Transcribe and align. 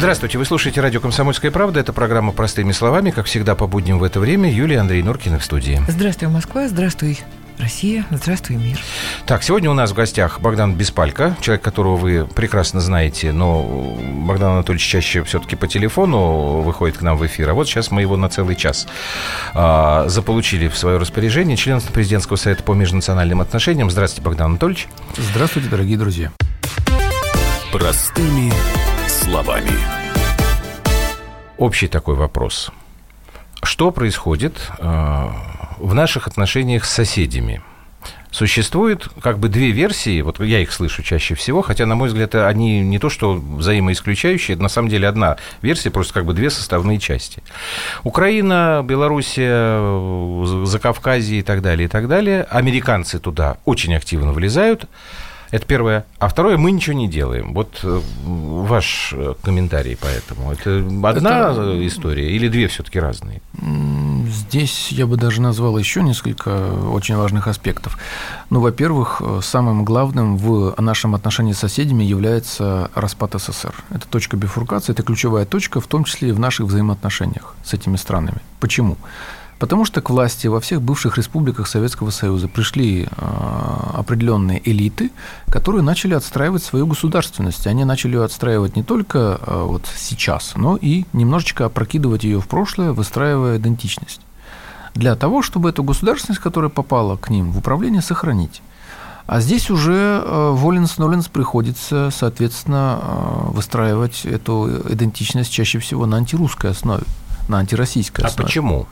Здравствуйте, 0.00 0.38
вы 0.38 0.46
слушаете 0.46 0.80
радио 0.80 0.98
«Комсомольская 0.98 1.50
правда». 1.50 1.78
Это 1.78 1.92
программа 1.92 2.32
«Простыми 2.32 2.72
словами». 2.72 3.10
Как 3.10 3.26
всегда, 3.26 3.54
по 3.54 3.66
будням 3.66 3.98
в 3.98 4.02
это 4.02 4.18
время 4.18 4.50
Юлия 4.50 4.78
Андрей 4.78 5.02
Норкина 5.02 5.38
в 5.38 5.44
студии. 5.44 5.78
Здравствуй, 5.88 6.28
Москва. 6.28 6.68
Здравствуй, 6.68 7.18
Россия, 7.58 8.06
здравствуй, 8.10 8.56
мир. 8.56 8.80
Так, 9.26 9.42
сегодня 9.42 9.70
у 9.70 9.74
нас 9.74 9.90
в 9.90 9.94
гостях 9.94 10.40
Богдан 10.40 10.74
Беспалько, 10.74 11.36
человек, 11.42 11.62
которого 11.62 11.96
вы 11.96 12.24
прекрасно 12.24 12.80
знаете, 12.80 13.30
но 13.32 13.62
Богдан 14.26 14.52
Анатольевич 14.52 14.86
чаще 14.86 15.22
все-таки 15.22 15.54
по 15.54 15.68
телефону 15.68 16.62
выходит 16.62 16.96
к 16.96 17.02
нам 17.02 17.18
в 17.18 17.26
эфир. 17.26 17.50
А 17.50 17.52
вот 17.52 17.68
сейчас 17.68 17.90
мы 17.90 18.00
его 18.00 18.16
на 18.16 18.30
целый 18.30 18.56
час 18.56 18.88
а, 19.52 20.08
заполучили 20.08 20.68
в 20.68 20.78
свое 20.78 20.96
распоряжение. 20.96 21.58
Член 21.58 21.78
президентского 21.82 22.38
совета 22.38 22.62
по 22.62 22.72
межнациональным 22.72 23.42
отношениям. 23.42 23.90
Здравствуйте, 23.90 24.24
Богдан 24.24 24.52
Анатольевич. 24.52 24.88
Здравствуйте, 25.18 25.68
дорогие 25.68 25.98
друзья. 25.98 26.32
Простыми 27.70 28.50
словами. 29.20 29.70
Общий 31.58 31.88
такой 31.88 32.14
вопрос. 32.14 32.70
Что 33.62 33.90
происходит 33.90 34.70
э, 34.78 35.28
в 35.78 35.94
наших 35.94 36.26
отношениях 36.26 36.84
с 36.84 36.90
соседями? 36.90 37.60
Существует 38.30 39.08
как 39.20 39.38
бы 39.38 39.48
две 39.48 39.72
версии, 39.72 40.22
вот 40.22 40.40
я 40.40 40.60
их 40.60 40.72
слышу 40.72 41.02
чаще 41.02 41.34
всего, 41.34 41.62
хотя, 41.62 41.84
на 41.84 41.96
мой 41.96 42.08
взгляд, 42.08 42.34
они 42.36 42.80
не 42.80 42.98
то 43.00 43.10
что 43.10 43.34
взаимоисключающие, 43.34 44.56
на 44.56 44.68
самом 44.68 44.88
деле 44.88 45.08
одна 45.08 45.36
версия, 45.62 45.90
просто 45.90 46.14
как 46.14 46.24
бы 46.24 46.32
две 46.32 46.48
составные 46.48 47.00
части. 47.00 47.42
Украина, 48.04 48.82
Белоруссия, 48.84 50.64
Закавказье 50.64 51.40
и 51.40 51.42
так 51.42 51.60
далее, 51.60 51.86
и 51.86 51.88
так 51.88 52.06
далее. 52.06 52.44
Американцы 52.44 53.18
туда 53.18 53.58
очень 53.64 53.94
активно 53.94 54.32
влезают. 54.32 54.88
Это 55.50 55.66
первое. 55.66 56.04
А 56.18 56.28
второе, 56.28 56.56
мы 56.56 56.70
ничего 56.70 56.94
не 56.94 57.08
делаем. 57.08 57.54
Вот 57.54 57.80
э, 57.82 58.00
ваш 58.24 59.12
э, 59.16 59.34
комментарий 59.42 59.96
по 59.96 60.06
этому. 60.06 60.52
Это 60.52 60.78
одна 61.08 61.50
Это... 61.50 61.86
история 61.86 62.30
или 62.36 62.48
две 62.48 62.68
все-таки 62.68 63.00
разные? 63.00 63.42
Здесь 64.28 64.92
я 64.92 65.06
бы 65.06 65.16
даже 65.16 65.40
назвал 65.40 65.76
еще 65.76 66.02
несколько 66.02 66.50
очень 66.92 67.16
важных 67.16 67.48
аспектов. 67.48 67.98
Ну, 68.48 68.60
во-первых, 68.60 69.20
э, 69.24 69.40
самым 69.42 69.84
главным 69.84 70.36
в 70.36 70.74
нашем 70.80 71.16
отношении 71.16 71.52
с 71.52 71.58
соседями 71.58 72.04
является 72.04 72.90
распад 72.94 73.34
СССР. 73.34 73.74
Это 73.90 74.06
точка 74.06 74.36
бифуркации, 74.36 74.92
это 74.92 75.02
ключевая 75.02 75.46
точка, 75.46 75.80
в 75.80 75.86
том 75.88 76.04
числе 76.04 76.28
и 76.28 76.32
в 76.32 76.38
наших 76.38 76.66
взаимоотношениях 76.66 77.56
с 77.64 77.74
этими 77.74 77.96
странами. 77.96 78.38
Почему? 78.60 78.96
Потому 79.60 79.84
что 79.84 80.00
к 80.00 80.08
власти 80.08 80.46
во 80.46 80.58
всех 80.58 80.80
бывших 80.80 81.18
республиках 81.18 81.68
Советского 81.68 82.08
Союза 82.08 82.48
пришли 82.48 83.06
а, 83.10 83.96
определенные 83.98 84.58
элиты, 84.68 85.10
которые 85.48 85.82
начали 85.82 86.14
отстраивать 86.14 86.64
свою 86.64 86.86
государственность. 86.86 87.66
Они 87.66 87.84
начали 87.84 88.14
ее 88.14 88.24
отстраивать 88.24 88.74
не 88.74 88.82
только 88.82 89.38
а, 89.42 89.66
вот 89.66 89.82
сейчас, 89.94 90.54
но 90.56 90.78
и 90.80 91.04
немножечко 91.12 91.66
опрокидывать 91.66 92.24
ее 92.24 92.40
в 92.40 92.48
прошлое, 92.48 92.92
выстраивая 92.92 93.58
идентичность. 93.58 94.22
Для 94.94 95.14
того, 95.14 95.42
чтобы 95.42 95.68
эту 95.68 95.84
государственность, 95.84 96.40
которая 96.40 96.70
попала 96.70 97.18
к 97.18 97.28
ним 97.28 97.52
в 97.52 97.58
управление, 97.58 98.00
сохранить. 98.00 98.62
А 99.26 99.42
здесь 99.42 99.68
уже 99.68 100.22
а, 100.24 100.52
воленс-ноленс 100.54 101.28
приходится, 101.28 102.08
соответственно, 102.10 102.98
выстраивать 103.50 104.24
эту 104.24 104.70
идентичность 104.88 105.52
чаще 105.52 105.80
всего 105.80 106.06
на 106.06 106.16
антирусской 106.16 106.70
основе 106.70 107.04
на 107.50 107.58
антироссийской 107.58 108.24
а 108.24 108.28
основе. 108.28 108.44
А 108.44 108.46
почему? 108.46 108.86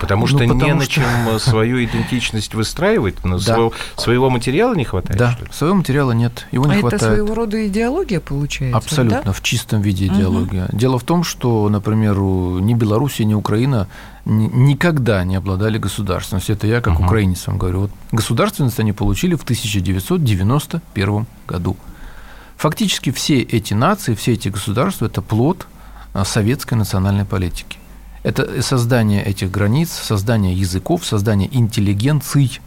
Потому 0.00 0.26
что 0.26 0.38
ну, 0.38 0.54
потому 0.54 0.64
не 0.64 0.74
на 0.74 0.86
чем 0.86 1.04
свою 1.38 1.84
идентичность 1.84 2.54
выстраивать, 2.54 3.24
но 3.24 3.38
да. 3.38 3.42
своего, 3.42 3.72
своего 3.96 4.30
материала 4.30 4.74
не 4.74 4.84
хватает? 4.84 5.18
Да, 5.18 5.38
своего 5.50 5.76
материала 5.76 6.12
нет, 6.12 6.46
его 6.52 6.66
не 6.66 6.74
а 6.74 6.80
хватает. 6.80 7.02
это 7.02 7.14
своего 7.14 7.34
рода 7.34 7.66
идеология 7.66 8.20
получается? 8.20 8.76
Абсолютно, 8.76 9.22
да? 9.24 9.32
в 9.32 9.42
чистом 9.42 9.80
виде 9.80 10.06
идеология. 10.06 10.66
Угу. 10.66 10.76
Дело 10.76 10.98
в 10.98 11.04
том, 11.04 11.24
что, 11.24 11.68
например, 11.68 12.18
ни 12.18 12.74
Белоруссия, 12.74 13.24
ни 13.24 13.34
Украина 13.34 13.88
никогда 14.24 15.24
не 15.24 15.36
обладали 15.36 15.78
государственностью. 15.78 16.54
Это 16.54 16.66
я 16.66 16.80
как 16.80 16.94
угу. 16.94 17.04
украинец 17.04 17.46
вам 17.46 17.58
говорю. 17.58 17.80
Вот 17.80 17.90
государственность 18.12 18.78
они 18.78 18.92
получили 18.92 19.34
в 19.34 19.42
1991 19.42 21.26
году. 21.48 21.76
Фактически 22.56 23.10
все 23.10 23.40
эти 23.40 23.74
нации, 23.74 24.14
все 24.14 24.34
эти 24.34 24.48
государства– 24.48 25.06
это 25.06 25.20
плод 25.20 25.66
а, 26.14 26.24
советской 26.24 26.74
национальной 26.74 27.24
политики. 27.24 27.78
Это 28.22 28.62
создание 28.62 29.24
этих 29.24 29.50
границ, 29.50 29.90
создание 29.90 30.54
языков, 30.54 31.04
создание 31.04 31.48
интеллигенций, 31.56 32.60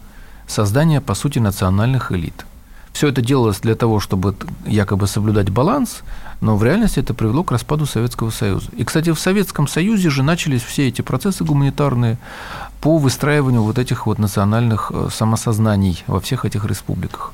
создание, 0.47 1.01
по 1.01 1.16
сути, 1.16 1.39
национальных 1.39 2.11
элит. 2.11 2.45
Все 2.91 3.09
это 3.09 3.21
делалось 3.21 3.59
для 3.59 3.75
того, 3.75 3.99
чтобы 3.99 4.35
якобы 4.65 5.07
соблюдать 5.07 5.49
баланс, 5.49 6.03
но 6.39 6.55
в 6.55 6.63
реальности 6.63 6.99
это 6.99 7.13
привело 7.13 7.44
к 7.44 7.51
распаду 7.51 7.85
Советского 7.85 8.29
Союза. 8.29 8.69
И, 8.77 8.83
кстати, 8.85 9.11
в 9.11 9.19
Советском 9.19 9.67
Союзе 9.67 10.09
же 10.09 10.23
начались 10.23 10.61
все 10.61 10.88
эти 10.88 11.01
процессы 11.01 11.44
гуманитарные 11.44 12.17
по 12.79 12.97
выстраиванию 12.97 13.63
вот 13.63 13.79
этих 13.79 14.05
вот 14.05 14.17
национальных 14.17 14.91
э, 14.94 15.09
самосознаний 15.11 16.03
во 16.07 16.21
всех 16.21 16.45
этих 16.45 16.65
республиках. 16.65 17.33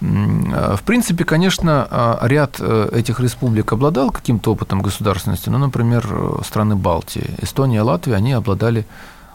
Э, 0.00 0.76
в 0.76 0.82
принципе, 0.82 1.24
конечно, 1.24 1.86
э, 1.90 2.28
ряд 2.28 2.56
э, 2.58 2.88
этих 2.92 3.20
республик 3.20 3.72
обладал 3.72 4.10
каким-то 4.10 4.52
опытом 4.52 4.82
государственности. 4.82 5.48
Ну, 5.48 5.58
например, 5.58 6.40
страны 6.44 6.76
Балтии, 6.76 7.30
Эстония, 7.42 7.82
Латвия, 7.82 8.16
они 8.16 8.32
обладали 8.32 8.86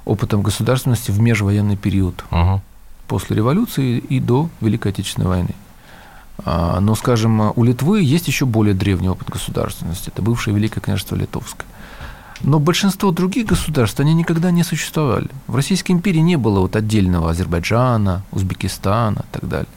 опытом 0.05 0.41
государственности 0.41 1.11
в 1.11 1.19
межвоенный 1.19 1.77
период. 1.77 2.23
Угу. 2.31 2.61
После 3.07 3.35
революции 3.35 3.97
и 3.97 4.19
до 4.19 4.49
Великой 4.61 4.91
Отечественной 4.91 5.27
войны. 5.27 5.55
А, 6.43 6.79
но, 6.79 6.95
скажем, 6.95 7.53
у 7.55 7.63
Литвы 7.63 8.01
есть 8.01 8.27
еще 8.27 8.45
более 8.45 8.73
древний 8.73 9.09
опыт 9.09 9.29
государственности. 9.29 10.09
Это 10.09 10.21
бывшее 10.21 10.55
Великое 10.55 10.81
княжество 10.81 11.15
Литовское. 11.15 11.65
Но 12.41 12.59
большинство 12.59 13.11
других 13.11 13.47
государств, 13.47 13.99
они 13.99 14.13
никогда 14.13 14.51
не 14.51 14.63
существовали. 14.63 15.29
В 15.47 15.55
Российской 15.55 15.93
империи 15.93 16.19
не 16.19 16.35
было 16.35 16.59
вот 16.59 16.75
отдельного 16.75 17.29
Азербайджана, 17.31 18.23
Узбекистана 18.31 19.19
и 19.19 19.33
так 19.33 19.47
далее. 19.47 19.67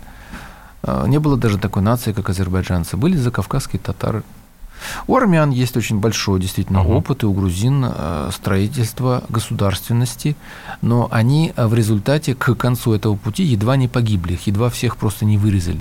А, 0.83 1.07
не 1.07 1.19
было 1.19 1.37
даже 1.37 1.59
такой 1.59 1.83
нации, 1.83 2.13
как 2.13 2.31
азербайджанцы. 2.31 2.97
Были 2.97 3.17
закавказские 3.17 3.81
татары. 3.81 4.23
У 5.07 5.17
армян 5.17 5.51
есть 5.51 5.77
очень 5.77 5.99
большой 5.99 6.41
действительно 6.41 6.79
uh-huh. 6.79 6.99
опыт, 6.99 7.23
и 7.25 7.27
у 7.27 7.33
грузин 7.33 7.85
э, 7.85 8.31
строительство 8.33 9.25
государственности, 9.29 10.37
но 10.83 11.09
они 11.11 11.53
э, 11.57 11.67
в 11.67 11.75
результате 11.75 12.37
к 12.37 12.55
концу 12.55 12.93
этого 12.95 13.17
пути 13.17 13.43
едва 13.43 13.77
не 13.77 13.89
погибли, 13.89 14.35
их 14.35 14.47
едва 14.47 14.71
всех 14.71 14.97
просто 14.97 15.25
не 15.25 15.37
вырезали. 15.37 15.81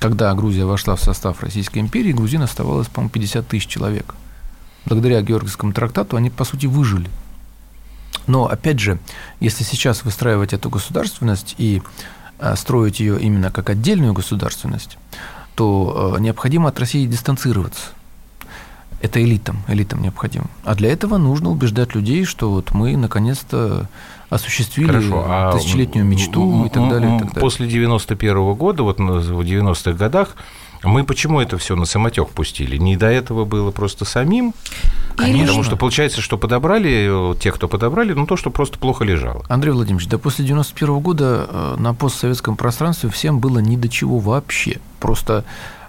Когда 0.00 0.34
Грузия 0.34 0.64
вошла 0.64 0.96
в 0.96 1.00
состав 1.00 1.42
Российской 1.42 1.78
империи, 1.78 2.12
грузин 2.12 2.42
оставалось, 2.42 2.88
по-моему, 2.88 3.10
50 3.10 3.46
тысяч 3.46 3.66
человек. 3.66 4.14
Благодаря 4.84 5.22
Георгиевскому 5.22 5.72
трактату 5.72 6.16
они, 6.16 6.30
по 6.30 6.44
сути, 6.44 6.66
выжили. 6.66 7.08
Но, 8.26 8.46
опять 8.46 8.78
же, 8.78 8.98
если 9.40 9.64
сейчас 9.64 10.04
выстраивать 10.04 10.52
эту 10.52 10.68
государственность 10.68 11.54
и 11.58 11.82
строить 12.56 13.00
ее 13.00 13.20
именно 13.20 13.50
как 13.50 13.70
отдельную 13.70 14.12
государственность, 14.12 14.98
то 15.54 16.14
э, 16.16 16.20
необходимо 16.20 16.68
от 16.68 16.78
России 16.78 17.06
дистанцироваться. 17.06 17.90
Это 19.00 19.22
элитам, 19.22 19.58
элитам 19.68 20.02
необходимо. 20.02 20.46
А 20.64 20.74
для 20.74 20.90
этого 20.90 21.18
нужно 21.18 21.50
убеждать 21.50 21.94
людей, 21.94 22.24
что 22.24 22.50
вот 22.50 22.72
мы 22.72 22.96
наконец-то 22.96 23.88
осуществили 24.30 24.86
Хорошо, 24.86 25.24
а 25.26 25.52
тысячелетнюю 25.52 26.06
мечту 26.06 26.64
и 26.66 26.68
так 26.68 26.88
далее. 26.88 27.16
И 27.16 27.18
так 27.18 27.28
далее. 27.28 27.40
После 27.40 27.68
91 27.68 28.36
-го 28.36 28.56
года, 28.56 28.82
вот 28.82 28.98
в 28.98 29.40
90-х 29.40 29.92
годах, 29.92 30.36
мы 30.86 31.04
почему 31.04 31.40
это 31.40 31.58
все 31.58 31.76
на 31.76 31.84
самотек 31.84 32.28
пустили? 32.28 32.76
Не 32.76 32.96
до 32.96 33.06
этого 33.06 33.44
было 33.44 33.70
просто 33.70 34.04
самим? 34.04 34.54
Конечно. 35.16 35.46
Потому 35.46 35.62
что 35.64 35.76
получается, 35.76 36.20
что 36.20 36.36
подобрали, 36.36 37.34
те, 37.40 37.50
кто 37.52 37.68
подобрали, 37.68 38.12
ну 38.12 38.26
то, 38.26 38.36
что 38.36 38.50
просто 38.50 38.78
плохо 38.78 39.04
лежало. 39.04 39.44
Андрей 39.48 39.72
Владимирович, 39.72 40.08
да 40.08 40.18
после 40.18 40.44
91 40.44 40.88
-го 40.88 41.00
года 41.00 41.46
э, 41.48 41.76
на 41.78 41.94
постсоветском 41.94 42.56
пространстве 42.56 43.08
всем 43.10 43.40
было 43.40 43.58
ни 43.58 43.76
до 43.76 43.88
чего 43.88 44.18
вообще. 44.18 44.78
Просто 45.00 45.44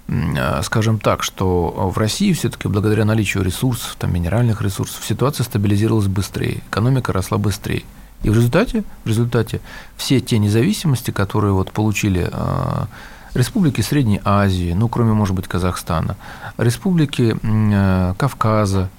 э, 0.07 0.61
скажем 0.63 0.99
так, 0.99 1.23
что 1.23 1.91
в 1.93 1.97
России 1.97 2.31
все-таки 2.33 2.67
благодаря 2.67 3.03
наличию 3.05 3.43
ресурсов, 3.43 3.95
там, 3.99 4.13
минеральных 4.13 4.61
ресурсов, 4.61 5.03
ситуация 5.05 5.43
стабилизировалась 5.43 6.07
быстрее, 6.07 6.63
экономика 6.69 7.11
росла 7.11 7.37
быстрее. 7.37 7.83
И 8.23 8.29
в 8.29 8.35
результате, 8.35 8.83
в 9.03 9.07
результате 9.07 9.59
все 9.95 10.19
те 10.21 10.39
независимости, 10.39 11.11
которые 11.11 11.53
вот 11.53 11.71
получили 11.71 12.29
э, 12.31 12.85
республики 13.33 13.81
Средней 13.81 14.21
Азии, 14.23 14.73
ну, 14.73 14.87
кроме, 14.87 15.13
может 15.13 15.35
быть, 15.35 15.47
Казахстана, 15.47 16.15
республики 16.57 17.35
э, 17.41 18.13
Кавказа 18.17 18.89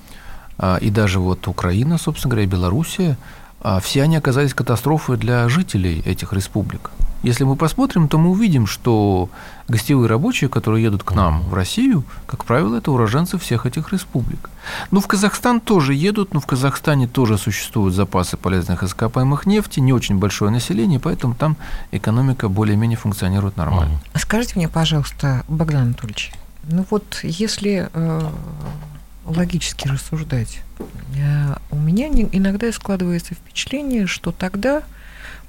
э, 0.59 0.79
и 0.81 0.91
даже 0.91 1.21
вот 1.21 1.47
Украина, 1.49 1.99
собственно 1.99 2.31
говоря, 2.31 2.45
и 2.45 2.51
Белоруссия, 2.51 3.17
все 3.83 4.03
они 4.03 4.17
оказались 4.17 4.55
катастрофой 4.55 5.17
для 5.17 5.49
жителей 5.49 6.03
этих 6.05 6.33
республик. 6.33 6.91
Если 7.25 7.43
мы 7.43 7.57
посмотрим, 7.57 8.07
то 8.07 8.17
мы 8.17 8.31
увидим, 8.31 8.67
что 8.69 9.29
гостевые 9.67 10.09
рабочие, 10.09 10.49
которые 10.49 10.85
едут 10.85 11.03
к 11.03 11.13
нам 11.13 11.43
в 11.43 11.55
Россию, 11.55 12.05
как 12.27 12.45
правило, 12.45 12.77
это 12.77 12.93
уроженцы 12.93 13.39
всех 13.39 13.67
этих 13.67 13.93
республик. 13.93 14.51
Ну, 14.93 15.01
в 15.01 15.09
Казахстан 15.09 15.61
тоже 15.61 15.95
едут, 15.95 16.33
но 16.33 16.39
в 16.39 16.47
Казахстане 16.47 17.09
тоже 17.09 17.37
существуют 17.37 17.95
запасы 17.95 18.37
полезных 18.37 18.85
ископаемых 18.85 19.47
нефти, 19.47 19.81
не 19.81 19.93
очень 19.93 20.19
большое 20.19 20.53
население, 20.53 21.01
поэтому 21.01 21.35
там 21.35 21.57
экономика 21.91 22.49
более-менее 22.49 22.97
функционирует 22.97 23.57
нормально. 23.57 23.99
Скажите 24.15 24.53
мне, 24.55 24.69
пожалуйста, 24.69 25.43
Богдан 25.49 25.83
Анатольевич, 25.83 26.33
ну 26.63 26.87
вот 26.89 27.21
если 27.25 27.89
э, 27.93 28.31
логически 29.29 29.89
рассуждать, 29.89 30.61
э, 30.79 31.55
у 31.71 31.77
меня 31.77 32.09
иногда 32.09 32.73
складывается 32.73 33.35
впечатление, 33.35 34.07
что 34.07 34.33
тогда 34.33 34.83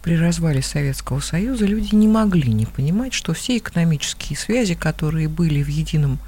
при 0.04 0.16
развале 0.16 0.62
Советского 0.62 1.20
Союза 1.20 1.66
люди 1.66 1.96
не 1.96 2.08
могли 2.08 2.52
не 2.54 2.66
понимать, 2.66 3.14
что 3.14 3.34
все 3.34 3.58
экономические 3.58 4.38
связи, 4.38 4.76
которые 4.76 5.28
были 5.28 5.64
в 5.64 5.68
едином, 5.68 6.20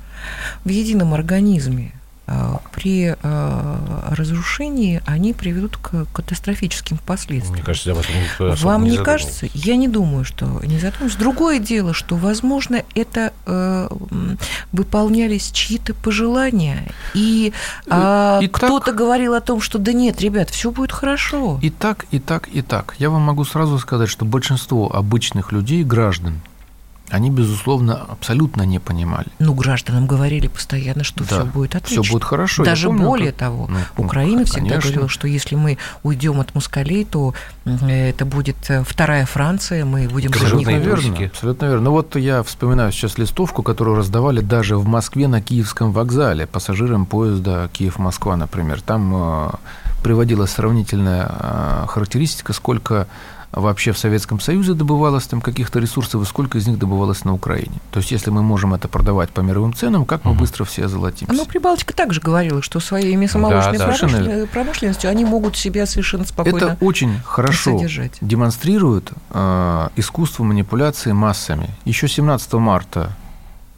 в 0.64 0.70
едином 0.70 1.14
организме, 1.14 1.94
при 2.72 3.16
э, 3.22 3.78
разрушении 4.10 5.02
они 5.06 5.34
приведут 5.34 5.78
к 5.78 6.06
катастрофическим 6.14 6.98
последствиям. 6.98 7.56
Мне 7.56 7.64
кажется, 7.64 7.92
об 7.92 7.98
этом 7.98 8.56
Вам 8.58 8.84
не, 8.86 8.92
не 8.92 8.98
кажется? 8.98 9.48
Я 9.54 9.76
не 9.76 9.88
думаю, 9.88 10.24
что 10.24 10.46
не 10.64 10.80
задумываюсь. 10.80 11.16
Другое 11.16 11.60
дело, 11.60 11.94
что, 11.94 12.16
возможно, 12.16 12.84
это 12.96 13.34
э, 13.46 13.90
выполнялись 14.72 15.52
чьи-то 15.52 15.94
пожелания, 15.94 16.92
и, 17.14 17.54
э, 17.88 18.40
и 18.42 18.48
кто-то 18.48 18.88
так... 18.88 18.96
говорил 18.96 19.34
о 19.34 19.42
том, 19.42 19.62
что 19.62 19.78
да 19.78 19.92
нет, 19.92 20.22
ребят, 20.22 20.50
все 20.50 20.72
будет 20.72 20.92
хорошо. 20.92 21.60
И 21.62 21.70
так, 21.70 22.06
и 22.12 22.20
так, 22.20 22.48
и 22.48 22.62
так. 22.62 22.96
Я 23.00 23.10
вам 23.10 23.22
могу 23.22 23.44
сразу 23.46 23.78
сказать, 23.80 24.10
что 24.10 24.26
большинство 24.26 24.96
обычных 24.96 25.52
людей, 25.52 25.84
граждан, 25.84 26.42
они, 27.12 27.30
безусловно, 27.30 27.96
абсолютно 28.10 28.64
не 28.64 28.80
понимали. 28.80 29.28
Ну, 29.40 29.54
гражданам 29.54 30.08
говорили 30.08 30.48
постоянно, 30.48 31.04
что 31.04 31.20
да, 31.24 31.26
все 31.26 31.46
будет 31.46 31.76
отлично. 31.76 32.04
Все 32.04 32.14
будет 32.14 32.24
хорошо. 32.24 32.64
Даже 32.64 32.88
помню, 32.88 33.06
более 33.06 33.32
как... 33.32 33.40
того, 33.40 33.68
ну, 33.70 33.80
Украина 34.04 34.46
всегда 34.46 34.70
конечно. 34.70 34.90
говорила, 34.90 35.10
что 35.10 35.28
если 35.28 35.56
мы 35.56 35.78
уйдем 36.04 36.40
от 36.40 36.56
москалей, 36.56 37.06
то 37.06 37.34
это 37.66 38.26
будет 38.26 38.70
э, 38.70 38.84
вторая 38.84 39.26
Франция, 39.26 39.86
мы 39.86 40.08
будем 40.08 40.32
абсолютно 40.32 40.72
верно, 40.72 41.26
абсолютно 41.28 41.66
верно. 41.66 41.82
Ну 41.82 41.92
вот 41.92 42.16
я 42.16 42.44
вспоминаю 42.44 42.92
сейчас 42.92 43.18
листовку, 43.18 43.64
которую 43.64 43.98
раздавали 43.98 44.42
даже 44.42 44.78
в 44.78 44.88
Москве 44.88 45.28
на 45.28 45.42
Киевском 45.42 45.92
вокзале 45.92 46.48
пассажирам 46.48 47.06
поезда 47.06 47.70
Киев-Москва, 47.74 48.36
например. 48.38 48.82
Там 48.82 49.14
э, 49.14 49.50
приводилась 50.04 50.52
сравнительная 50.52 51.30
э, 51.30 51.86
характеристика, 51.88 52.54
сколько 52.54 53.08
вообще 53.52 53.92
в 53.92 53.98
Советском 53.98 54.40
Союзе 54.40 54.74
добывалось 54.74 55.28
там 55.28 55.42
каких-то 55.42 55.80
ресурсов 55.80 56.22
и 56.22 56.26
сколько 56.26 56.58
из 56.58 56.68
них 56.68 56.80
добывалось 56.80 57.26
на 57.26 57.34
Украине. 57.34 57.74
То 57.92 58.00
есть, 58.00 58.12
если 58.12 58.30
мы 58.30 58.42
можем 58.42 58.74
это 58.74 58.88
продавать 58.88 59.30
по 59.30 59.42
мировым 59.42 59.74
ценам, 59.74 60.06
как 60.06 60.24
мы 60.26 60.32
угу. 60.32 60.42
быстро 60.42 60.64
все 60.64 60.86
озолотимся. 60.86 61.34
Ну, 61.34 61.46
Прибалтика 61.46 61.94
также 61.94 62.22
говорила, 62.22 62.62
что 62.62 62.80
своей 62.80 63.16
мясомолочной 63.16 63.78
да, 63.78 63.88
да, 63.88 63.98
промышлен... 63.98 64.48
промышленностью 64.48 65.10
они 65.10 65.26
могут 65.26 65.58
себя 65.58 65.86
совершенно 65.86 66.26
спокойно 66.26 66.58
Это 66.58 66.78
очень 66.82 67.20
хорошо 67.26 67.78
содержать. 67.78 68.18
демонстрирует 68.22 69.12
э, 69.32 69.90
искусство 69.96 70.44
манипуляции 70.44 71.12
массами. 71.12 71.70
Еще 71.86 72.08
17 72.08 72.54
марта 72.54 73.16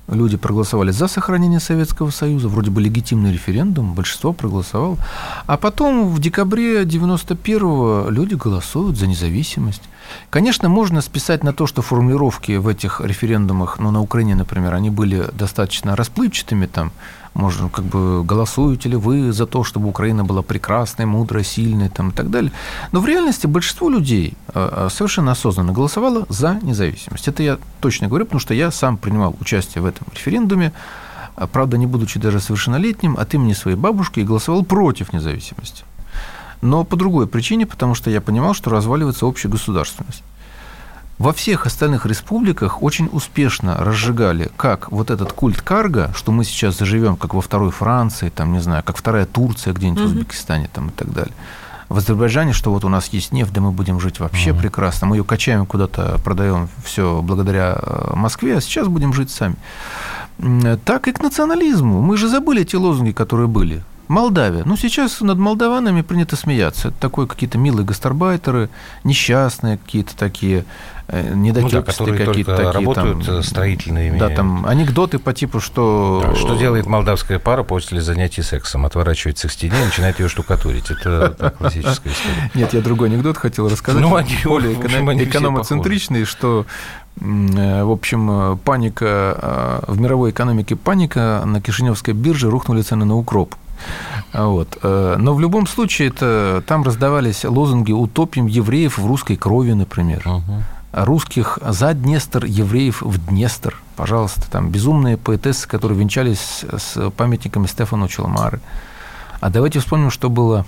люди 0.07 0.37
проголосовали 0.37 0.91
за 0.91 1.07
сохранение 1.07 1.59
Советского 1.59 2.09
Союза, 2.09 2.47
вроде 2.47 2.71
бы 2.71 2.81
легитимный 2.81 3.31
референдум, 3.31 3.93
большинство 3.93 4.33
проголосовало. 4.33 4.97
А 5.45 5.57
потом 5.57 6.09
в 6.09 6.19
декабре 6.19 6.83
91-го 6.83 8.09
люди 8.09 8.35
голосуют 8.35 8.97
за 8.97 9.07
независимость. 9.07 9.83
Конечно, 10.29 10.69
можно 10.69 11.01
списать 11.01 11.43
на 11.43 11.53
то, 11.53 11.67
что 11.67 11.81
формулировки 11.81 12.57
в 12.57 12.67
этих 12.67 13.01
референдумах, 13.01 13.79
ну, 13.79 13.91
на 13.91 14.01
Украине, 14.01 14.35
например, 14.35 14.73
они 14.73 14.89
были 14.89 15.29
достаточно 15.33 15.95
расплывчатыми, 15.95 16.65
там, 16.65 16.91
можно, 17.33 17.69
как 17.69 17.85
бы, 17.85 18.23
голосуете 18.23 18.89
ли 18.89 18.95
вы 18.95 19.31
за 19.31 19.45
то, 19.45 19.63
чтобы 19.63 19.89
Украина 19.89 20.23
была 20.23 20.41
прекрасной, 20.41 21.05
мудрой, 21.05 21.43
сильной, 21.43 21.89
там, 21.89 22.09
и 22.09 22.11
так 22.11 22.29
далее. 22.29 22.51
Но 22.91 22.99
в 22.99 23.05
реальности 23.05 23.47
большинство 23.47 23.89
людей 23.89 24.33
э, 24.53 24.69
э, 24.71 24.89
совершенно 24.91 25.31
осознанно 25.31 25.73
голосовало 25.73 26.25
за 26.29 26.59
независимость. 26.61 27.27
Это 27.27 27.43
я 27.43 27.57
точно 27.79 28.07
говорю, 28.07 28.25
потому 28.25 28.39
что 28.39 28.53
я 28.53 28.71
сам 28.71 28.97
принимал 28.97 29.35
участие 29.39 29.81
в 29.81 29.85
этом 29.85 30.07
референдуме, 30.13 30.73
э, 31.35 31.47
правда, 31.51 31.77
не 31.77 31.87
будучи 31.87 32.19
даже 32.19 32.39
совершеннолетним, 32.39 33.17
от 33.17 33.33
имени 33.33 33.53
своей 33.53 33.77
бабушки 33.77 34.19
и 34.19 34.23
голосовал 34.23 34.63
против 34.63 35.13
независимости. 35.13 35.83
Но 36.61 36.85
по 36.85 36.95
другой 36.95 37.27
причине, 37.27 37.65
потому 37.65 37.95
что 37.95 38.09
я 38.09 38.21
понимал, 38.21 38.53
что 38.53 38.69
разваливается 38.69 39.25
общая 39.25 39.49
государственность. 39.49 40.23
Во 41.19 41.31
всех 41.31 41.65
остальных 41.65 42.05
республиках 42.05 42.81
очень 42.81 43.07
успешно 43.11 43.77
разжигали 43.77 44.51
как 44.57 44.91
вот 44.91 45.11
этот 45.11 45.31
культ 45.31 45.61
карга, 45.61 46.11
что 46.15 46.31
мы 46.31 46.43
сейчас 46.43 46.77
заживем 46.77 47.15
как 47.15 47.33
во 47.33 47.41
второй 47.41 47.71
Франции, 47.71 48.29
там, 48.29 48.51
не 48.51 48.59
знаю, 48.59 48.83
как 48.83 48.97
вторая 48.97 49.25
Турция 49.25 49.73
где-нибудь 49.73 50.01
угу. 50.01 50.09
в 50.09 50.11
Узбекистане 50.13 50.69
там, 50.73 50.89
и 50.89 50.91
так 50.91 51.13
далее. 51.13 51.33
В 51.89 51.97
Азербайджане, 51.97 52.53
что 52.53 52.71
вот 52.71 52.83
у 52.83 52.89
нас 52.89 53.09
есть 53.09 53.31
нефть, 53.31 53.53
да 53.53 53.61
мы 53.61 53.71
будем 53.71 53.99
жить 53.99 54.19
вообще 54.19 54.51
угу. 54.51 54.61
прекрасно. 54.61 55.05
Мы 55.05 55.17
ее 55.17 55.23
качаем 55.23 55.67
куда-то, 55.67 56.19
продаем 56.23 56.67
все 56.83 57.21
благодаря 57.21 57.77
э, 57.79 58.13
Москве, 58.15 58.57
а 58.57 58.61
сейчас 58.61 58.87
будем 58.87 59.13
жить 59.13 59.29
сами. 59.29 59.55
Так 60.85 61.07
и 61.07 61.11
к 61.11 61.21
национализму. 61.21 62.01
Мы 62.01 62.17
же 62.17 62.27
забыли 62.27 62.63
те 62.63 62.77
лозунги, 62.77 63.11
которые 63.11 63.47
были. 63.47 63.83
Молдавия. 64.13 64.61
Ну, 64.63 64.77
сейчас 64.77 65.21
над 65.21 65.39
молдаванами 65.39 66.03
принято 66.03 66.35
смеяться. 66.35 66.89
Это 66.89 66.97
такое 66.99 67.25
какие-то 67.25 67.57
милые 67.57 67.83
гастарбайтеры, 67.83 68.69
несчастные 69.03 69.79
какие-то 69.79 70.15
такие, 70.15 70.65
э, 71.07 71.33
недотепистые 71.33 72.11
ну, 72.11 72.17
да, 72.19 72.25
какие-то 72.25 72.55
такие. 72.55 72.71
работают 72.71 73.25
там, 73.25 73.41
строительными. 73.41 74.19
Да, 74.19 74.29
там 74.29 74.67
анекдоты 74.67 75.17
по 75.17 75.33
типу, 75.33 75.59
что... 75.59 76.23
Да, 76.27 76.35
что 76.35 76.55
делает 76.55 76.85
молдавская 76.85 77.39
пара 77.39 77.63
после 77.63 78.01
занятий 78.01 78.43
сексом? 78.43 78.85
Отворачивается 78.85 79.47
к 79.47 79.51
стене 79.51 79.81
и 79.81 79.85
начинает 79.85 80.19
ее 80.19 80.29
штукатурить. 80.29 80.91
Это 80.91 81.55
классическая 81.57 82.11
история. 82.11 82.51
Нет, 82.53 82.71
я 82.75 82.81
другой 82.81 83.09
анекдот 83.09 83.37
хотел 83.37 83.67
рассказать. 83.67 83.99
Ну, 83.99 84.15
они 84.15 84.37
более 84.45 84.73
экономоцентричный, 84.75 86.25
что 86.25 86.67
э, 87.19 87.83
в 87.83 87.89
общем, 87.89 88.59
паника 88.63 89.81
э, 89.87 89.91
в 89.91 89.99
мировой 89.99 90.29
экономике 90.29 90.75
паника 90.75 91.41
на 91.45 91.61
Кишиневской 91.61 92.13
бирже 92.13 92.51
рухнули 92.51 92.83
цены 92.83 93.05
на 93.05 93.15
укроп. 93.15 93.55
Вот. 94.33 94.77
Э, 94.81 95.15
но 95.17 95.33
в 95.33 95.39
любом 95.39 95.67
случае 95.67 96.09
это, 96.09 96.63
там 96.65 96.83
раздавались 96.83 97.43
лозунги 97.43 97.91
«Утопим 97.91 98.47
евреев 98.47 98.97
в 98.97 99.05
русской 99.05 99.35
крови», 99.35 99.73
например. 99.73 100.27
Угу. 100.27 100.63
Русских 100.93 101.59
за 101.61 101.93
Днестр, 101.93 102.45
евреев 102.45 103.01
в 103.01 103.27
Днестр. 103.27 103.75
Пожалуйста, 103.95 104.49
там 104.49 104.69
безумные 104.69 105.17
поэтессы, 105.17 105.67
которые 105.67 105.99
венчались 105.99 106.63
с 106.71 107.11
памятниками 107.11 107.67
Стефану 107.67 108.07
Челмары. 108.07 108.59
А 109.39 109.49
давайте 109.49 109.79
вспомним, 109.79 110.09
что 110.09 110.29
было 110.29 110.65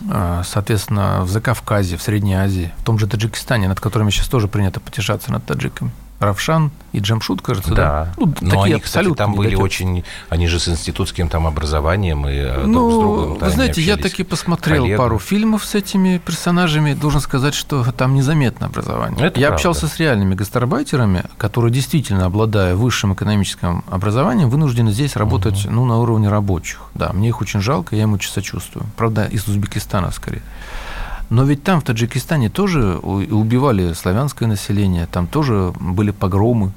э, 0.00 0.42
соответственно, 0.44 1.22
в 1.22 1.30
Закавказье, 1.30 1.98
в 1.98 2.02
Средней 2.02 2.34
Азии, 2.34 2.72
в 2.78 2.84
том 2.84 2.98
же 2.98 3.06
Таджикистане, 3.06 3.68
над 3.68 3.80
которыми 3.80 4.10
сейчас 4.10 4.28
тоже 4.28 4.48
принято 4.48 4.80
потешаться 4.80 5.30
над 5.32 5.44
таджиками. 5.44 5.90
Равшан 6.20 6.72
и 6.92 6.98
Джамшут, 6.98 7.42
кажется, 7.42 7.74
да. 7.74 7.76
да? 7.76 8.14
Ну, 8.16 8.26
Но 8.40 8.50
такие 8.50 8.74
они, 8.74 8.80
кстати, 8.80 9.14
там 9.14 9.34
были 9.34 9.54
очень... 9.54 10.04
Они 10.28 10.48
же 10.48 10.58
с 10.58 10.68
институтским 10.68 11.28
там 11.28 11.46
образованием 11.46 12.28
и 12.28 12.66
ну, 12.66 12.72
друг 12.72 12.92
с 12.92 12.94
другом 12.94 13.38
Вы 13.38 13.50
знаете, 13.50 13.82
я 13.82 13.96
таки 13.96 14.24
посмотрел 14.24 14.82
коллегам. 14.82 15.04
пару 15.04 15.18
фильмов 15.18 15.64
с 15.64 15.74
этими 15.74 16.18
персонажами. 16.18 16.94
Должен 16.94 17.20
сказать, 17.20 17.54
что 17.54 17.84
там 17.92 18.14
незаметно 18.14 18.66
образование. 18.66 19.26
Это 19.26 19.38
я 19.38 19.48
правда. 19.48 19.54
общался 19.54 19.86
с 19.86 19.98
реальными 19.98 20.34
гастарбайтерами, 20.34 21.24
которые 21.36 21.72
действительно, 21.72 22.26
обладая 22.26 22.74
высшим 22.74 23.14
экономическим 23.14 23.84
образованием, 23.88 24.50
вынуждены 24.50 24.90
здесь 24.90 25.14
работать 25.14 25.66
угу. 25.66 25.74
ну, 25.74 25.84
на 25.84 25.98
уровне 25.98 26.28
рабочих. 26.28 26.80
Да, 26.94 27.12
мне 27.12 27.28
их 27.28 27.40
очень 27.40 27.60
жалко, 27.60 27.94
я 27.94 28.02
им 28.02 28.14
очень 28.14 28.30
сочувствую. 28.30 28.86
Правда, 28.96 29.26
из 29.26 29.46
Узбекистана 29.46 30.10
скорее. 30.10 30.42
Но 31.30 31.44
ведь 31.44 31.62
там, 31.62 31.80
в 31.80 31.84
Таджикистане, 31.84 32.48
тоже 32.48 32.96
убивали 32.96 33.92
славянское 33.92 34.48
население, 34.48 35.06
там 35.06 35.26
тоже 35.26 35.72
были 35.78 36.10
погромы 36.10 36.72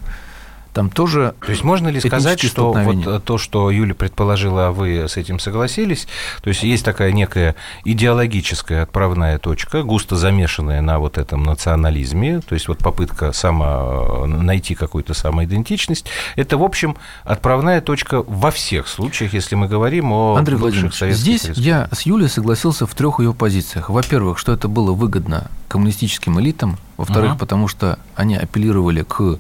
там 0.74 0.90
тоже... 0.90 1.36
То 1.46 1.52
есть 1.52 1.64
можно 1.64 1.90
ли 1.90 2.00
сказать, 2.00 2.42
что 2.42 2.72
вот 2.72 3.24
то, 3.26 3.38
что 3.38 3.70
Юля 3.72 3.94
предположила, 3.94 4.68
а 4.68 4.72
вы 4.72 5.08
с 5.08 5.18
этим 5.18 5.40
согласились, 5.40 6.08
то 6.42 6.50
есть 6.50 6.64
есть 6.64 6.86
такая 6.86 7.12
некая 7.12 7.56
идеологическая 7.84 8.84
отправная 8.84 9.38
точка, 9.38 9.84
густо 9.84 10.16
замешанная 10.16 10.82
на 10.82 11.00
вот 11.00 11.18
этом 11.18 11.44
национализме, 11.44 12.40
то 12.42 12.56
есть 12.56 12.68
вот 12.68 12.78
попытка 12.78 13.34
само, 13.34 14.26
найти 14.26 14.76
какую-то 14.76 15.14
самоидентичность, 15.14 16.06
это, 16.36 16.58
в 16.58 16.64
общем, 16.64 16.96
отправная 17.24 17.82
точка 17.82 18.24
во 18.26 18.52
всех 18.52 18.88
случаях, 18.88 19.34
если 19.34 19.56
мы 19.56 19.68
говорим 19.68 20.12
о 20.14 20.36
Андрей 20.38 20.56
Владимирович, 20.56 20.96
здесь 20.96 21.46
республиках. 21.46 21.58
я 21.58 21.90
с 21.92 22.02
Юлей 22.04 22.30
согласился 22.30 22.86
в 22.88 22.96
трех 22.96 23.20
ее 23.20 23.34
позициях. 23.34 23.90
Во-первых, 23.90 24.38
что 24.38 24.54
это 24.54 24.68
было 24.68 24.94
выгодно 24.94 25.50
коммунистическим 25.68 26.40
элитам, 26.40 26.78
во-вторых, 26.98 27.34
uh-huh. 27.34 27.40
потому 27.40 27.68
что 27.68 27.98
они 28.16 28.36
апеллировали 28.36 29.04
к 29.04 29.22
Э, 29.24 29.38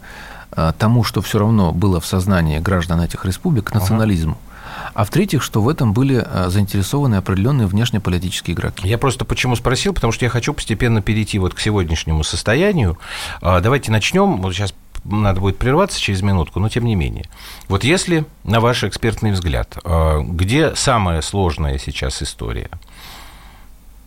тому, 0.77 1.03
что 1.03 1.22
все 1.22 1.39
равно 1.39 1.72
было 1.72 2.00
в 2.00 2.05
сознании 2.05 2.60
граждан 2.60 3.01
этих 3.01 3.25
республик, 3.25 3.65
к 3.65 3.74
национализму. 3.74 4.38
А 4.93 5.05
в-третьих, 5.05 5.41
что 5.41 5.62
в 5.62 5.70
этом 5.70 5.93
были 5.93 6.25
э, 6.25 6.50
заинтересованы 6.50 7.15
определенные 7.15 7.67
внешнеполитические 7.67 8.55
игроки. 8.55 8.88
Я 8.88 8.98
просто 8.98 9.25
почему 9.25 9.55
спросил, 9.55 9.93
потому 9.93 10.12
что 10.12 10.25
я 10.25 10.29
хочу 10.29 10.53
постепенно 10.53 11.01
перейти 11.01 11.39
вот 11.39 11.53
к 11.53 11.60
сегодняшнему 11.60 12.24
состоянию. 12.24 12.98
А, 13.41 13.62
давайте 13.62 13.91
начнем. 13.91 14.41
Вот 14.41 14.53
сейчас 14.53 14.74
надо 15.03 15.39
будет 15.39 15.58
прерваться 15.58 16.00
через 16.00 16.22
минутку, 16.22 16.60
но 16.60 16.70
тем 16.70 16.86
не 16.86 16.96
менее. 16.96 17.25
Вот 17.67 17.84
если, 17.84 18.25
на 18.43 18.60
ваш 18.60 18.84
экспертный 18.84 19.31
взгляд, 19.31 19.77
э, 19.84 20.22
где 20.24 20.75
самая 20.75 21.22
сложная 21.22 21.77
сейчас 21.77 22.22
история? 22.22 22.70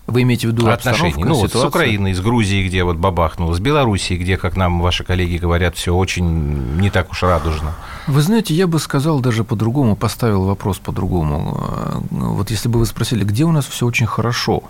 Вы 0.06 0.22
имеете 0.22 0.48
в 0.48 0.52
виду 0.52 0.68
отношения? 0.68 1.24
Ну, 1.24 1.34
вот 1.34 1.52
с 1.52 1.64
Украиной, 1.64 2.12
с 2.12 2.20
Грузией, 2.20 2.68
где 2.68 2.84
вот 2.84 2.96
бабахнуло, 2.96 3.54
с 3.54 3.58
Белоруссией, 3.58 4.20
где, 4.20 4.36
как 4.36 4.56
нам 4.56 4.80
ваши 4.80 5.02
коллеги 5.02 5.38
говорят, 5.38 5.76
все 5.76 5.94
очень 5.94 6.78
не 6.78 6.90
так 6.90 7.10
уж 7.10 7.22
радужно. 7.22 7.74
Вы 8.06 8.20
знаете, 8.20 8.52
я 8.54 8.66
бы 8.66 8.78
сказал 8.78 9.20
даже 9.20 9.44
по-другому, 9.44 9.96
поставил 9.96 10.44
вопрос 10.44 10.78
по-другому. 10.78 12.04
Вот 12.10 12.50
если 12.50 12.68
бы 12.68 12.78
вы 12.78 12.86
спросили, 12.86 13.24
где 13.24 13.44
у 13.44 13.52
нас 13.52 13.66
все 13.66 13.86
очень 13.86 14.06
хорошо, 14.06 14.62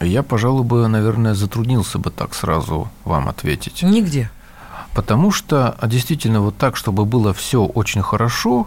я, 0.00 0.22
пожалуй, 0.22 0.64
бы, 0.64 0.88
наверное, 0.88 1.34
затруднился 1.34 1.98
бы 1.98 2.10
так 2.10 2.34
сразу 2.34 2.88
вам 3.04 3.28
ответить. 3.28 3.82
Нигде. 3.82 4.30
Потому 4.94 5.30
что 5.30 5.76
действительно 5.84 6.40
вот 6.40 6.56
так, 6.56 6.76
чтобы 6.76 7.04
было 7.04 7.32
все 7.32 7.64
очень 7.64 8.02
хорошо, 8.02 8.66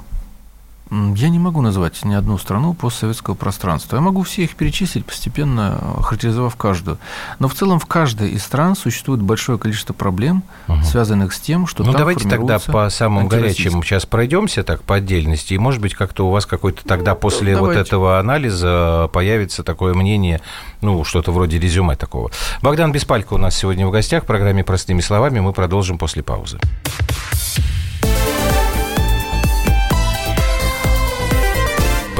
я 0.91 1.29
не 1.29 1.39
могу 1.39 1.61
назвать 1.61 2.03
ни 2.05 2.13
одну 2.13 2.37
страну 2.37 2.73
постсоветского 2.73 3.33
пространства. 3.33 3.95
Я 3.95 4.01
могу 4.01 4.21
все 4.23 4.43
их 4.43 4.55
перечислить, 4.55 5.05
постепенно 5.05 5.81
характеризовав 6.01 6.55
каждую. 6.55 6.99
Но 7.39 7.47
в 7.47 7.55
целом 7.55 7.79
в 7.79 7.85
каждой 7.87 8.31
из 8.31 8.43
стран 8.43 8.75
существует 8.75 9.21
большое 9.21 9.57
количество 9.57 9.93
проблем, 9.93 10.43
угу. 10.67 10.83
связанных 10.83 11.33
с 11.33 11.39
тем, 11.39 11.65
что 11.65 11.83
ну, 11.83 11.91
там 11.91 11.99
давайте 11.99 12.29
тогда 12.29 12.59
по 12.59 12.89
самым 12.89 13.27
горячим 13.27 13.81
сейчас 13.83 14.05
пройдемся 14.05 14.63
так 14.63 14.83
по 14.83 14.95
отдельности, 14.95 15.53
и, 15.53 15.57
может 15.57 15.81
быть, 15.81 15.95
как-то 15.95 16.27
у 16.27 16.29
вас 16.29 16.45
какой-то 16.45 16.85
тогда 16.85 17.13
ну, 17.13 17.19
после 17.19 17.55
давайте. 17.55 17.79
вот 17.79 17.87
этого 17.87 18.19
анализа 18.19 19.09
появится 19.11 19.63
такое 19.63 19.93
мнение, 19.95 20.41
ну, 20.81 21.03
что-то 21.03 21.31
вроде 21.31 21.59
резюме 21.59 21.95
такого. 21.95 22.31
Богдан 22.61 22.91
Беспалько 22.91 23.33
у 23.33 23.37
нас 23.37 23.55
сегодня 23.55 23.87
в 23.87 23.91
гостях 23.91 24.23
в 24.23 24.25
программе 24.27 24.63
«Простыми 24.63 25.01
словами». 25.01 25.39
Мы 25.39 25.51
продолжим 25.51 25.97
после 25.97 26.21
паузы. 26.21 26.59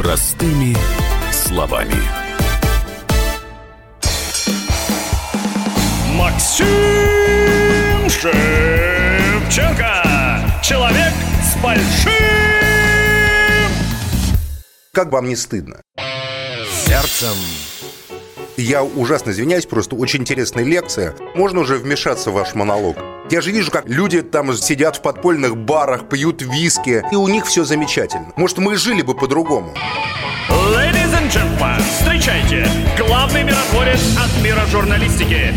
Простыми 0.06 0.78
словами. 1.32 2.00
Максим 6.14 6.68
Шевченко. 8.08 10.04
Человек 10.62 11.12
с 11.42 11.56
большим... 11.60 12.12
Как 14.94 15.12
вам 15.12 15.28
не 15.28 15.36
стыдно? 15.36 15.82
Сердцем. 16.86 17.34
Я 18.58 18.84
ужасно 18.84 19.32
извиняюсь, 19.32 19.66
просто 19.66 19.98
очень 19.98 20.22
интересная 20.22 20.64
лекция. 20.64 21.14
Можно 21.36 21.60
уже 21.60 21.76
вмешаться 21.76 22.32
в 22.32 22.36
ваш 22.36 22.56
монолог? 22.56 22.96
Я 23.30 23.42
же 23.42 23.52
вижу, 23.52 23.70
как 23.70 23.90
люди 23.90 24.22
там 24.22 24.54
сидят 24.54 24.96
в 24.96 25.02
подпольных 25.02 25.58
барах, 25.58 26.08
пьют 26.08 26.42
виски, 26.42 27.04
и 27.12 27.16
у 27.16 27.28
них 27.28 27.46
все 27.48 27.66
замечательно. 27.66 28.32
Может, 28.38 28.60
мы 28.60 28.78
жили 28.78 29.02
бы 29.02 29.14
по-другому. 29.14 29.74
Ladies 30.50 31.12
and 31.12 31.30
gentlemen, 31.30 31.82
встречайте, 32.00 32.66
главный 32.98 33.44
миротворец 33.44 34.00
от 34.18 34.42
мира 34.42 34.62
журналистики. 34.72 35.54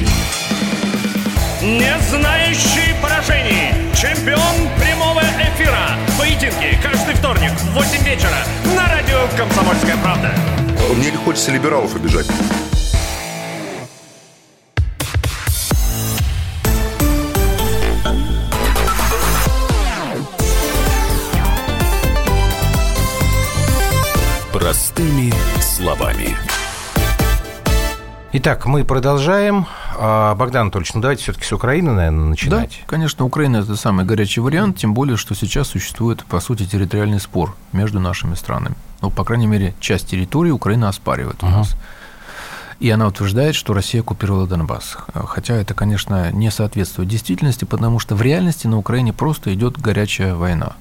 Не 1.62 1.94
знающий 2.10 2.96
поражений, 3.00 3.74
чемпион 3.94 4.68
прямого 4.80 5.20
эфира. 5.20 5.96
Поединки 6.18 6.76
каждый 6.82 7.14
вторник 7.14 7.52
в 7.52 7.74
8 7.74 8.04
вечера 8.04 8.38
на 8.74 8.88
радио 8.88 9.18
«Комсомольская 9.36 9.96
правда». 10.02 10.34
Мне 10.96 11.12
не 11.12 11.16
хочется 11.16 11.52
либералов 11.52 11.94
обижать. 11.94 12.26
Итак, 28.30 28.66
мы 28.66 28.84
продолжаем. 28.84 29.66
А, 29.96 30.34
Богдан 30.34 30.62
Анатольевич, 30.62 30.92
ну 30.92 31.00
давайте 31.00 31.22
все-таки 31.22 31.46
с 31.46 31.52
Украины, 31.52 31.92
наверное, 31.92 32.26
начинать. 32.26 32.76
Да, 32.82 32.86
конечно, 32.86 33.24
Украина– 33.24 33.56
это 33.58 33.74
самый 33.74 34.04
горячий 34.04 34.42
вариант, 34.42 34.76
тем 34.76 34.92
более, 34.92 35.16
что 35.16 35.34
сейчас 35.34 35.68
существует, 35.68 36.22
по 36.26 36.38
сути, 36.40 36.66
территориальный 36.66 37.20
спор 37.20 37.56
между 37.72 38.00
нашими 38.00 38.34
странами. 38.34 38.74
Ну, 39.00 39.10
по 39.10 39.24
крайней 39.24 39.46
мере, 39.46 39.74
часть 39.80 40.10
территории 40.10 40.50
Украина 40.50 40.90
оспаривает 40.90 41.42
у 41.42 41.46
uh-huh. 41.46 41.50
нас. 41.50 41.74
И 42.80 42.90
она 42.90 43.06
утверждает, 43.06 43.54
что 43.54 43.72
Россия 43.72 44.02
оккупировала 44.02 44.46
Донбасс. 44.46 44.98
Хотя 45.14 45.54
это, 45.54 45.72
конечно, 45.72 46.30
не 46.30 46.50
соответствует 46.50 47.08
действительности, 47.08 47.64
потому 47.64 47.98
что 47.98 48.14
в 48.14 48.20
реальности 48.20 48.66
на 48.66 48.76
Украине 48.76 49.14
просто 49.14 49.54
идет 49.54 49.80
горячая 49.80 50.34
война. 50.34 50.74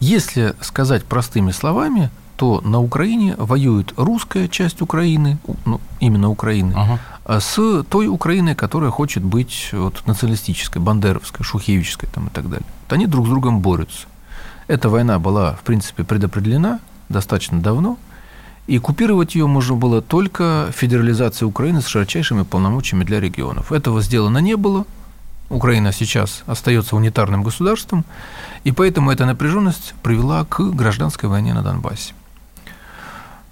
Если 0.00 0.54
сказать 0.62 1.04
простыми 1.04 1.50
словами, 1.50 2.10
то 2.36 2.60
на 2.60 2.80
Украине 2.80 3.34
воюет 3.38 3.92
русская 3.96 4.48
часть 4.48 4.82
Украины, 4.82 5.38
ну, 5.64 5.80
именно 6.00 6.28
Украины, 6.28 6.74
ага. 6.76 7.40
с 7.40 7.82
той 7.88 8.08
Украиной, 8.08 8.54
которая 8.54 8.90
хочет 8.90 9.22
быть 9.22 9.70
вот, 9.72 10.06
националистической, 10.06 10.80
бандеровской, 10.82 11.44
шухевической 11.44 12.08
там, 12.12 12.28
и 12.28 12.30
так 12.30 12.48
далее. 12.48 12.66
Вот 12.84 12.92
они 12.92 13.06
друг 13.06 13.26
с 13.26 13.30
другом 13.30 13.60
борются. 13.60 14.06
Эта 14.68 14.88
война 14.88 15.18
была, 15.18 15.54
в 15.54 15.60
принципе, 15.60 16.04
предопределена 16.04 16.80
достаточно 17.08 17.60
давно, 17.60 17.98
и 18.66 18.78
купировать 18.78 19.34
ее 19.34 19.46
можно 19.46 19.76
было 19.76 20.02
только 20.02 20.70
федерализацией 20.74 21.48
Украины 21.48 21.80
с 21.80 21.86
широчайшими 21.86 22.42
полномочиями 22.42 23.04
для 23.04 23.20
регионов. 23.20 23.70
Этого 23.70 24.02
сделано 24.02 24.38
не 24.38 24.56
было. 24.56 24.84
Украина 25.48 25.92
сейчас 25.92 26.42
остается 26.46 26.96
унитарным 26.96 27.44
государством, 27.44 28.04
и 28.64 28.72
поэтому 28.72 29.12
эта 29.12 29.24
напряженность 29.26 29.94
привела 30.02 30.44
к 30.44 30.60
гражданской 30.60 31.28
войне 31.28 31.54
на 31.54 31.62
Донбассе. 31.62 32.14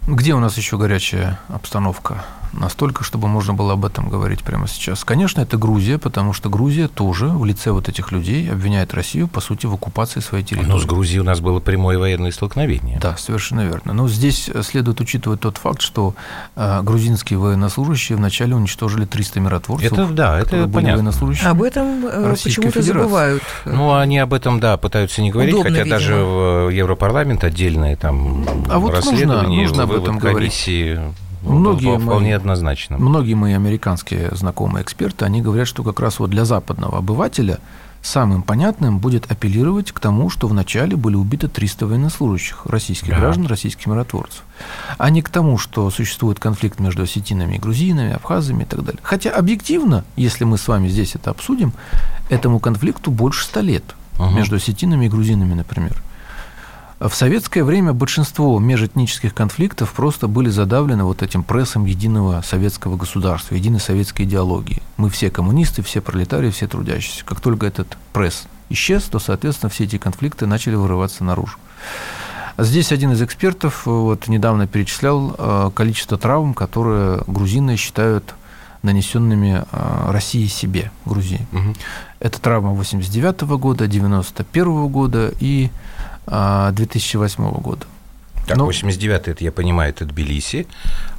Где 0.07 0.35
у 0.35 0.39
нас 0.39 0.59
еще 0.59 0.77
горячая 0.77 1.39
обстановка? 1.49 2.27
Настолько, 2.59 3.05
чтобы 3.05 3.29
можно 3.29 3.55
было 3.55 3.73
об 3.73 3.85
этом 3.85 4.09
говорить 4.09 4.43
прямо 4.43 4.69
сейчас. 4.69 5.05
Конечно, 5.05 5.41
это 5.41 5.57
Грузия, 5.57 5.99
потому 5.99 6.33
что 6.33 6.49
Грузия 6.49 6.89
тоже 6.89 7.29
в 7.29 7.45
лице 7.45 7.73
вот 7.73 7.89
этих 7.89 8.13
людей 8.13 8.51
обвиняет 8.51 8.95
Россию, 8.95 9.29
по 9.29 9.41
сути, 9.41 9.67
в 9.67 9.75
оккупации 9.75 10.21
своей 10.21 10.45
территории. 10.45 10.69
Но 10.69 10.79
с 10.79 10.85
Грузией 10.85 11.21
у 11.21 11.25
нас 11.25 11.41
было 11.41 11.61
прямое 11.61 11.99
военное 11.99 12.31
столкновение. 12.31 12.99
Да, 13.01 13.17
совершенно 13.17 13.63
верно. 13.63 13.93
Но 13.93 14.09
здесь 14.09 14.51
следует 14.63 15.01
учитывать 15.01 15.41
тот 15.41 15.59
факт, 15.59 15.81
что 15.81 16.15
э, 16.57 16.83
грузинские 16.83 17.39
военнослужащие 17.39 18.17
вначале 18.17 18.55
уничтожили 18.55 19.05
300 19.05 19.41
миротворцев. 19.41 19.93
Это 19.93 20.07
да, 20.07 20.39
это 20.39 20.69
понятно. 20.69 21.13
Об 21.45 21.63
этом 21.63 22.07
э, 22.07 22.35
почему-то 22.43 22.83
забывают. 22.83 23.43
Ну, 23.65 23.95
они 23.95 24.19
об 24.19 24.33
этом, 24.33 24.61
да, 24.61 24.77
пытаются 24.77 25.23
не 25.23 25.31
говорить, 25.31 25.55
Удобно, 25.55 25.71
хотя 25.71 25.85
видимо. 25.85 25.99
даже 25.99 26.15
в 26.17 26.69
Европарламент 26.71 27.45
отдельное 27.45 27.97
там 27.97 28.45
а 28.69 28.79
вот 28.79 28.95
расследование, 28.95 29.63
нужно, 29.63 29.83
нужно 29.83 29.83
об 29.85 29.93
этом 30.03 30.19
комиссии 30.19 30.95
говорить. 30.95 31.15
Многие 31.45 31.99
вполне 31.99 32.27
мои, 32.27 32.33
однозначно. 32.33 32.99
Многие 32.99 33.35
мои 33.35 33.53
американские 33.55 34.31
знакомые 34.33 34.83
эксперты, 34.83 35.25
они 35.25 35.43
говорят, 35.43 35.69
что 35.69 35.83
как 35.83 36.01
раз 36.01 36.19
вот 36.19 36.31
для 36.31 36.45
западного 36.45 36.99
обывателя 36.99 37.59
самым 38.05 38.43
понятным 38.43 38.99
будет 38.99 39.31
апеллировать 39.31 39.93
к 39.93 39.99
тому, 39.99 40.29
что 40.29 40.47
вначале 40.47 40.97
были 40.97 41.17
убиты 41.17 41.49
300 41.49 41.87
военнослужащих, 41.87 42.67
российских 42.67 43.11
да. 43.11 43.21
граждан, 43.21 43.47
российских 43.47 43.87
миротворцев, 43.87 44.43
а 44.99 45.11
не 45.11 45.23
к 45.23 45.31
тому, 45.31 45.59
что 45.59 45.89
существует 45.91 46.39
конфликт 46.39 46.79
между 46.81 47.05
осетинами 47.05 47.57
и 47.57 47.59
грузинами, 47.59 48.13
абхазами 48.13 48.63
и 48.63 48.67
так 48.67 48.85
далее. 48.85 49.01
Хотя 49.03 49.31
объективно, 49.31 50.05
если 50.17 50.45
мы 50.45 50.59
с 50.59 50.69
вами 50.69 50.89
здесь 50.89 51.15
это 51.15 51.31
обсудим, 51.31 51.73
этому 52.29 52.61
конфликту 52.61 53.11
больше 53.11 53.45
ста 53.45 53.63
лет 53.63 53.85
угу. 54.19 54.31
между 54.31 54.57
осетинами 54.57 55.07
и 55.07 55.09
грузинами, 55.09 55.55
например. 55.55 56.03
В 57.01 57.13
советское 57.13 57.65
время 57.65 57.93
большинство 57.93 58.59
межэтнических 58.61 59.35
конфликтов 59.35 59.93
просто 59.93 60.29
были 60.29 60.49
задавлены 60.49 61.05
вот 61.05 61.23
этим 61.23 61.43
прессом 61.43 61.87
единого 61.87 62.41
советского 62.43 62.97
государства, 62.97 63.57
единой 63.57 63.81
советской 63.81 64.23
идеологии. 64.23 64.81
Мы 64.97 65.11
все 65.11 65.29
коммунисты, 65.29 65.83
все 65.83 66.01
пролетарии, 66.01 66.51
все 66.51 66.69
трудящиеся. 66.69 67.25
Как 67.25 67.41
только 67.41 67.67
этот 67.67 67.97
пресс 68.13 68.45
исчез, 68.71 69.03
то, 69.05 69.19
соответственно, 69.19 69.71
все 69.71 69.85
эти 69.85 69.99
конфликты 69.99 70.47
начали 70.47 70.77
вырываться 70.77 71.25
наружу. 71.25 71.59
Здесь 72.59 72.93
один 72.93 73.11
из 73.13 73.21
экспертов 73.21 73.87
вот 73.87 74.29
недавно 74.29 74.69
перечислял 74.69 75.35
э, 75.37 75.71
количество 75.75 76.17
травм, 76.17 76.55
которые 76.55 77.25
грузины 77.27 77.77
считают 77.77 78.37
нанесенными 78.83 79.65
э, 79.71 80.11
России 80.13 80.47
себе, 80.47 80.93
Грузии. 81.05 81.45
Угу. 81.53 81.75
Это 82.21 82.41
травма 82.41 82.71
89 82.71 83.41
года, 83.59 83.89
91 83.89 84.87
года 84.87 85.33
и 85.41 85.71
2008 86.27 87.51
года. 87.61 87.87
Так, 88.47 88.59
ну, 88.59 88.69
89-й, 88.69 89.31
это 89.31 89.45
я 89.45 89.53
понимаю, 89.53 89.91
это 89.91 90.05
Тбилиси. 90.05 90.67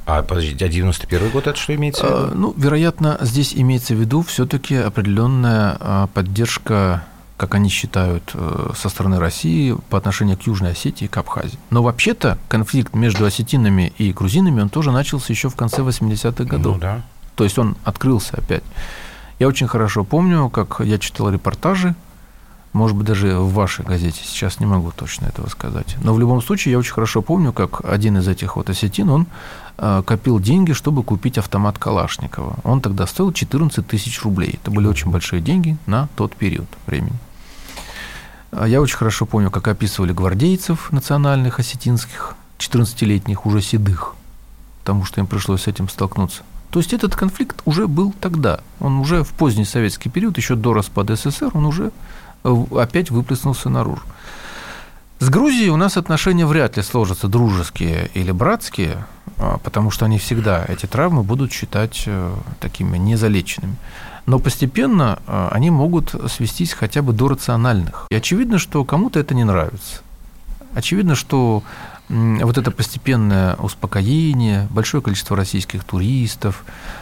А, 0.06 0.22
подождите, 0.22 0.64
а 0.64 0.68
91 0.68 1.30
год 1.30 1.46
это 1.48 1.58
что 1.58 1.74
имеется 1.74 2.06
в 2.06 2.26
виду? 2.26 2.38
Ну, 2.38 2.54
вероятно, 2.56 3.18
здесь 3.20 3.52
имеется 3.54 3.94
в 3.94 4.00
виду 4.00 4.22
все-таки 4.22 4.76
определенная 4.76 5.76
а, 5.80 6.06
поддержка 6.08 7.04
как 7.36 7.54
они 7.54 7.68
считают, 7.68 8.30
э, 8.32 8.70
со 8.74 8.88
стороны 8.88 9.18
России 9.18 9.76
по 9.90 9.98
отношению 9.98 10.38
к 10.38 10.42
Южной 10.46 10.72
Осетии 10.72 11.04
и 11.04 11.08
к 11.08 11.16
Абхазии. 11.18 11.58
Но 11.68 11.82
вообще-то 11.82 12.38
конфликт 12.48 12.94
между 12.94 13.26
осетинами 13.26 13.92
и 13.98 14.12
грузинами, 14.12 14.62
он 14.62 14.70
тоже 14.70 14.90
начался 14.90 15.34
еще 15.34 15.50
в 15.50 15.54
конце 15.54 15.82
80-х 15.82 16.44
годов. 16.44 16.76
Ну, 16.76 16.80
да. 16.80 17.02
То 17.34 17.44
есть 17.44 17.58
он 17.58 17.76
открылся 17.84 18.38
опять. 18.38 18.62
Я 19.38 19.48
очень 19.48 19.68
хорошо 19.68 20.02
помню, 20.02 20.48
как 20.48 20.80
я 20.80 20.98
читал 20.98 21.28
репортажи 21.30 21.94
может 22.72 22.96
быть, 22.96 23.06
даже 23.06 23.38
в 23.38 23.52
вашей 23.54 23.84
газете, 23.84 24.20
сейчас 24.24 24.60
не 24.60 24.66
могу 24.66 24.92
точно 24.94 25.26
этого 25.26 25.48
сказать. 25.48 25.96
Но 26.02 26.12
в 26.12 26.20
любом 26.20 26.42
случае 26.42 26.72
я 26.72 26.78
очень 26.78 26.92
хорошо 26.92 27.22
помню, 27.22 27.52
как 27.52 27.84
один 27.84 28.18
из 28.18 28.28
этих 28.28 28.56
вот 28.56 28.68
осетин, 28.68 29.08
он 29.08 29.26
э, 29.78 30.02
копил 30.06 30.38
деньги, 30.40 30.72
чтобы 30.72 31.02
купить 31.02 31.38
автомат 31.38 31.78
Калашникова. 31.78 32.56
Он 32.64 32.80
тогда 32.80 33.06
стоил 33.06 33.32
14 33.32 33.86
тысяч 33.86 34.22
рублей. 34.22 34.58
Это 34.62 34.70
были 34.70 34.86
очень 34.86 35.10
большие 35.10 35.40
деньги 35.40 35.76
на 35.86 36.08
тот 36.16 36.34
период 36.34 36.68
времени. 36.86 37.18
А 38.50 38.66
Я 38.66 38.80
очень 38.80 38.96
хорошо 38.96 39.26
помню, 39.26 39.50
как 39.50 39.68
описывали 39.68 40.12
гвардейцев 40.12 40.92
национальных 40.92 41.58
осетинских, 41.58 42.34
14-летних, 42.58 43.44
уже 43.44 43.60
седых, 43.60 44.14
потому 44.80 45.04
что 45.04 45.20
им 45.20 45.26
пришлось 45.26 45.62
с 45.62 45.66
этим 45.66 45.88
столкнуться. 45.88 46.42
То 46.70 46.80
есть 46.80 46.92
этот 46.92 47.14
конфликт 47.16 47.60
уже 47.64 47.86
был 47.86 48.14
тогда. 48.20 48.60
Он 48.80 48.98
уже 48.98 49.24
в 49.24 49.30
поздний 49.30 49.64
советский 49.64 50.10
период, 50.10 50.36
еще 50.36 50.56
до 50.56 50.72
распада 50.72 51.16
СССР, 51.16 51.50
он 51.54 51.66
уже 51.66 51.90
опять 52.72 53.10
выплеснулся 53.10 53.68
наружу. 53.68 54.02
С 55.18 55.30
Грузией 55.30 55.70
у 55.70 55.76
нас 55.76 55.96
отношения 55.96 56.44
вряд 56.44 56.76
ли 56.76 56.82
сложатся 56.82 57.26
дружеские 57.26 58.10
или 58.12 58.32
братские, 58.32 59.06
а, 59.38 59.56
потому 59.58 59.90
что 59.90 60.04
они 60.04 60.18
всегда, 60.18 60.64
эти 60.68 60.84
травмы 60.84 61.22
будут 61.22 61.52
считать 61.52 62.02
э, 62.06 62.34
такими 62.60 62.98
незалеченными. 62.98 63.76
Но 64.26 64.38
постепенно 64.38 65.18
э, 65.26 65.48
они 65.52 65.70
могут 65.70 66.14
свестись 66.30 66.74
хотя 66.74 67.00
бы 67.00 67.14
до 67.14 67.28
рациональных. 67.28 68.06
И 68.10 68.14
очевидно, 68.14 68.58
что 68.58 68.84
кому-то 68.84 69.18
это 69.18 69.34
не 69.34 69.44
нравится. 69.44 70.02
Очевидно, 70.74 71.14
что 71.14 71.62
вот 72.08 72.58
это 72.58 72.70
постепенное 72.70 73.56
успокоение, 73.56 74.68
большое 74.70 75.02
количество 75.02 75.34
российских 75.36 75.82
туристов, 75.82 76.62
а, 76.66 76.96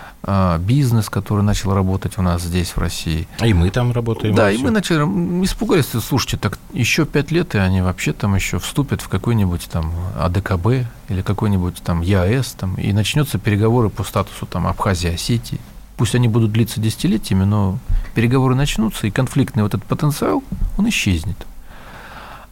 бизнес, 0.60 1.10
который 1.10 1.42
начал 1.42 1.74
работать 1.74 2.18
у 2.18 2.22
нас 2.22 2.42
здесь, 2.42 2.70
в 2.70 2.78
России. 2.78 3.28
И 3.42 3.52
мы 3.52 3.70
там 3.70 3.92
работаем. 3.92 4.34
Да, 4.34 4.50
и 4.50 4.54
всем. 4.54 4.66
мы 4.66 4.70
начали, 4.70 4.98
испугались, 5.44 5.86
слушайте, 6.06 6.36
так 6.36 6.58
еще 6.72 7.04
пять 7.04 7.30
лет, 7.30 7.54
и 7.54 7.58
они 7.58 7.82
вообще 7.82 8.12
там 8.12 8.34
еще 8.34 8.58
вступят 8.58 9.02
в 9.02 9.08
какой-нибудь 9.08 9.68
там 9.70 9.92
АДКБ 10.18 10.86
или 11.08 11.22
какой-нибудь 11.22 11.82
там 11.82 12.00
ЕАЭС, 12.00 12.52
там, 12.52 12.74
и 12.76 12.92
начнется 12.92 13.38
переговоры 13.38 13.90
по 13.90 14.02
статусу 14.04 14.46
там 14.46 14.66
Абхазии, 14.66 15.12
Осетии. 15.12 15.60
Пусть 15.96 16.14
они 16.14 16.28
будут 16.28 16.52
длиться 16.52 16.80
десятилетиями, 16.80 17.44
но 17.44 17.78
переговоры 18.14 18.54
начнутся, 18.54 19.06
и 19.06 19.10
конфликтный 19.10 19.62
вот 19.62 19.74
этот 19.74 19.84
потенциал, 19.84 20.42
он 20.76 20.88
исчезнет. 20.88 21.36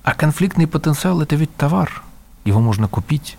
А 0.05 0.14
конфликтный 0.14 0.67
потенциал– 0.67 1.21
это 1.23 1.37
ведь 1.37 1.55
товар, 1.57 2.02
его 2.45 2.61
можно 2.61 2.88
купить, 2.88 3.37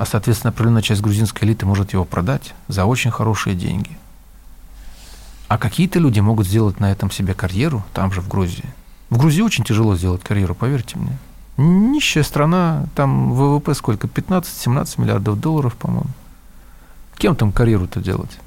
а, 0.00 0.06
соответственно, 0.06 0.48
определенная 0.48 0.80
часть 0.80 1.02
грузинской 1.02 1.46
элиты 1.46 1.66
может 1.66 1.92
его 1.92 2.06
продать 2.06 2.54
за 2.68 2.86
очень 2.86 3.10
хорошие 3.10 3.54
деньги. 3.54 3.98
А 5.46 5.58
какие-то 5.58 5.98
люди 5.98 6.20
могут 6.20 6.46
сделать 6.46 6.80
на 6.80 6.90
этом 6.90 7.10
себе 7.10 7.34
карьеру 7.34 7.84
там 7.92 8.10
же, 8.10 8.22
в 8.22 8.28
Грузии. 8.28 8.64
В 9.10 9.18
Грузии 9.18 9.42
очень 9.42 9.62
тяжело 9.62 9.94
сделать 9.96 10.22
карьеру, 10.22 10.54
поверьте 10.54 10.96
мне. 10.96 11.18
Нищая 11.58 12.24
страна, 12.24 12.86
там 12.94 13.34
ВВП 13.34 13.74
сколько? 13.74 14.06
15-17 14.06 14.98
миллиардов 15.02 15.38
долларов, 15.38 15.74
по-моему. 15.74 16.08
Кем 17.18 17.36
там 17.36 17.52
карьеру-то 17.52 18.00
делать? 18.00 18.38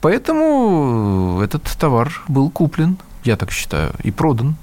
Поэтому 0.00 1.40
этот 1.42 1.64
товар 1.64 2.12
был 2.28 2.48
куплен, 2.48 2.96
я 3.24 3.36
так 3.36 3.50
считаю, 3.50 3.92
и 4.04 4.12
продан. 4.12 4.54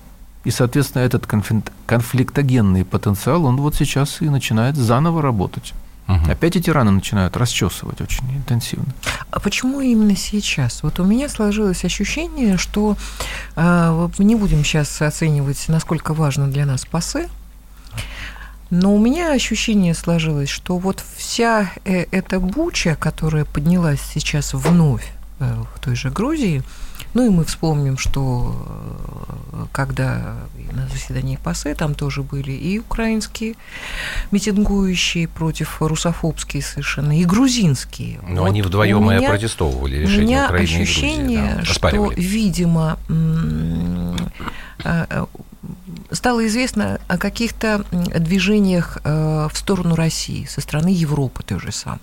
И, 0.46 0.52
соответственно, 0.52 1.02
этот 1.02 1.26
конфликт- 1.26 1.74
конфликтогенный 1.86 2.86
потенциал, 2.86 3.44
он 3.44 3.58
вот 3.58 3.76
сейчас 3.76 4.22
и 4.22 4.30
начинает 4.30 4.78
заново 4.78 5.22
работать. 5.22 5.74
Мгм. 6.08 6.30
Опять 6.30 6.56
эти 6.56 6.70
раны 6.70 6.92
начинают 6.92 7.38
расчесывать 7.38 8.02
очень 8.02 8.30
интенсивно. 8.36 8.94
А 9.30 9.40
почему 9.40 9.82
именно 9.82 10.16
сейчас? 10.16 10.84
Вот 10.84 11.00
у 11.00 11.06
меня 11.06 11.30
сложилось 11.30 11.86
ощущение, 11.86 12.58
что 12.58 12.98
э, 13.56 14.10
мы 14.18 14.26
не 14.26 14.36
будем 14.36 14.64
сейчас 14.64 15.02
оценивать, 15.02 15.64
насколько 15.68 16.14
важно 16.14 16.48
для 16.48 16.66
нас 16.66 16.86
пасы, 16.86 17.30
но 18.72 18.96
у 18.96 19.00
меня 19.00 19.34
ощущение 19.34 19.94
сложилось, 19.94 20.50
что 20.50 20.78
вот 20.78 21.04
вся 21.18 21.72
э, 21.84 22.06
эта 22.12 22.40
буча, 22.40 22.96
которая 22.96 23.46
поднялась 23.46 24.00
сейчас 24.02 24.54
вновь 24.54 25.12
э, 25.40 25.64
в 25.76 25.80
той 25.82 25.96
же 25.96 26.10
Грузии, 26.10 26.64
ну 27.14 27.26
и 27.26 27.30
мы 27.30 27.44
вспомним, 27.44 27.98
что 27.98 28.56
э, 29.54 29.66
когда 29.72 30.38
на 30.72 30.88
заседании 30.88 31.38
ПАСЕ 31.38 31.76
там 31.76 31.94
тоже 31.96 32.24
были 32.24 32.52
и 32.52 32.80
украинские 32.80 33.56
митингующие 34.32 35.28
против 35.28 35.82
русофобские 35.82 36.64
совершенно, 36.64 37.20
и 37.20 37.26
грузинские. 37.26 38.20
Но 38.28 38.42
Вот 38.42 38.48
они 38.48 38.62
у 38.62 38.66
вдвоем 38.66 39.12
и 39.12 39.26
протестовывали 39.26 39.98
у 39.98 40.02
решение 40.02 40.26
меня 40.26 40.46
Украины 40.46 40.64
и 40.64 40.68
Грузии. 40.68 40.84
ощущение, 40.84 41.56
да, 41.58 41.66
что, 41.66 42.12
видимо, 42.16 42.98
э, 44.84 45.06
э, 45.10 45.26
стало 46.12 46.48
известно 46.48 47.00
о 47.08 47.18
каких-то 47.18 47.86
движениях 47.92 48.98
в 49.04 49.52
сторону 49.54 49.96
России 49.96 50.46
со 50.46 50.60
стороны 50.62 50.90
Европы 50.90 51.44
той 51.44 51.60
же 51.60 51.72
самой. 51.72 52.00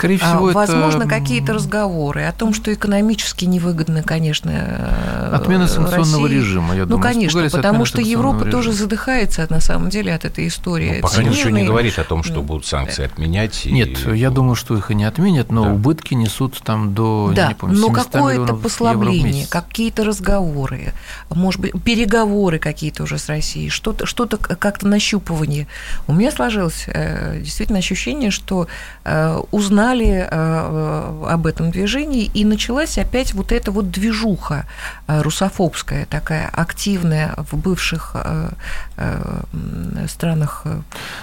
Скорее 0.00 0.18
А, 0.22 0.28
всего, 0.30 0.48
это... 0.50 0.58
Возможно, 0.58 1.02
м, 1.02 1.08
какие-то 1.10 1.52
разговоры 1.52 2.22
о 2.24 2.32
том, 2.32 2.54
что 2.54 2.72
экономически 2.72 3.44
невыгодно, 3.44 4.02
конечно, 4.02 4.50
э, 4.50 5.30
Отмена 5.34 5.68
санкционного 5.68 6.22
России. 6.26 6.38
режима, 6.38 6.74
я 6.74 6.82
Ну, 6.84 6.92
думаю. 6.92 7.02
конечно, 7.02 7.28
испугались 7.28 7.52
потому 7.52 7.84
что 7.84 8.00
Европа 8.00 8.44
тоже 8.46 8.70
режима. 8.70 8.74
задыхается, 8.84 9.46
на 9.50 9.60
самом 9.60 9.90
деле, 9.90 10.14
от 10.14 10.24
этой 10.24 10.48
истории. 10.48 10.94
Ну, 10.96 11.00
пока 11.02 11.22
ничего 11.22 11.50
не 11.50 11.64
говорит 11.64 11.98
о 11.98 12.04
том, 12.04 12.22
что 12.22 12.36
Ну, 12.36 12.42
будут 12.44 12.64
санкции 12.64 13.04
отменять. 13.04 13.66
и- 13.66 13.72
Нет, 13.72 13.98
я 14.14 14.30
думаю, 14.30 14.54
что 14.54 14.74
их 14.74 14.90
и 14.90 14.94
не 14.94 15.04
отменят, 15.04 15.52
но 15.52 15.64
Да. 15.64 15.72
убытки 15.72 16.14
несут 16.14 16.58
там 16.64 16.94
до, 16.94 17.28
я 17.30 17.36
Да, 17.36 17.48
не 17.48 17.54
помню, 17.54 17.78
но 17.78 17.88
700 17.88 18.04
какое-то 18.12 18.54
послабление, 18.54 19.46
какие-то 19.50 20.04
разговоры, 20.04 20.94
может 21.28 21.60
быть, 21.60 21.72
переговоры 21.84 22.58
какие-то 22.58 23.02
уже 23.02 23.18
с 23.18 23.28
Россией, 23.28 23.68
что-то, 23.68 24.06
что-то 24.06 24.38
как-то 24.38 24.88
нащупывание. 24.88 25.66
У 26.06 26.14
меня 26.14 26.30
сложилось 26.32 26.84
э, 26.86 27.38
действительно 27.40 27.78
ощущение, 27.80 28.30
что 28.30 28.66
э, 29.04 29.38
узнали 29.90 30.28
э, 30.30 31.24
об 31.28 31.46
этом 31.46 31.70
движении, 31.70 32.24
и 32.24 32.44
началась 32.44 32.98
опять 32.98 33.34
вот 33.34 33.52
эта 33.52 33.70
вот 33.70 33.90
движуха 33.90 34.66
э, 35.06 35.22
русофобская, 35.22 36.06
такая 36.06 36.48
активная 36.48 37.34
в 37.36 37.56
бывших 37.56 38.12
э, 38.14 38.50
странах 40.08 40.64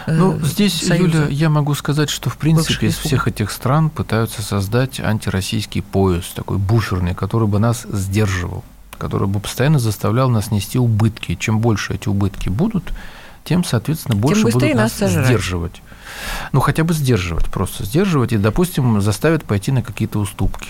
Ну, 0.08 0.40
здесь, 0.42 0.86
Союза. 0.86 1.18
Юля, 1.18 1.28
я 1.30 1.50
могу 1.50 1.74
сказать, 1.76 2.10
что, 2.10 2.30
в 2.30 2.38
принципе, 2.38 2.88
из 2.88 2.98
всех 2.98 3.28
этих 3.28 3.52
стран 3.52 3.90
пытаются 3.90 4.42
создать 4.42 5.00
антироссийский 5.00 5.82
пояс, 5.82 6.26
такой 6.36 6.58
буферный, 6.58 7.14
который 7.14 7.48
бы 7.48 7.60
нас 7.60 7.86
сдерживал, 7.92 8.64
который 8.98 9.28
бы 9.28 9.40
постоянно 9.40 9.80
заставлял 9.80 10.30
нас 10.30 10.52
нести 10.52 10.80
убытки. 10.80 11.36
Чем 11.36 11.60
больше 11.60 11.94
эти 11.94 12.10
убытки 12.10 12.50
будут, 12.50 12.92
тем, 13.44 13.64
соответственно, 13.64 14.16
больше 14.16 14.44
быстрее 14.44 14.74
будут 14.74 14.78
нас 14.78 15.00
нас 15.00 15.12
сдерживать. 15.12 15.82
Ну, 16.52 16.60
хотя 16.60 16.84
бы 16.84 16.94
сдерживать, 16.94 17.46
просто 17.46 17.84
сдерживать 17.86 18.32
и, 18.34 18.38
допустим, 18.38 19.02
заставят 19.02 19.44
пойти 19.44 19.72
на 19.72 19.82
какие-то 19.82 20.20
уступки. 20.20 20.70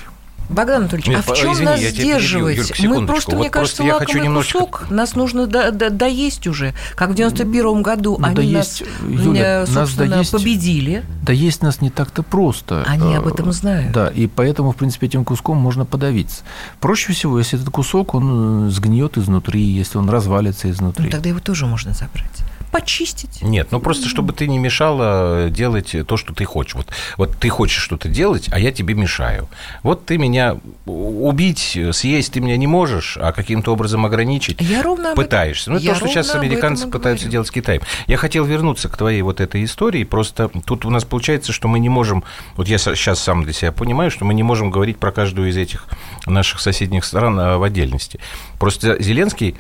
Богдан 0.50 0.84
Анатольевич, 0.84 1.08
Нет, 1.10 1.24
а 1.28 1.34
в 1.34 1.36
чем 1.36 1.52
извини, 1.52 1.66
нас 1.66 1.80
тебя 1.82 1.92
перебью, 1.92 2.04
сдерживать? 2.20 2.80
Юлька, 2.80 3.00
Мы 3.02 3.06
просто, 3.06 3.32
Вот 3.32 3.40
мне 3.42 3.50
кажется, 3.50 3.84
просто 3.84 3.84
я 3.84 4.00
хочу 4.00 4.24
немножечко- 4.24 4.60
кусок. 4.60 4.90
Нас 4.90 5.16
нужно 5.16 5.46
до- 5.46 5.72
до- 5.74 5.90
доесть 5.90 6.48
уже. 6.48 6.74
Как 6.96 7.10
в 7.10 7.16
91 7.16 7.82
году 7.82 8.16
Ну, 8.18 8.26
они 8.26 8.36
доесть, 8.36 8.82
нас, 8.82 8.84
Юля, 9.26 9.44
э, 9.44 9.60
нас 9.66 9.74
собственно, 9.74 10.16
доесть- 10.16 10.32
победили. 10.32 11.04
Да 11.24 11.34
есть 11.34 11.62
нас 11.62 11.82
не 11.82 11.90
так-то 11.90 12.24
просто. 12.24 12.86
Они 12.88 13.14
Э, 13.14 13.18
об 13.18 13.28
этом 13.28 13.52
знают. 13.52 13.92
Да, 13.92 14.08
и 14.08 14.28
поэтому, 14.28 14.72
в 14.72 14.78
принципе, 14.78 15.08
этим 15.08 15.26
куском 15.26 15.58
можно 15.58 15.84
подавиться. 15.84 16.44
Проще 16.80 17.12
всего, 17.12 17.38
если 17.40 17.60
этот 17.60 17.70
кусок, 17.74 18.14
он 18.14 18.68
э, 18.68 18.72
сгниет 18.72 19.18
изнутри, 19.18 19.62
если 19.62 19.98
он 19.98 20.10
развалится 20.10 20.68
Ну, 20.68 20.74
изнутри. 20.74 21.10
тогда 21.10 21.28
его 21.28 21.40
тоже 21.42 21.66
можно 21.66 21.92
забрать. 21.92 22.32
Почистить. 22.72 23.42
Нет, 23.42 23.70
ну 23.72 23.80
просто 23.80 24.08
чтобы 24.10 24.34
ты 24.34 24.48
не 24.48 24.58
мешала 24.58 25.50
делать 25.50 25.96
то, 26.08 26.18
что 26.18 26.34
ты 26.34 26.46
хочешь. 26.46 26.76
Вот, 26.76 26.88
вот 27.18 27.38
ты 27.38 27.50
хочешь 27.50 27.82
что-то 27.82 28.10
делать, 28.10 28.50
а 28.52 28.60
я 28.60 28.72
тебе 28.72 28.94
мешаю. 28.94 29.48
Вот 29.84 30.06
ты 30.06 30.18
меня 30.18 30.58
убить, 30.86 31.78
съесть 31.92 32.34
ты 32.34 32.40
меня 32.40 32.58
не 32.58 32.68
можешь, 32.68 33.18
а 33.20 33.32
каким-то 33.32 33.74
образом 33.74 34.06
ограничить 34.06 34.62
Я 34.62 34.84
ровно 34.84 35.16
пытаешься. 35.16 35.72
Ну, 35.72 35.78
это 35.78 35.86
я 35.86 35.94
то, 35.94 36.00
что 36.00 36.08
сейчас 36.08 36.36
американцы 36.36 36.88
пытаются 36.88 37.26
говорю. 37.26 37.32
делать 37.32 37.48
с 37.48 37.52
Китаем. 37.52 37.82
Я 38.08 38.18
хотел 38.18 38.46
вернуться 38.46 38.90
к 38.90 38.98
твоей 38.98 39.22
вот 39.22 39.40
этой 39.40 39.64
истории. 39.64 40.04
Просто 40.04 40.50
тут 40.66 40.86
у 40.86 40.90
нас 40.90 41.04
получается, 41.04 41.52
что 41.52 41.68
мы 41.68 41.80
не 41.80 41.90
можем... 41.90 42.24
Вот 42.56 42.68
я 42.68 42.78
сейчас 42.78 43.20
сам 43.20 43.44
для 43.44 43.54
себя 43.54 43.72
понимаю, 43.72 44.12
что 44.12 44.26
мы 44.26 44.34
не 44.34 44.44
можем 44.44 44.72
говорить 44.72 44.98
про 44.98 45.12
каждую 45.12 45.50
из 45.50 45.58
этих 45.58 45.86
наших 46.26 46.60
соседних 46.60 47.06
стран 47.06 47.40
а, 47.40 47.58
в 47.58 47.64
отдельности. 47.64 48.20
Просто 48.60 49.02
Зеленский 49.02 49.56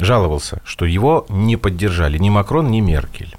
жаловался, 0.00 0.60
что 0.64 0.84
его 0.84 1.26
не 1.28 1.56
поддержали 1.56 2.18
ни 2.18 2.30
Макрон, 2.30 2.70
ни 2.70 2.80
Меркель. 2.80 3.36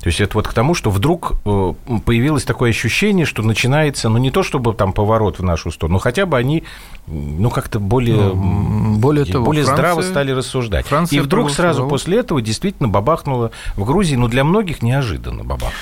То 0.00 0.06
есть 0.06 0.18
это 0.20 0.32
вот 0.38 0.48
к 0.48 0.54
тому, 0.54 0.74
что 0.74 0.88
вдруг 0.90 1.32
э, 1.44 1.74
появилось 2.06 2.44
такое 2.44 2.70
ощущение, 2.70 3.26
что 3.26 3.42
начинается, 3.42 4.08
ну 4.08 4.16
не 4.16 4.30
то 4.30 4.42
чтобы 4.42 4.72
там 4.72 4.94
поворот 4.94 5.38
в 5.38 5.42
нашу 5.42 5.70
сторону, 5.70 5.94
но 5.94 5.98
хотя 5.98 6.24
бы 6.24 6.38
они, 6.38 6.64
ну 7.06 7.50
как-то 7.50 7.80
более, 7.80 8.16
Ну, 8.16 8.96
более 8.96 9.26
того, 9.26 9.44
более 9.44 9.64
Франция- 9.64 9.76
здраво 9.76 10.00
стали 10.00 10.30
рассуждать. 10.30 10.86
Франция 10.86 11.18
И 11.18 11.20
вдруг 11.20 11.50
сразу 11.50 11.86
после 11.86 12.18
этого 12.20 12.40
действительно 12.40 12.88
бабахнуло 12.88 13.50
в 13.76 13.84
Грузии, 13.84 14.16
ну 14.16 14.28
для 14.28 14.42
многих 14.42 14.80
неожиданно 14.80 15.44
бабахнуло. 15.44 15.72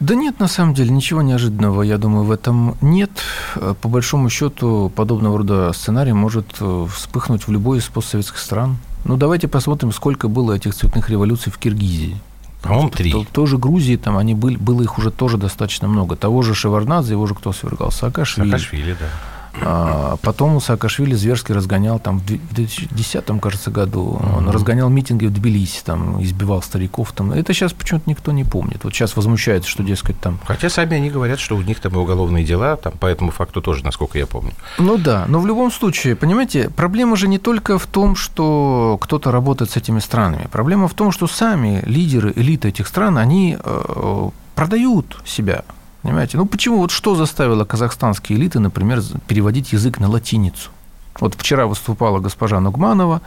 Да 0.00 0.14
нет, 0.14 0.40
на 0.40 0.48
самом 0.48 0.72
деле, 0.74 0.90
ничего 0.90 1.22
неожиданного, 1.22 1.80
я 1.82 1.96
думаю, 1.98 2.24
в 2.24 2.30
этом 2.30 2.76
нет. 2.80 3.10
Э, 3.56 3.74
По 3.80 3.88
большому 3.88 4.28
счету, 4.30 4.90
подобного 4.94 5.38
рода 5.38 5.72
сценарий 5.74 6.12
может 6.14 6.46
э, 6.60 6.86
вспыхнуть 6.94 7.46
в 7.46 7.50
любой 7.52 7.78
из 7.78 7.84
постсоветских 7.84 8.38
стран. 8.38 8.76
Ну, 9.06 9.16
давайте 9.16 9.46
посмотрим, 9.46 9.92
сколько 9.92 10.26
было 10.26 10.54
этих 10.54 10.74
цветных 10.74 11.08
революций 11.10 11.52
в 11.52 11.58
Киргизии. 11.58 12.16
По-моему, 12.62 12.90
три. 12.90 13.12
В 13.12 13.24
тоже 13.26 13.56
Грузии 13.56 13.96
там 13.96 14.16
они 14.16 14.34
были, 14.34 14.56
было 14.56 14.82
их 14.82 14.98
уже 14.98 15.12
тоже 15.12 15.36
достаточно 15.38 15.86
много. 15.86 16.16
Того 16.16 16.42
же 16.42 16.54
Шеварнадзе, 16.54 17.12
его 17.12 17.26
же 17.26 17.34
кто 17.34 17.52
свергал? 17.52 17.92
Саакашвили. 17.92 18.50
Саакашвили, 18.50 18.96
да. 18.98 19.06
А 19.62 20.16
потом 20.22 20.60
Саакашвили 20.60 21.14
зверски 21.14 21.52
разгонял, 21.52 21.98
там, 21.98 22.18
в 22.18 22.26
2010, 22.26 23.40
кажется, 23.40 23.70
году, 23.70 24.20
он 24.36 24.48
разгонял 24.50 24.88
митинги 24.88 25.26
в 25.26 25.32
Тбилиси, 25.32 25.82
там, 25.84 26.22
избивал 26.22 26.62
стариков. 26.62 27.12
Там. 27.12 27.32
Это 27.32 27.52
сейчас 27.52 27.72
почему-то 27.72 28.08
никто 28.08 28.32
не 28.32 28.44
помнит. 28.44 28.84
Вот 28.84 28.94
сейчас 28.94 29.16
возмущается, 29.16 29.70
что, 29.70 29.82
дескать, 29.82 30.20
там... 30.20 30.38
Хотя 30.44 30.68
сами 30.68 30.96
они 30.96 31.10
говорят, 31.10 31.38
что 31.38 31.56
у 31.56 31.62
них 31.62 31.80
там 31.80 31.94
и 31.94 31.96
уголовные 31.96 32.44
дела, 32.44 32.76
там, 32.76 32.92
по 32.94 33.06
этому 33.06 33.30
факту 33.30 33.60
тоже, 33.60 33.84
насколько 33.84 34.18
я 34.18 34.26
помню. 34.26 34.52
Ну 34.78 34.98
да, 34.98 35.24
но 35.28 35.40
в 35.40 35.46
любом 35.46 35.70
случае, 35.70 36.16
понимаете, 36.16 36.70
проблема 36.70 37.16
же 37.16 37.28
не 37.28 37.38
только 37.38 37.78
в 37.78 37.86
том, 37.86 38.16
что 38.16 38.98
кто-то 39.00 39.30
работает 39.30 39.70
с 39.70 39.76
этими 39.76 40.00
странами. 40.00 40.48
Проблема 40.50 40.88
в 40.88 40.94
том, 40.94 41.12
что 41.12 41.26
сами 41.26 41.82
лидеры, 41.86 42.32
элиты 42.36 42.68
этих 42.68 42.86
стран, 42.86 43.18
они 43.18 43.56
э, 43.58 44.30
продают 44.54 45.22
себя 45.24 45.64
Понимаете? 46.06 46.36
Ну 46.36 46.46
почему, 46.46 46.78
вот 46.78 46.92
что 46.92 47.16
заставило 47.16 47.64
казахстанские 47.64 48.38
элиты, 48.38 48.60
например, 48.60 49.02
переводить 49.26 49.72
язык 49.72 49.98
на 49.98 50.08
латиницу? 50.08 50.70
Вот 51.18 51.34
вчера 51.34 51.66
выступала 51.66 52.20
госпожа 52.20 52.60
Нугманова, 52.60 53.22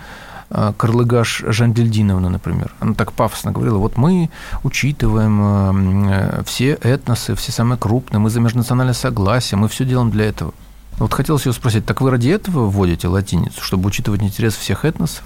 э, 0.50 0.72
Карлыгаш 0.78 1.44
Жандельдиновна, 1.48 2.30
например, 2.30 2.74
она 2.80 2.94
так 2.94 3.12
пафосно 3.12 3.52
говорила, 3.52 3.80
вот 3.80 3.98
мы 3.98 4.30
учитываем 4.64 6.10
э, 6.10 6.44
все 6.46 6.76
этносы, 6.82 7.36
все 7.36 7.52
самые 7.52 7.78
крупные, 7.78 8.22
мы 8.22 8.30
за 8.30 8.40
межнациональное 8.40 8.94
согласие, 8.94 9.58
мы 9.58 9.68
все 9.68 9.84
делаем 9.84 10.10
для 10.10 10.28
этого. 10.28 10.54
Вот 11.00 11.14
хотелось 11.14 11.46
ее 11.46 11.52
спросить, 11.52 11.86
так 11.86 12.00
вы 12.00 12.12
ради 12.12 12.30
этого 12.30 12.70
вводите 12.70 13.10
латиницу, 13.10 13.62
чтобы 13.62 13.88
учитывать 13.88 14.24
интерес 14.24 14.56
всех 14.56 14.86
этносов? 14.86 15.26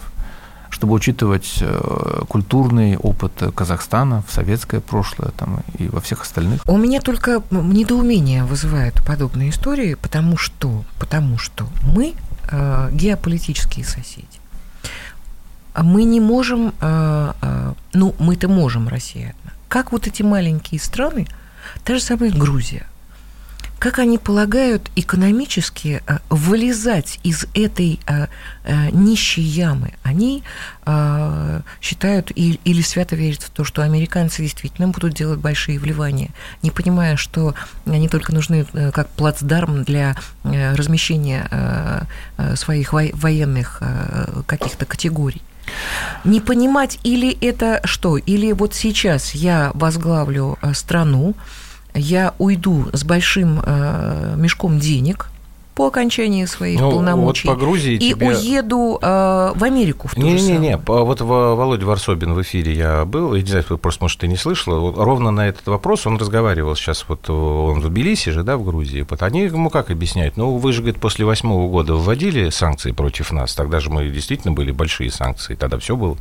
Чтобы 0.83 0.95
учитывать 0.95 1.59
э, 1.61 2.23
культурный 2.27 2.97
опыт 2.97 3.31
Казахстана 3.55 4.21
в 4.27 4.33
советское 4.33 4.81
прошлое 4.81 5.31
там, 5.37 5.63
и 5.79 5.87
во 5.87 6.01
всех 6.01 6.23
остальных. 6.23 6.61
У 6.67 6.77
меня 6.77 6.99
только 6.99 7.41
недоумение 7.51 8.43
вызывают 8.43 8.95
подобные 9.05 9.51
истории, 9.51 9.93
потому 9.93 10.35
что, 10.35 10.83
потому 10.99 11.37
что 11.37 11.69
мы 11.95 12.15
э, 12.51 12.89
геополитические 12.91 13.85
соседи. 13.85 14.27
А 15.73 15.83
мы 15.83 16.03
не 16.03 16.19
можем, 16.19 16.73
э, 16.81 17.33
э, 17.41 17.73
ну, 17.93 18.13
мы-то 18.19 18.49
можем, 18.49 18.89
Россия, 18.89 19.35
как 19.69 19.93
вот 19.93 20.07
эти 20.07 20.21
маленькие 20.21 20.81
страны, 20.81 21.27
та 21.85 21.95
же 21.95 22.01
самая 22.01 22.29
Грузия, 22.31 22.85
как 23.83 23.99
они 23.99 24.17
полагают 24.17 24.89
экономически 24.95 26.01
э, 26.07 26.19
вылезать 26.29 27.19
из 27.23 27.45
этой 27.53 27.99
э, 28.07 28.27
э, 28.63 28.89
нищей 28.91 29.41
ямы? 29.43 29.91
Они 30.03 30.41
считают 31.81 32.31
или 32.35 32.81
свято 32.81 33.15
верят 33.15 33.41
в 33.41 33.49
то, 33.49 33.63
что 33.63 33.83
американцы 33.83 34.41
действительно 34.41 34.89
будут 34.89 35.13
делать 35.13 35.39
большие 35.39 35.79
вливания, 35.79 36.31
не 36.61 36.71
понимая, 36.71 37.15
что 37.15 37.55
они 37.85 38.09
только 38.09 38.33
нужны 38.33 38.65
как 38.93 39.07
плацдарм 39.09 39.85
для 39.85 40.17
размещения 40.43 42.05
своих 42.55 42.91
военных 42.91 43.81
каких-то 44.45 44.85
категорий. 44.85 45.41
Не 46.25 46.41
понимать, 46.41 46.99
или 47.03 47.31
это 47.39 47.79
что? 47.85 48.17
Или 48.17 48.51
вот 48.51 48.75
сейчас 48.75 49.33
я 49.33 49.71
возглавлю 49.73 50.59
страну, 50.73 51.33
я 51.93 52.33
уйду 52.37 52.89
с 52.93 53.03
большим 53.03 53.61
э, 53.63 54.35
мешком 54.37 54.79
денег, 54.79 55.29
по 55.75 55.87
окончании 55.87 56.45
своих 56.45 56.79
ну, 56.79 56.91
полномочий. 56.91 57.47
вот 57.47 57.55
по 57.55 57.59
Грузии 57.59 57.95
и 57.95 58.13
тебе... 58.13 58.27
уеду 58.27 58.99
э, 59.01 59.51
в 59.55 59.63
Америку 59.63 60.07
в 60.07 60.13
то 60.13 60.21
не, 60.21 60.37
же 60.37 60.51
не, 60.51 60.57
не, 60.57 60.77
вот 60.77 61.21
Володя 61.21 61.85
Варсобин 61.85 62.33
в 62.33 62.41
эфире 62.43 62.73
я 62.73 63.05
был, 63.05 63.33
я 63.33 63.41
не 63.41 63.49
знаю, 63.49 63.65
просто, 63.79 64.03
может, 64.03 64.19
ты 64.19 64.27
не 64.27 64.37
слышала, 64.37 64.79
вот 64.79 64.97
ровно 64.97 65.31
на 65.31 65.47
этот 65.47 65.65
вопрос 65.67 66.05
он 66.05 66.17
разговаривал 66.17 66.75
сейчас, 66.75 67.05
вот 67.07 67.27
он 67.29 67.79
в 67.79 67.89
Тбилиси 67.89 68.29
же, 68.29 68.43
да, 68.43 68.57
в 68.57 68.63
Грузии, 68.63 69.05
вот 69.09 69.23
они 69.23 69.41
ему 69.41 69.69
как 69.71 69.89
объясняют, 69.89 70.37
ну, 70.37 70.57
вы 70.57 70.73
же, 70.73 70.81
говорит, 70.81 71.01
после 71.01 71.25
восьмого 71.25 71.67
года 71.69 71.95
вводили 71.95 72.49
санкции 72.49 72.91
против 72.91 73.31
нас, 73.31 73.55
тогда 73.55 73.79
же 73.79 73.89
мы 73.89 74.07
действительно 74.09 74.53
были 74.53 74.71
большие 74.71 75.09
санкции, 75.09 75.55
тогда 75.55 75.79
все 75.79 75.95
было, 75.95 76.17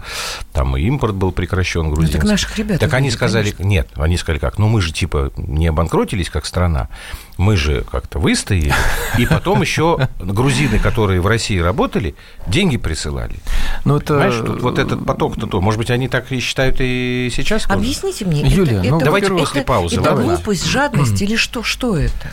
там 0.52 0.76
и 0.78 0.82
импорт 0.82 1.14
был 1.14 1.30
прекращен 1.30 1.90
грузинский. 1.90 2.16
Ну, 2.16 2.22
так 2.22 2.30
наших 2.30 2.58
ребят. 2.58 2.80
Так 2.80 2.94
они 2.94 3.10
сказали, 3.10 3.50
конечно. 3.50 3.64
нет, 3.64 3.88
они 3.96 4.16
сказали 4.16 4.38
как, 4.38 4.58
ну, 4.58 4.68
мы 4.68 4.80
же, 4.80 4.92
типа, 4.92 5.30
не 5.36 5.66
обанкротились 5.66 6.30
как 6.30 6.46
страна, 6.46 6.88
мы 7.36 7.56
же 7.56 7.84
как-то 7.90 8.18
выстояли, 8.18 8.72
и 9.18 9.26
потом 9.26 9.41
еще 9.60 10.08
грузины, 10.18 10.78
которые 10.78 11.20
в 11.20 11.26
России 11.26 11.58
работали, 11.58 12.14
деньги 12.46 12.76
присылали. 12.76 13.36
Ну, 13.84 13.96
это... 13.96 14.14
Понимаешь, 14.14 14.36
тут 14.36 14.62
вот 14.62 14.78
этот 14.78 15.04
поток-то 15.04 15.46
то. 15.46 15.60
Может 15.60 15.78
быть, 15.78 15.90
они 15.90 16.08
так 16.08 16.30
и 16.32 16.40
считают 16.40 16.76
и 16.78 17.30
сейчас? 17.34 17.66
Объясните 17.68 18.24
мне, 18.24 18.42
Юлия, 18.42 18.78
это, 18.78 18.90
ну, 18.90 18.96
это, 18.96 19.04
давайте 19.04 19.26
это, 19.26 19.36
после 19.36 19.62
паузы. 19.62 20.00
Это 20.00 20.14
глупость, 20.14 20.66
жадность 20.66 21.20
или 21.20 21.36
что, 21.36 21.62
что 21.62 21.96
это? 21.96 22.32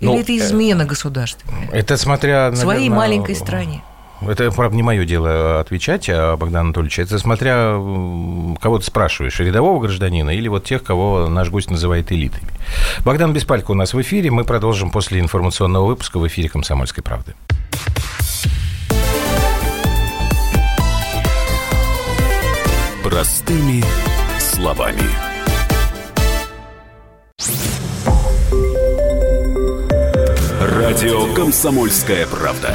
Или 0.00 0.06
ну, 0.06 0.18
это 0.20 0.36
измена 0.36 0.84
государственная? 0.84 1.68
Это 1.72 1.96
смотря... 1.96 2.50
В 2.50 2.56
своей 2.56 2.88
маленькой 2.88 3.34
стране. 3.34 3.82
Это, 4.20 4.50
правда, 4.50 4.76
не 4.76 4.82
мое 4.82 5.04
дело 5.04 5.60
отвечать, 5.60 6.08
а 6.10 6.36
Богдан 6.36 6.66
Анатольевич. 6.66 6.98
Это 6.98 7.18
смотря 7.18 7.72
кого 8.60 8.78
ты 8.78 8.84
спрашиваешь, 8.84 9.38
рядового 9.38 9.80
гражданина 9.80 10.30
или 10.30 10.48
вот 10.48 10.64
тех, 10.64 10.82
кого 10.82 11.28
наш 11.28 11.50
гость 11.50 11.70
называет 11.70 12.10
элитами. 12.10 12.48
Богдан 13.04 13.32
Беспалько 13.32 13.70
у 13.70 13.74
нас 13.74 13.94
в 13.94 14.00
эфире. 14.00 14.30
Мы 14.30 14.44
продолжим 14.44 14.90
после 14.90 15.20
информационного 15.20 15.86
выпуска 15.86 16.18
в 16.18 16.26
эфире 16.26 16.48
«Комсомольской 16.48 17.04
правды». 17.04 17.34
Простыми 23.04 23.82
словами. 24.38 25.02
Радио 30.60 31.32
«Комсомольская 31.34 32.26
правда». 32.26 32.74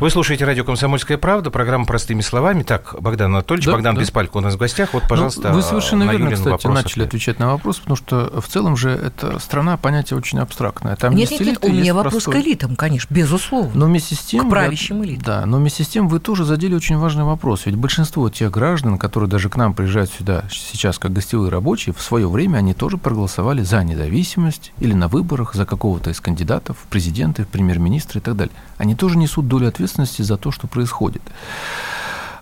Вы 0.00 0.08
слушаете 0.08 0.46
радио 0.46 0.64
«Комсомольская 0.64 1.18
правда», 1.18 1.50
программа 1.50 1.84
«Простыми 1.84 2.22
словами». 2.22 2.62
Так, 2.62 2.96
Богдан 3.00 3.34
Анатольевич, 3.34 3.66
да, 3.66 3.72
Богдан 3.72 3.94
да. 3.96 4.00
Беспалько 4.00 4.38
у 4.38 4.40
нас 4.40 4.54
в 4.54 4.56
гостях. 4.56 4.94
Вот, 4.94 5.02
пожалуйста, 5.06 5.50
ну, 5.50 5.56
Вы 5.56 5.62
совершенно 5.62 6.06
на 6.06 6.12
верно, 6.12 6.30
кстати, 6.30 6.48
вопрос 6.48 6.74
начали 6.74 7.04
отвечать 7.04 7.38
на 7.38 7.52
вопрос, 7.52 7.80
потому 7.80 7.96
что 7.96 8.40
в 8.40 8.48
целом 8.48 8.78
же 8.78 8.88
эта 8.92 9.38
страна 9.40 9.76
понятие 9.76 10.16
очень 10.16 10.38
абстрактное. 10.38 10.96
Там 10.96 11.14
нет, 11.14 11.30
нет, 11.30 11.40
нет, 11.40 11.58
у 11.60 11.68
меня 11.70 11.92
вопрос 11.92 12.24
простой... 12.24 12.32
к 12.32 12.46
элитам, 12.46 12.76
конечно, 12.76 13.12
безусловно. 13.12 13.72
Но 13.74 13.84
вместе 13.84 14.14
с 14.14 14.20
тем... 14.20 14.46
К 14.46 14.50
правящим 14.50 15.04
элитам. 15.04 15.22
Да, 15.22 15.44
но 15.44 15.58
вместе 15.58 15.84
с 15.84 15.88
тем 15.88 16.08
вы 16.08 16.18
тоже 16.18 16.46
задели 16.46 16.74
очень 16.74 16.96
важный 16.96 17.24
вопрос. 17.24 17.66
Ведь 17.66 17.76
большинство 17.76 18.30
тех 18.30 18.50
граждан, 18.50 18.96
которые 18.96 19.28
даже 19.28 19.50
к 19.50 19.56
нам 19.56 19.74
приезжают 19.74 20.10
сюда 20.10 20.44
сейчас 20.50 20.98
как 20.98 21.12
гостевые 21.12 21.50
рабочие, 21.50 21.94
в 21.94 22.00
свое 22.00 22.26
время 22.26 22.56
они 22.56 22.72
тоже 22.72 22.96
проголосовали 22.96 23.60
за 23.60 23.84
независимость 23.84 24.72
или 24.78 24.94
на 24.94 25.08
выборах 25.08 25.54
за 25.54 25.66
какого-то 25.66 26.08
из 26.08 26.22
кандидатов, 26.22 26.78
президенты, 26.88 27.44
премьер-министры 27.44 28.20
и 28.20 28.22
так 28.22 28.34
далее. 28.34 28.54
Они 28.78 28.94
тоже 28.94 29.18
несут 29.18 29.46
долю 29.46 29.68
ответственности 29.68 29.89
за 29.96 30.36
то, 30.36 30.50
что 30.50 30.66
происходит. 30.66 31.22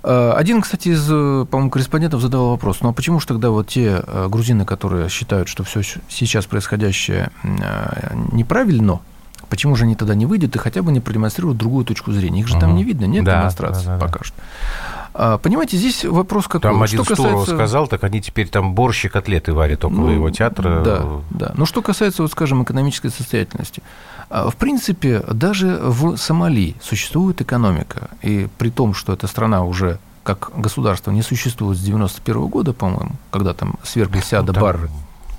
Э, 0.02 0.32
один, 0.36 0.62
кстати, 0.62 0.90
из, 0.90 1.06
э, 1.10 1.46
по-моему, 1.50 1.70
корреспондентов 1.70 2.20
задавал 2.20 2.50
вопрос, 2.50 2.78
ну 2.80 2.90
а 2.90 2.92
почему 2.92 3.20
же 3.20 3.26
тогда 3.26 3.50
вот 3.50 3.68
те 3.68 4.02
э, 4.06 4.28
грузины, 4.28 4.64
которые 4.64 5.08
считают, 5.08 5.48
что 5.48 5.64
все 5.64 5.82
сейчас 6.08 6.46
происходящее 6.46 7.30
неправильно, 8.32 9.00
почему 9.48 9.76
же 9.76 9.84
они 9.84 9.96
тогда 9.96 10.14
не 10.14 10.26
выйдут 10.26 10.54
и 10.56 10.58
хотя 10.58 10.82
бы 10.82 10.92
не 10.92 11.00
продемонстрируют 11.00 11.58
другую 11.58 11.84
точку 11.84 12.12
зрения? 12.12 12.40
Их 12.40 12.48
же 12.48 12.54
угу. 12.54 12.60
там 12.60 12.76
не 12.76 12.84
видно, 12.84 13.06
нет 13.06 13.24
да, 13.24 13.40
демонстрации 13.40 13.86
да, 13.86 13.98
да, 13.98 14.06
пока 14.06 14.18
да. 14.20 14.24
что. 14.24 14.36
А, 15.14 15.38
понимаете, 15.38 15.76
здесь 15.76 16.04
вопрос 16.04 16.46
какой. 16.46 16.60
Там 16.60 16.82
один 16.82 17.02
что 17.02 17.16
касается... 17.16 17.54
сказал, 17.54 17.88
так 17.88 18.04
они 18.04 18.20
теперь 18.20 18.48
там 18.48 18.74
борщ 18.74 19.06
и 19.06 19.08
котлеты 19.08 19.52
варят 19.52 19.84
около 19.84 20.06
ну, 20.06 20.10
его 20.10 20.30
театра. 20.30 20.82
Да, 20.84 21.06
да. 21.30 21.52
Но 21.56 21.66
что 21.66 21.82
касается, 21.82 22.22
вот, 22.22 22.30
скажем, 22.30 22.62
экономической 22.62 23.10
состоятельности. 23.10 23.82
А, 24.30 24.50
в 24.50 24.56
принципе, 24.56 25.20
даже 25.20 25.78
в 25.82 26.16
Сомали 26.16 26.74
существует 26.82 27.40
экономика, 27.40 28.10
и 28.22 28.48
при 28.58 28.70
том, 28.70 28.94
что 28.94 29.12
эта 29.12 29.26
страна 29.26 29.64
уже 29.64 29.98
как 30.22 30.50
государство 30.54 31.10
не 31.10 31.22
существует 31.22 31.78
с 31.78 31.80
91 31.80 32.48
года, 32.48 32.74
по-моему, 32.74 33.12
когда 33.30 33.54
там 33.54 33.76
свергли 33.82 34.20
Сиада 34.20 34.52
ну, 34.52 34.60
Барры. 34.60 34.90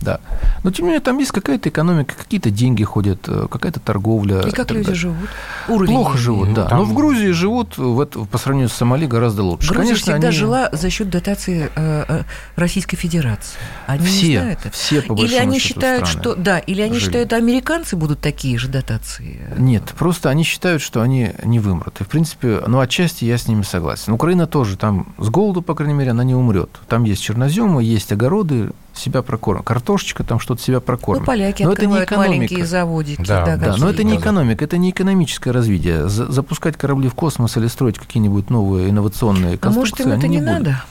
Да. 0.01 0.19
Но, 0.63 0.71
тем 0.71 0.85
не 0.85 0.91
менее, 0.91 1.01
там 1.03 1.17
есть 1.17 1.31
какая-то 1.31 1.69
экономика, 1.69 2.15
какие-то 2.17 2.49
деньги 2.51 2.83
ходят, 2.83 3.19
э, 3.27 3.47
какая-то 3.51 3.79
торговля. 3.79 4.39
И 4.41 4.51
как 4.51 4.67
так 4.67 4.71
люди 4.71 4.85
далее. 4.85 4.99
живут? 4.99 5.29
Уровень 5.67 5.93
Плохо 5.93 6.17
живут, 6.17 6.49
Ну, 6.49 6.55
да. 6.55 6.65
там- 6.67 6.79
Но 6.79 6.85
в 6.85 6.93
Грузии 6.93 7.31
живут 7.31 7.77
в 7.77 7.99
это- 7.99 8.19
по 8.25 8.37
сравнению 8.37 8.69
с 8.69 8.73
Сомали 8.73 9.05
гораздо 9.07 9.43
лучше. 9.43 9.67
Грузия 9.69 9.89
Конечно, 9.93 10.13
всегда 10.13 10.27
они- 10.29 10.37
жила 10.37 10.69
за 10.71 10.89
счет 10.89 11.09
дотации 11.09 11.69
э, 11.75 12.05
э, 12.07 12.23
Российской 12.55 12.95
Федерации. 12.97 13.57
Они 13.87 14.03
не 14.03 14.07
Все, 14.07 14.39
знают 14.39 14.59
это. 14.61 14.71
все, 14.71 15.01
по 15.01 15.13
Или 15.13 15.35
они 15.35 15.59
счету, 15.59 15.73
считают, 15.81 16.07
что 16.07 16.35
да, 16.35 16.59
или 16.59 16.81
они 16.81 16.93
жили. 16.95 17.05
считают, 17.05 17.33
американцы 17.33 17.95
будут 17.95 18.19
такие 18.21 18.57
же 18.57 18.67
дотации. 18.69 19.39
Нет, 19.57 19.83
просто 19.97 20.29
они 20.29 20.43
считают, 20.43 20.81
что 20.81 21.01
они 21.01 21.31
не 21.43 21.59
вымрут. 21.59 21.99
И, 21.99 22.03
в 22.03 22.07
принципе, 22.07 22.61
ну, 22.67 22.79
отчасти 22.79 23.25
я 23.25 23.37
с 23.37 23.47
ними 23.47 23.63
согласен. 23.63 24.13
Украина 24.13 24.47
тоже, 24.47 24.77
там 24.77 25.13
с 25.17 25.29
голоду, 25.29 25.61
по 25.61 25.75
крайней 25.75 25.93
мере, 25.95 26.11
она 26.11 26.23
не 26.23 26.35
умрет. 26.35 26.69
Там 26.87 27.03
есть 27.03 27.21
черноземы, 27.21 27.83
есть 27.83 28.11
огороды, 28.11 28.69
себя 28.99 29.21
прокормят. 29.21 29.65
Картошечка, 29.65 30.23
там 30.23 30.39
что-то 30.39 30.61
себя 30.61 30.75
Ну, 30.77 30.81
прокормит. 30.81 31.25
поляки 31.25 31.63
Но 31.63 31.73
это 31.73 31.85
не 31.85 31.97
открывают 31.97 32.29
маленькие 32.29 32.47
экономика. 32.59 32.67
заводики. 32.69 33.21
Да, 33.25 33.45
Да, 33.45 33.57
да, 33.57 33.77
но 33.77 33.89
это 33.89 34.03
не 34.03 34.17
экономика, 34.17 34.63
это 34.65 34.77
не 34.77 34.91
экономическое 34.91 35.51
развитие. 35.51 36.07
За- 36.09 36.31
Запускать 36.31 36.77
корабли 36.77 37.09
в 37.09 37.13
космос 37.15 37.57
или 37.57 37.67
строить 37.67 37.97
какие-нибудь 37.97 38.49
новые 38.49 38.89
инновационные 38.89 39.55
А 39.55 39.57
конструкции 39.57 40.03
может, 40.03 40.13
им 40.13 40.17
это 40.19 40.25
они 40.27 40.35
не 40.37 40.41
будут. 40.41 40.53
надо? 40.67 40.83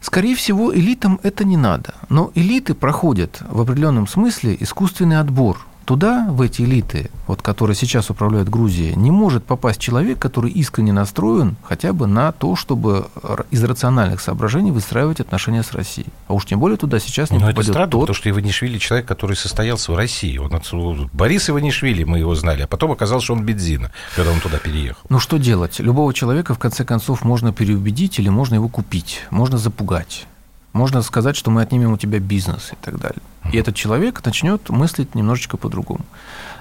Скорее 0.00 0.34
всего, 0.34 0.74
элитам 0.74 1.20
это 1.22 1.44
не 1.44 1.56
надо. 1.56 1.94
Но 2.08 2.30
элиты 2.34 2.74
проходят 2.74 3.42
в 3.50 3.60
определенном 3.60 4.06
смысле 4.06 4.56
искусственный 4.58 5.20
отбор. 5.20 5.58
Туда, 5.90 6.28
в 6.30 6.40
эти 6.40 6.62
элиты, 6.62 7.10
вот, 7.26 7.42
которые 7.42 7.74
сейчас 7.74 8.10
управляют 8.10 8.48
Грузией, 8.48 8.94
не 8.94 9.10
может 9.10 9.42
попасть 9.42 9.80
человек, 9.80 10.20
который 10.20 10.48
искренне 10.52 10.92
настроен 10.92 11.56
хотя 11.64 11.92
бы 11.92 12.06
на 12.06 12.30
то, 12.30 12.54
чтобы 12.54 13.08
из 13.50 13.64
рациональных 13.64 14.20
соображений 14.20 14.70
выстраивать 14.70 15.18
отношения 15.18 15.64
с 15.64 15.72
Россией. 15.72 16.06
А 16.28 16.34
уж 16.34 16.46
тем 16.46 16.60
более 16.60 16.76
туда 16.76 17.00
сейчас 17.00 17.32
не 17.32 17.38
Но 17.38 17.46
Ну, 17.46 17.46
это 17.48 17.56
попадет 17.56 17.72
странно, 17.72 17.90
тот, 17.90 18.00
потому 18.02 18.14
что 18.14 18.30
Иванишвили 18.30 18.78
человек, 18.78 19.08
который 19.08 19.34
состоялся 19.34 19.90
в 19.90 19.96
России. 19.96 20.38
Он 20.38 20.54
отсюда- 20.54 21.10
Борис 21.12 21.50
Иванишвили, 21.50 22.04
мы 22.04 22.20
его 22.20 22.36
знали, 22.36 22.62
а 22.62 22.66
потом 22.68 22.92
оказалось, 22.92 23.24
что 23.24 23.32
он 23.32 23.42
бензина, 23.44 23.90
когда 24.14 24.30
он 24.30 24.38
туда 24.38 24.58
переехал. 24.58 25.02
Ну 25.08 25.18
что 25.18 25.38
делать? 25.38 25.80
Любого 25.80 26.14
человека, 26.14 26.54
в 26.54 26.60
конце 26.60 26.84
концов, 26.84 27.24
можно 27.24 27.52
переубедить 27.52 28.20
или 28.20 28.28
можно 28.28 28.54
его 28.54 28.68
купить, 28.68 29.22
можно 29.30 29.58
запугать. 29.58 30.28
Можно 30.72 31.02
сказать, 31.02 31.36
что 31.36 31.50
мы 31.50 31.62
отнимем 31.62 31.92
у 31.92 31.96
тебя 31.96 32.20
бизнес 32.20 32.72
и 32.72 32.76
так 32.80 32.98
далее. 32.98 33.20
И 33.52 33.56
этот 33.56 33.74
человек 33.74 34.24
начнет 34.24 34.68
мыслить 34.68 35.14
немножечко 35.14 35.56
по-другому. 35.56 36.04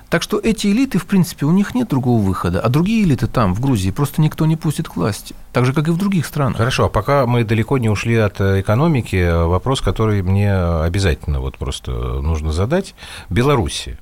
Так 0.10 0.24
что 0.24 0.40
эти 0.40 0.68
элиты, 0.68 0.98
в 0.98 1.06
принципе, 1.06 1.46
у 1.46 1.52
них 1.52 1.76
нет 1.76 1.88
другого 1.90 2.20
выхода. 2.20 2.60
А 2.62 2.70
другие 2.70 3.04
элиты 3.04 3.28
там, 3.28 3.54
в 3.54 3.60
Грузии, 3.60 3.92
просто 3.92 4.22
никто 4.22 4.48
не 4.48 4.56
пустит 4.56 4.90
к 4.90 4.96
власти. 4.96 5.36
Так 5.54 5.66
же, 5.66 5.74
как 5.74 5.88
и 5.88 5.92
в 5.92 5.98
других 5.98 6.26
странах. 6.26 6.58
Хорошо, 6.58 6.86
а 6.86 6.90
пока 6.90 7.28
мы 7.28 7.44
далеко 7.44 7.78
не 7.78 7.90
ушли 7.90 8.16
от 8.16 8.42
э, 8.42 8.62
экономики, 8.62 9.18
э, 9.18 9.46
вопрос, 9.46 9.82
который 9.82 10.24
мне 10.24 10.52
обязательно 10.52 11.40
вот 11.42 11.60
просто 11.60 11.92
нужно 11.92 12.52
задать. 12.52 12.96
Белоруссия. 13.30 14.00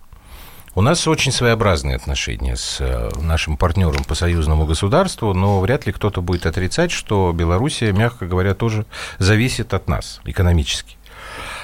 У 0.77 0.81
нас 0.81 1.07
очень 1.07 1.31
своеобразные 1.31 1.95
отношения 1.95 2.55
с 2.55 2.77
э, 2.79 3.09
нашим 3.19 3.57
партнером 3.57 4.03
по 4.03 4.13
союзному 4.13 4.67
государству, 4.67 5.33
но 5.33 5.59
вряд 5.59 5.87
ли 5.87 5.91
кто-то 5.91 6.21
будет 6.21 6.45
отрицать, 6.45 6.91
что 6.91 7.33
Белоруссия, 7.33 7.91
мягко 7.91 8.27
говоря, 8.27 8.53
тоже 8.53 8.85
зависит 9.17 9.73
от 9.73 9.87
нас 9.87 10.21
экономически. 10.23 10.97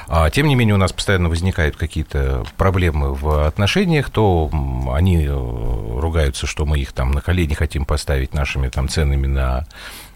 А, 0.08 0.32
Тем 0.32 0.48
не 0.48 0.56
менее, 0.56 0.74
у 0.74 0.80
нас 0.80 0.92
постоянно 0.92 1.30
возникают 1.30 1.76
какие-то 1.76 2.44
проблемы 2.58 3.14
в 3.14 3.46
отношениях, 3.46 4.10
то 4.10 4.50
они 4.92 5.28
э, 5.28 5.30
ругаются, 5.30 6.48
что 6.48 6.66
мы 6.66 6.80
их 6.80 6.92
там 6.92 7.12
на 7.12 7.22
колени 7.22 7.54
хотим 7.54 7.86
поставить 7.86 8.34
нашими 8.34 8.68
там 8.70 8.90
ценами 8.90 9.28
на 9.28 9.68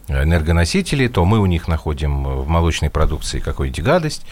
энергоносители, 0.08 1.08
то 1.08 1.26
мы 1.26 1.40
у 1.40 1.46
них 1.46 1.68
находим 1.68 2.24
в 2.24 2.48
молочной 2.48 2.90
продукции 2.90 3.40
какую-нибудь 3.40 3.84
гадость. 3.84 4.26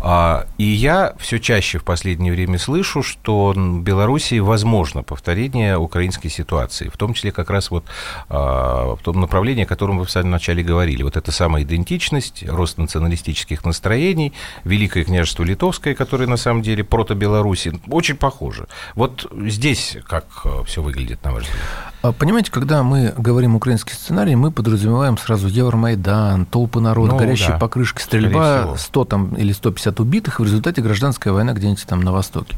А, 0.00 0.46
И 0.58 0.64
я 0.64 1.14
все 1.18 1.38
чаще 1.38 1.78
в 1.78 1.84
последнее 1.84 2.32
время 2.32 2.58
слышу, 2.58 3.02
что 3.02 3.52
в 3.52 3.80
Белоруссии 3.80 4.38
возможно 4.38 5.02
повторение 5.02 5.76
украинской 5.76 6.28
ситуации, 6.28 6.88
в 6.88 6.96
том 6.96 7.14
числе 7.14 7.32
как 7.32 7.50
раз 7.50 7.70
вот 7.70 7.84
а, 8.28 8.94
в 8.96 9.02
том 9.02 9.20
направлении, 9.20 9.64
о 9.64 9.66
котором 9.66 9.98
вы 9.98 10.04
в 10.04 10.10
самом 10.10 10.30
начале 10.30 10.62
говорили. 10.62 11.02
Вот 11.02 11.16
эта 11.16 11.32
самая 11.32 11.62
идентичность, 11.62 12.44
рост 12.48 12.78
националистических 12.78 13.64
настроений, 13.64 14.32
Великое 14.64 15.04
княжество 15.04 15.44
Литовское, 15.44 15.94
которое 15.94 16.26
на 16.26 16.36
самом 16.36 16.62
деле 16.62 16.84
прото-Беларуси, 16.84 17.80
очень 17.88 18.16
похоже. 18.16 18.66
Вот 18.94 19.30
здесь 19.46 19.96
как 20.08 20.26
все 20.66 20.82
выглядит, 20.82 21.22
на 21.24 21.32
ваш 21.32 21.44
взгляд? 21.44 21.62
А 22.02 22.12
Понимаете, 22.12 22.50
когда 22.50 22.82
мы 22.82 23.14
говорим 23.16 23.56
украинский 23.56 23.94
сценарий, 23.94 24.36
мы 24.36 24.50
подразумеваем 24.50 25.16
сразу 25.22 25.48
Евромайдан, 25.48 26.46
толпы 26.46 26.80
народа, 26.80 27.12
Ну, 27.12 27.18
горящие 27.18 27.50
да. 27.50 27.58
покрышки, 27.58 28.02
стрельба, 28.02 28.62
всего. 28.62 28.76
100 28.76 29.04
там, 29.04 29.34
или 29.34 29.52
150 29.52 30.00
убитых, 30.00 30.40
в 30.40 30.44
результате 30.44 30.82
гражданская 30.82 31.32
война 31.32 31.52
где-нибудь 31.52 31.84
там 31.86 32.00
на 32.00 32.12
Востоке. 32.12 32.56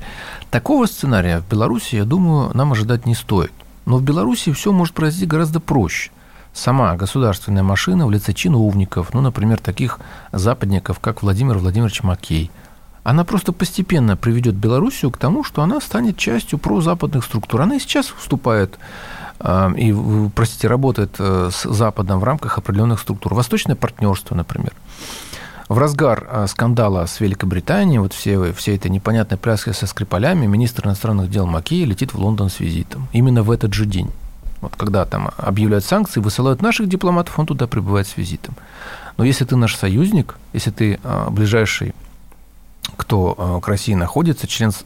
Такого 0.51 0.87
сценария 0.87 1.41
в 1.41 1.49
Беларуси, 1.49 1.97
я 1.97 2.05
думаю, 2.05 2.51
нам 2.55 2.73
ожидать 2.73 3.07
не 3.07 3.15
стоит. 3.15 3.53
Но 3.87 3.99
в 3.99 4.03
Беларуси 4.03 4.53
все 4.53 4.73
может 4.73 4.95
произойти 4.95 5.27
гораздо 5.27 5.61
проще. 5.61 6.11
Сама 6.53 6.95
государственная 6.95 7.65
машина 7.65 8.07
в 8.07 8.11
лице 8.11 8.33
чиновников, 8.33 9.13
ну, 9.13 9.21
например, 9.21 9.59
таких 9.59 9.99
западников, 10.33 11.01
как 11.01 11.23
Владимир 11.23 11.59
Владимирович 11.59 12.03
Макей, 12.03 12.51
она 13.03 13.25
просто 13.25 13.53
постепенно 13.53 14.17
приведет 14.17 14.55
Белоруссию 14.55 15.11
к 15.11 15.19
тому, 15.19 15.45
что 15.45 15.63
она 15.63 15.81
станет 15.81 16.17
частью 16.17 16.59
прозападных 16.59 17.25
структур. 17.25 17.61
Она 17.61 17.77
и 17.77 17.79
сейчас 17.79 18.07
вступает 18.07 18.79
и, 19.77 19.93
в- 19.93 20.31
простите, 20.31 20.69
работает 20.69 21.17
э, 21.19 21.51
с 21.53 21.65
Западом 21.65 22.21
в 22.21 22.25
рамках 22.25 22.59
определенных 22.59 23.01
структур. 23.01 23.35
Восточное 23.35 23.77
партнерство, 23.77 24.35
например. 24.35 24.73
В 25.69 25.79
разгар 25.79 26.27
э, 26.31 26.47
скандала 26.47 27.07
с 27.07 27.21
Великобританией, 27.21 27.99
вот 27.99 28.13
все, 28.13 28.53
все 28.53 28.77
этой 28.77 28.91
непонятной 28.91 29.39
пляски 29.39 29.73
со 29.73 29.87
Скрипалями, 29.87 30.47
министр 30.47 30.87
иностранных 30.87 31.31
дел 31.31 31.47
Макей 31.47 31.85
летит 31.85 32.13
в 32.13 32.19
Лондон 32.19 32.51
с 32.51 32.61
визитом. 32.61 33.09
Именно 33.13 33.43
в 33.43 33.51
этот 33.51 33.73
же 33.73 33.87
день. 33.87 34.11
Вот 34.61 34.77
когда 34.77 35.05
там 35.05 35.31
объявляют 35.37 35.85
санкции, 35.85 36.21
высылают 36.21 36.63
наших 36.63 36.89
дипломатов, 36.89 37.39
он 37.39 37.47
туда 37.47 37.67
прибывает 37.67 38.07
с 38.07 38.17
визитом. 38.17 38.55
Но 39.17 39.25
если 39.25 39.45
ты 39.45 39.57
наш 39.57 39.75
союзник, 39.77 40.37
если 40.53 40.71
ты 40.71 41.01
э, 41.03 41.27
ближайший 41.31 41.95
кто 43.15 43.35
э, 43.39 43.61
к 43.61 43.69
России 43.69 43.95
находится, 43.95 44.47
член, 44.49 44.73
с- 44.73 44.85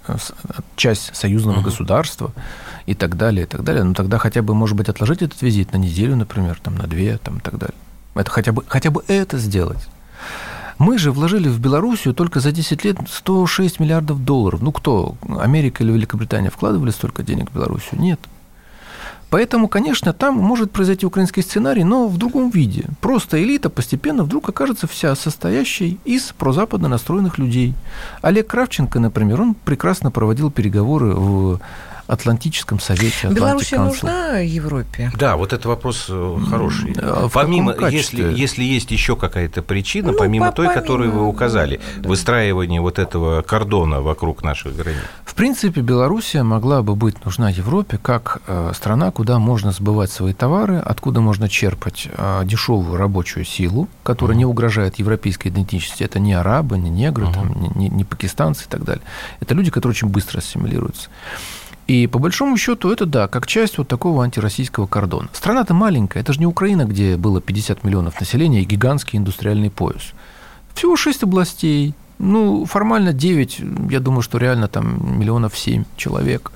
часть 0.77 1.17
союзного 1.17 1.62
государства 1.62 2.33
и 2.85 2.95
так 2.95 3.17
далее, 3.17 3.45
и 3.45 3.47
так 3.47 3.64
далее, 3.64 3.85
ну 3.85 3.95
тогда 3.95 4.19
хотя 4.19 4.43
бы, 4.43 4.55
может 4.55 4.77
быть, 4.77 4.88
отложить 4.91 5.23
этот 5.23 5.41
визит 5.41 5.73
на 5.73 5.79
неделю, 5.79 6.14
например, 6.17 6.59
там, 6.62 6.77
на 6.77 6.87
две, 6.87 7.17
там, 7.19 7.38
и 7.38 7.41
так 7.41 7.57
далее. 7.59 7.75
Это 8.14 8.31
хотя 8.31 8.53
бы, 8.53 8.64
хотя 8.69 8.91
бы 8.91 9.03
это 9.09 9.38
сделать. 9.38 9.88
Мы 10.79 10.99
же 10.99 11.11
вложили 11.11 11.49
в 11.49 11.59
Белоруссию 11.59 12.14
только 12.14 12.41
за 12.41 12.53
10 12.53 12.85
лет 12.85 12.99
106 13.11 13.81
миллиардов 13.81 14.23
долларов. 14.25 14.61
Ну 14.62 14.73
кто, 14.73 15.17
Америка 15.41 15.83
или 15.83 15.91
Великобритания 15.93 16.51
вкладывали 16.51 16.91
столько 16.91 17.23
денег 17.23 17.51
в 17.51 17.55
Белоруссию? 17.55 17.99
Нет. 18.01 18.21
Поэтому, 19.31 19.69
конечно, 19.69 20.12
там 20.12 20.37
может 20.37 20.71
произойти 20.71 21.05
украинский 21.05 21.43
сценарий, 21.43 21.85
но 21.85 22.09
в 22.09 22.17
другом 22.17 22.51
виде. 22.51 22.87
Просто 23.01 23.43
элита 23.43 23.69
постепенно 23.69 24.23
вдруг 24.23 24.49
окажется 24.49 24.87
вся 24.87 25.14
состоящей 25.14 25.99
из 26.05 26.33
прозападно 26.33 26.88
настроенных 26.88 27.38
людей. 27.38 27.75
Олег 28.23 28.47
Кравченко, 28.47 28.99
например, 29.01 29.43
он 29.43 29.55
прекрасно 29.55 30.11
проводил 30.11 30.51
переговоры 30.51 31.12
в 31.12 31.61
Атлантическом 32.09 32.81
совете. 32.81 33.29
Council. 33.77 33.85
нужна 33.85 34.38
Европе? 34.38 35.12
Да, 35.16 35.37
вот 35.37 35.53
это 35.53 35.68
вопрос 35.68 36.07
э, 36.09 36.37
хороший. 36.51 36.94
А 37.01 37.29
в 37.29 37.33
Помимо, 37.33 37.75
каком 37.75 37.90
если, 37.90 38.23
если 38.35 38.64
есть 38.64 38.90
еще 38.90 39.14
какая-то 39.14 39.62
причина, 39.62 40.12
Ну, 40.12 40.18
помимо 40.18 40.47
по- 40.47 40.53
той, 40.53 40.73
которую 40.75 41.11
вы 41.11 41.16
помимо, 41.16 41.29
указали, 41.29 41.81
да. 41.99 42.09
выстраивание 42.09 42.81
вот 42.81 42.99
этого 42.99 43.42
кордона 43.42 44.01
вокруг 44.01 44.42
наших 44.42 44.75
границ. 44.75 44.99
В 45.25 45.35
принципе, 45.35 45.83
Белоруссия 45.83 46.42
могла 46.42 46.83
бы 46.83 46.97
быть 46.97 47.25
нужна 47.25 47.51
Европе 47.51 47.99
как 48.03 48.40
э, 48.47 48.73
страна, 48.75 49.11
куда 49.11 49.38
можно 49.38 49.71
сбывать 49.73 50.11
свои 50.11 50.33
товары, 50.33 50.79
откуда 50.79 51.21
можно 51.21 51.49
черпать 51.49 52.09
э, 52.11 52.42
дешевую 52.44 52.97
рабочую 52.97 53.44
силу, 53.44 53.87
которая 54.03 54.37
не 54.37 54.47
угрожает 54.47 54.99
европейской 54.99 55.49
идентичности. 55.49 56.03
Это 56.05 56.18
не 56.18 56.33
арабы, 56.33 56.79
не 56.79 56.88
негры, 56.90 57.27
там, 57.33 57.53
не, 57.61 57.68
не- 57.75 57.88
не 57.90 58.05
пакистанцы 58.05 58.64
и 58.64 58.68
так 58.68 58.85
далее. 58.85 59.03
Это 59.40 59.55
люди, 59.55 59.71
которые 59.71 59.92
очень 59.92 60.09
быстро 60.09 60.38
ассимилируются. 60.38 61.11
И 61.88 62.07
по 62.07 62.18
большому 62.18 62.59
счету 62.59 62.90
это 62.90 63.07
да, 63.07 63.29
как 63.29 63.46
часть 63.46 63.79
вот 63.79 63.88
такого 63.88 64.22
антироссийского 64.22 64.87
кордона. 64.87 65.29
Страна-то 65.33 65.72
маленькая, 65.72 66.20
это 66.20 66.35
же 66.35 66.40
не 66.40 66.46
Украина, 66.46 66.85
где 66.85 67.16
было 67.16 67.40
50 67.40 67.83
миллионов 67.83 68.20
населения 68.20 68.61
и 68.61 68.66
гигантский 68.66 69.18
индустриальный 69.18 69.70
пояс. 69.70 70.12
Всего 70.74 70.96
6 70.96 71.22
областей, 71.22 71.94
ну, 72.18 72.66
формально 72.66 73.14
9, 73.14 73.61
я 73.90 74.01
думаю, 74.01 74.20
что 74.20 74.37
реально 74.37 74.68
там 74.68 75.18
миллионов 75.18 75.57
7 75.57 75.85
человек. 75.96 76.53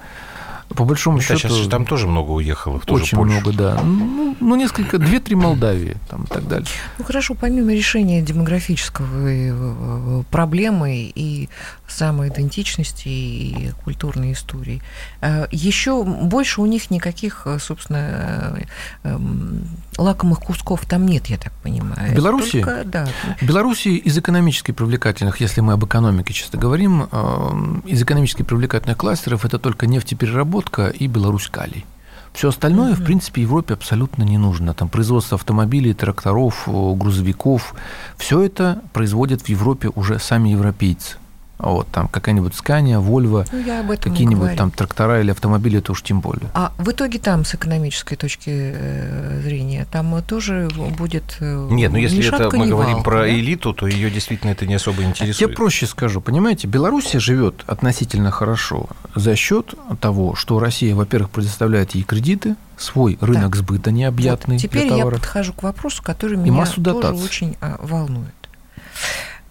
По 0.74 0.84
большому 0.84 1.16
Ну, 1.16 1.22
счету... 1.22 1.38
сейчас 1.38 1.52
же 1.52 1.68
там 1.68 1.84
тоже 1.86 2.06
много 2.06 2.30
уехало, 2.30 2.78
в 2.80 2.86
ту 2.86 2.96
же 2.96 3.02
Очень 3.04 3.18
Польшу. 3.18 3.32
много, 3.34 3.52
да. 3.52 3.80
Ну, 3.82 4.36
ну, 4.40 4.56
несколько, 4.56 4.98
две-три 4.98 5.36
Молдавии 5.36 5.96
там, 6.08 6.24
и 6.24 6.26
так 6.26 6.46
далее. 6.48 6.68
Ну 6.98 7.04
хорошо, 7.04 7.34
помимо 7.34 7.72
решения 7.72 8.22
демографического 8.22 9.28
э, 9.28 10.22
проблемы 10.30 11.12
и 11.14 11.48
самоидентичности 11.88 13.08
и 13.08 13.72
культурной 13.84 14.32
истории, 14.32 14.82
э, 15.20 15.46
еще 15.50 16.04
больше 16.04 16.60
у 16.60 16.66
них 16.66 16.90
никаких, 16.90 17.42
э, 17.46 17.58
собственно, 17.58 18.58
э, 19.02 19.08
эм, 19.08 19.68
лакомых 19.98 20.40
кусков 20.40 20.86
там 20.86 21.06
нет, 21.06 21.26
я 21.26 21.36
так 21.36 21.52
понимаю. 21.62 22.12
В 22.12 22.14
Беларуси? 22.14 22.62
Только, 22.62 22.84
да. 22.84 23.06
В 23.40 23.46
Беларуси 23.46 23.88
из 23.88 24.16
экономически 24.18 24.70
привлекательных, 24.72 25.40
если 25.40 25.60
мы 25.60 25.74
об 25.74 25.84
экономике 25.84 26.32
чисто 26.32 26.56
говорим, 26.58 27.08
э, 27.10 27.80
из 27.86 28.02
экономически 28.02 28.42
привлекательных 28.42 28.96
кластеров 28.96 29.44
это 29.44 29.58
только 29.58 29.86
нефтепереработка 29.86 30.61
и 30.90 31.06
Беларусь-Калий. 31.06 31.84
Все 32.32 32.48
остальное, 32.48 32.94
в 32.94 33.04
принципе, 33.04 33.42
Европе 33.42 33.74
абсолютно 33.74 34.22
не 34.22 34.38
нужно. 34.38 34.72
Там 34.72 34.88
производство 34.88 35.36
автомобилей, 35.36 35.92
тракторов, 35.92 36.66
э, 36.66 36.94
грузовиков, 36.94 37.74
все 38.16 38.40
это 38.40 38.82
производят 38.92 39.42
в 39.42 39.48
Европе 39.48 39.90
уже 39.94 40.18
сами 40.18 40.50
европейцы. 40.50 41.16
Вот, 41.62 41.86
там 41.88 42.08
какая-нибудь 42.08 42.54
Скания, 42.56 42.98
Вольво, 42.98 43.46
Ну, 43.52 43.60
я 43.60 43.82
какие-нибудь 43.96 44.56
там 44.56 44.70
трактора 44.72 45.20
или 45.20 45.30
автомобили, 45.30 45.78
это 45.78 45.92
уж 45.92 46.02
тем 46.02 46.20
более. 46.20 46.50
А 46.54 46.72
в 46.76 46.90
итоге 46.90 47.18
там, 47.20 47.44
с 47.44 47.54
экономической 47.54 48.16
точки 48.16 48.50
э, 48.52 49.40
зрения, 49.42 49.86
там 49.90 50.20
тоже 50.22 50.68
будет 50.98 51.36
э, 51.38 51.68
Нет, 51.70 51.92
ну 51.92 51.98
если 51.98 52.16
ни 52.16 52.26
это 52.26 52.36
шатка, 52.38 52.56
мы 52.56 52.66
говорим 52.66 52.94
валка, 52.94 53.04
про 53.10 53.18
да? 53.20 53.30
элиту, 53.30 53.72
то 53.72 53.86
ее 53.86 54.10
действительно 54.10 54.50
это 54.50 54.66
не 54.66 54.74
особо 54.74 55.02
Я 55.02 55.08
интересует. 55.10 55.54
проще 55.56 55.86
скажу, 55.86 56.20
понимаете, 56.20 56.66
Белоруссия 56.66 57.20
живет 57.20 57.62
относительно 57.68 58.32
хорошо 58.32 58.88
за 59.14 59.36
счет 59.36 59.74
того, 60.00 60.34
что 60.34 60.58
Россия, 60.58 60.96
во-первых, 60.96 61.30
предоставляет 61.30 61.94
ей 61.94 62.02
кредиты, 62.02 62.56
свой 62.76 63.18
рынок 63.20 63.54
сбыта 63.54 63.92
необъятный 63.92 64.56
Вот 64.56 64.62
теперь 64.62 64.82
для 64.86 64.96
я 64.96 64.98
товаров. 65.02 65.20
подхожу 65.20 65.52
к 65.52 65.62
вопросу, 65.62 66.02
который 66.02 66.34
И 66.34 66.40
меня 66.40 66.52
массу 66.52 66.82
тоже 66.82 66.96
дотаций. 66.96 67.24
очень 67.24 67.56
а, 67.60 67.78
волнует. 67.80 68.34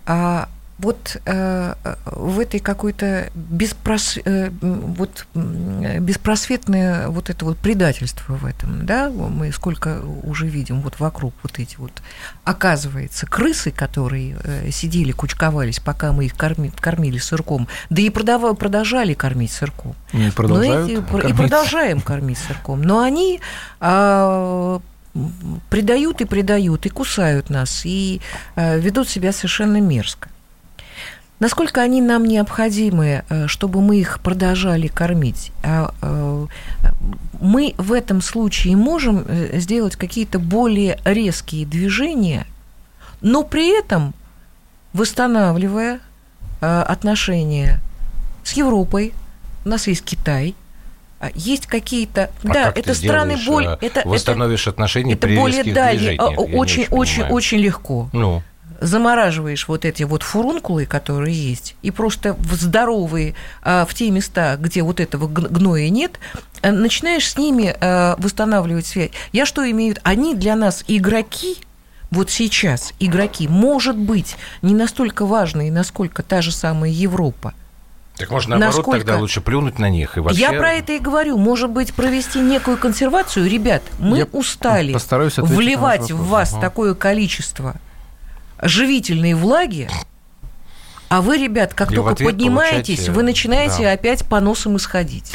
А, 0.05 0.49
вот 0.81 1.17
э, 1.25 1.73
э, 1.83 1.95
в 2.05 2.39
этой 2.39 2.59
какой-то 2.59 3.29
беспрос, 3.35 4.17
э, 4.25 4.49
вот, 4.61 5.25
э, 5.35 5.99
беспросветное 5.99 7.07
вот 7.09 7.29
это 7.29 7.45
вот 7.45 7.57
предательство 7.57 8.33
в 8.33 8.45
этом, 8.45 8.85
да, 8.85 9.09
мы 9.09 9.51
сколько 9.51 10.01
уже 10.23 10.47
видим 10.47 10.81
вот 10.81 10.99
вокруг 10.99 11.33
вот 11.43 11.59
эти 11.59 11.75
вот, 11.77 11.91
оказывается, 12.43 13.25
крысы, 13.27 13.71
которые 13.71 14.37
э, 14.43 14.71
сидели, 14.71 15.11
кучковались, 15.11 15.79
пока 15.79 16.11
мы 16.13 16.25
их 16.25 16.33
корми- 16.33 16.73
кормили 16.79 17.19
сырком, 17.19 17.67
да 17.89 18.01
и 18.01 18.09
продава- 18.09 18.53
продолжали 18.55 19.13
кормить 19.13 19.51
сырком. 19.51 19.95
И 20.13 20.17
Но 20.17 20.31
продолжают 20.31 20.89
эти- 20.89 20.99
и 20.99 21.01
кормиться. 21.03 21.35
продолжаем 21.35 22.01
кормить 22.01 22.37
сырком. 22.39 22.81
Но 22.81 23.01
они 23.01 23.39
м, 23.81 24.81
предают 25.69 26.21
и 26.21 26.25
предают, 26.25 26.85
и 26.85 26.89
кусают 26.89 27.49
нас, 27.49 27.81
и 27.85 28.21
а, 28.55 28.77
ведут 28.77 29.09
себя 29.09 29.31
совершенно 29.33 29.81
мерзко. 29.81 30.29
Насколько 31.41 31.81
они 31.81 32.01
нам 32.01 32.25
необходимы, 32.25 33.23
э, 33.27 33.47
чтобы 33.47 33.81
мы 33.81 33.99
их 33.99 34.19
продолжали 34.19 34.85
кормить? 34.85 35.51
А, 35.63 35.91
э, 35.99 36.45
Мы 37.39 37.73
в 37.77 37.93
этом 37.93 38.21
случае 38.21 38.75
можем 38.75 39.25
э, 39.27 39.57
сделать 39.59 39.95
какие-то 39.95 40.37
более 40.37 40.99
резкие 41.03 41.65
движения, 41.65 42.45
но 43.21 43.41
при 43.41 43.75
этом 43.75 44.13
восстанавливая 44.93 45.99
отношения 46.59 47.79
с 48.43 48.51
Европой, 48.51 49.13
у 49.65 49.69
нас 49.69 49.87
есть 49.87 50.03
Китай, 50.03 50.53
а 51.19 51.31
есть 51.33 51.65
какие-то, 51.65 52.29
А 52.43 52.47
да, 52.47 52.71
это 52.75 52.93
страны 52.93 53.35
а, 53.65 53.77
это, 53.81 53.99
это, 53.99 54.07
восстановишь 54.07 54.67
отношения 54.67 55.13
это 55.13 55.25
при 55.25 55.37
более 55.37 55.63
дальние, 55.73 56.21
очень, 56.21 56.85
очень, 56.91 57.15
понимаю. 57.15 57.33
очень 57.33 57.57
легко. 57.57 58.09
Ну, 58.13 58.43
Замораживаешь 58.81 59.67
вот 59.67 59.85
эти 59.85 60.01
вот 60.01 60.23
фурункулы, 60.23 60.87
которые 60.87 61.35
есть, 61.35 61.75
и 61.83 61.91
просто 61.91 62.33
в 62.33 62.55
здоровые, 62.55 63.35
а, 63.61 63.85
в 63.85 63.93
те 63.93 64.09
места, 64.09 64.57
где 64.57 64.81
вот 64.81 64.99
этого 64.99 65.27
гноя 65.27 65.87
нет, 65.89 66.19
а, 66.63 66.71
начинаешь 66.71 67.29
с 67.29 67.37
ними 67.37 67.75
а, 67.79 68.15
восстанавливать 68.17 68.87
связь. 68.87 69.11
Я 69.33 69.45
что 69.45 69.69
имею 69.69 69.93
в 69.93 69.97
виду? 69.97 70.01
Они 70.03 70.33
для 70.33 70.55
нас 70.55 70.83
игроки, 70.87 71.57
вот 72.09 72.31
сейчас 72.31 72.93
игроки, 72.99 73.47
может 73.47 73.95
быть, 73.95 74.35
не 74.63 74.73
настолько 74.73 75.27
важные, 75.27 75.71
насколько 75.71 76.23
та 76.23 76.41
же 76.41 76.51
самая 76.51 76.89
Европа. 76.89 77.53
так 78.17 78.31
можно 78.31 78.57
наоборот 78.57 78.75
Насколько- 78.77 78.99
тогда 79.05 79.17
лучше 79.19 79.41
плюнуть 79.41 79.77
на 79.77 79.89
них 79.89 80.17
и 80.17 80.21
вообще... 80.21 80.41
Я 80.41 80.53
про 80.53 80.73
это 80.73 80.93
и 80.93 80.99
говорю. 80.99 81.37
Может 81.37 81.69
быть, 81.69 81.93
провести 81.93 82.39
некую 82.39 82.77
консервацию. 82.77 83.47
Ребят, 83.47 83.83
мы 83.99 84.17
Я 84.17 84.25
устали 84.25 84.95
вливать 85.37 86.11
в 86.11 86.27
вас 86.27 86.51
Ага. 86.53 86.61
такое 86.61 86.93
количество 86.95 87.75
живительной 88.61 89.33
влаги, 89.33 89.89
а 91.09 91.21
вы, 91.21 91.37
ребят, 91.37 91.73
как 91.73 91.91
И 91.91 91.95
только 91.95 92.23
поднимаетесь, 92.23 92.99
получаете- 92.99 93.11
вы 93.11 93.23
начинаете 93.23 93.83
да. 93.83 93.91
опять 93.91 94.25
по 94.25 94.39
носам 94.39 94.77
исходить. 94.77 95.33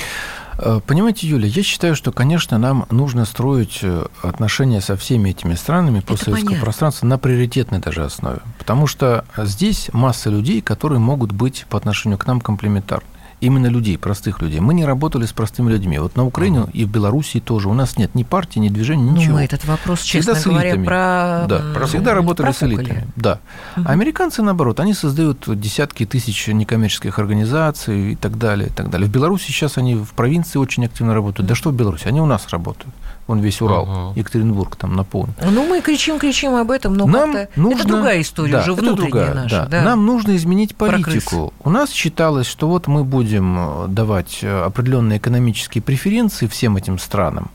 Э, 0.58 0.80
Понимаете, 0.86 1.26
Юля, 1.28 1.46
я 1.48 1.62
считаю, 1.62 1.94
что, 1.94 2.12
конечно, 2.12 2.56
нам 2.56 2.86
нужно 2.90 3.26
строить 3.26 3.80
э, 3.82 4.06
отношения 4.22 4.80
со 4.80 4.96
всеми 4.96 5.30
этими 5.30 5.54
странами 5.54 6.00
постсоветского 6.00 6.56
пространства 6.56 7.06
на 7.06 7.18
приоритетной 7.18 7.78
даже 7.80 8.04
основе. 8.04 8.38
Потому 8.58 8.86
что 8.86 9.26
здесь 9.36 9.90
масса 9.92 10.30
людей, 10.30 10.62
которые 10.62 10.98
могут 10.98 11.32
быть 11.32 11.66
по 11.68 11.76
отношению 11.76 12.16
к 12.18 12.26
нам 12.26 12.40
комплементарны. 12.40 13.06
Именно 13.46 13.68
людей, 13.68 13.96
простых 13.96 14.42
людей. 14.42 14.59
Мы 14.61 14.74
не 14.74 14.85
работали 14.85 15.24
с 15.24 15.32
простыми 15.32 15.70
людьми. 15.70 15.98
Вот 16.00 16.16
на 16.16 16.24
Украине 16.26 16.66
и 16.72 16.85
в 16.85 16.90
Белоруссии 16.90 17.38
тоже 17.38 17.68
у 17.68 17.74
нас 17.74 17.96
нет 17.96 18.14
ни 18.16 18.24
партии, 18.24 18.59
ни 18.59 18.68
движения, 18.68 19.04
Ну, 19.04 19.16
ничего. 19.16 19.35
мы 19.35 19.44
этот 19.44 19.64
вопрос, 19.66 20.00
Всегда 20.00 20.35
честно 20.35 20.35
с 20.35 20.44
говоря, 20.46 20.68
элитами. 20.70 20.85
про... 20.85 21.46
Да, 21.48 21.59
м, 21.80 21.87
всегда 21.87 22.14
работали 22.14 22.50
с 22.50 22.56
профукали. 22.56 22.85
элитами. 22.87 23.06
Да. 23.14 23.38
А 23.76 23.92
американцы, 23.92 24.42
наоборот, 24.42 24.80
они 24.80 24.94
создают 24.94 25.44
десятки 25.61 26.04
тысяч 26.06 26.48
некоммерческих 26.48 27.18
организаций 27.20 28.12
и 28.12 28.16
так 28.16 28.37
далее, 28.37 28.68
и 28.68 28.72
так 28.72 28.90
далее. 28.90 29.06
В 29.09 29.12
Беларуси 29.12 29.44
сейчас 29.52 29.78
они 29.78 29.94
в 29.94 30.11
провинции 30.14 30.59
очень 30.59 30.85
активно 30.85 31.14
работают. 31.14 31.48
Да 31.48 31.54
что 31.54 31.70
в 31.70 31.74
Беларуси? 31.74 32.09
Они 32.09 32.20
у 32.20 32.26
нас 32.26 32.48
работают. 32.50 32.92
Вон 33.26 33.40
весь 33.40 33.60
Урал, 33.60 33.88
Ага. 33.90 34.12
Екатеринбург 34.18 34.76
там 34.76 34.94
наполнен. 34.94 35.34
Ну, 35.42 35.66
мы 35.66 35.80
кричим, 35.80 36.18
кричим 36.18 36.54
об 36.54 36.70
этом, 36.70 36.94
но 36.94 37.06
Нам 37.06 37.32
как-то... 37.32 37.60
нужно... 37.60 37.78
Это 37.80 37.88
другая 37.88 38.20
история, 38.20 38.52
Да, 38.52 38.60
уже 38.60 38.72
внутренняя 38.74 39.10
другая, 39.10 39.34
наша. 39.34 39.56
да. 39.62 39.66
да. 39.66 39.82
Нам 39.82 40.06
нужно 40.06 40.36
изменить 40.36 40.76
политику. 40.76 41.52
У 41.64 41.70
нас 41.70 41.90
считалось, 41.90 42.46
что 42.46 42.68
вот 42.68 42.86
мы 42.86 43.02
будем 43.02 43.56
э, 43.58 43.88
давать 43.88 44.38
э, 44.42 44.62
определенные 44.64 45.18
экономические 45.18 45.82
преференции 45.82 46.46
всем 46.46 46.76
этим 46.76 46.98
странам. 47.00 47.50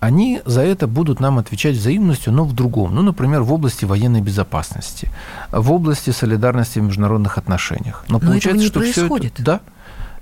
Они 0.00 0.42
за 0.44 0.60
это 0.60 0.86
будут 0.86 1.18
нам 1.20 1.38
отвечать 1.38 1.76
взаимностью, 1.76 2.30
но 2.30 2.44
в 2.44 2.52
другом. 2.52 2.94
Ну, 2.94 3.00
например, 3.00 3.40
в 3.42 3.50
области 3.50 3.86
военной 3.86 4.20
безопасности, 4.20 5.08
в 5.50 5.72
области 5.72 6.10
солидарности 6.10 6.78
в 6.78 6.82
международных 6.82 7.38
отношениях. 7.38 8.04
Но, 8.08 8.18
Но 8.20 8.34
этого 8.36 8.52
не 8.54 8.66
что 8.66 8.80
происходит. 8.80 9.32
Это, 9.36 9.42
да, 9.42 9.60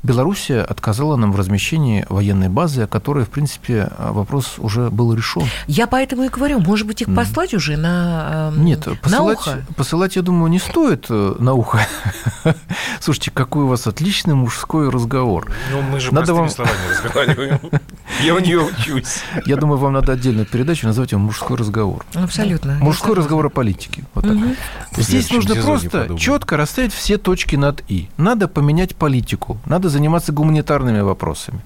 Белоруссия 0.02 0.62
отказала 0.62 1.14
нам 1.16 1.30
в 1.32 1.36
размещении 1.36 2.04
военной 2.08 2.48
базы, 2.48 2.82
о 2.82 2.86
которой, 2.88 3.24
в 3.24 3.28
принципе, 3.30 3.90
вопрос 3.98 4.54
уже 4.58 4.90
был 4.90 5.14
решен. 5.14 5.44
Я 5.68 5.86
поэтому 5.86 6.24
и 6.24 6.28
говорю, 6.28 6.58
может 6.58 6.88
быть, 6.88 7.02
их 7.02 7.14
послать 7.14 7.54
уже 7.54 7.76
на, 7.76 8.50
эм, 8.54 8.64
Нет, 8.64 8.84
на 8.86 8.96
посылать, 8.96 9.38
ухо? 9.38 9.64
посылать, 9.76 10.16
я 10.16 10.22
думаю, 10.22 10.50
не 10.50 10.58
стоит 10.58 11.06
э, 11.08 11.34
на 11.38 11.54
ухо. 11.54 11.86
Слушайте, 13.00 13.30
какой 13.30 13.62
у 13.62 13.66
вас 13.68 13.86
отличный 13.86 14.34
мужской 14.34 14.90
разговор. 14.90 15.50
Ну, 15.70 15.82
мы 15.82 16.00
же 16.00 16.12
Надо 16.12 16.34
простыми 16.34 16.38
вам- 16.38 16.50
словами 16.50 16.78
разговариваем. 16.90 17.60
Я 18.24 18.34
у 18.34 18.40
нее 18.40 18.60
учусь. 18.60 19.22
Я 19.46 19.56
думаю, 19.56 19.78
вам 19.78 19.92
надо 19.92 20.12
отдельную 20.12 20.46
передачу 20.46 20.86
назвать 20.86 21.12
его 21.12 21.20
«Мужской 21.20 21.56
разговор». 21.56 22.04
Абсолютно. 22.14 22.74
Мужской 22.80 23.14
разговор 23.14 23.46
о 23.46 23.50
политике. 23.50 24.04
Вот 24.14 24.24
так. 24.24 24.34
Мгм. 24.34 24.56
Здесь 24.96 25.30
нужно 25.30 25.54
просто 25.54 26.08
четко 26.18 26.56
расставить 26.56 26.92
все 26.92 27.18
точки 27.18 27.54
над 27.56 27.82
«и». 27.88 28.08
Надо 28.16 28.48
поменять 28.48 28.96
политику, 28.96 29.58
надо 29.66 29.91
заниматься 29.92 30.32
гуманитарными 30.32 31.00
вопросами. 31.00 31.60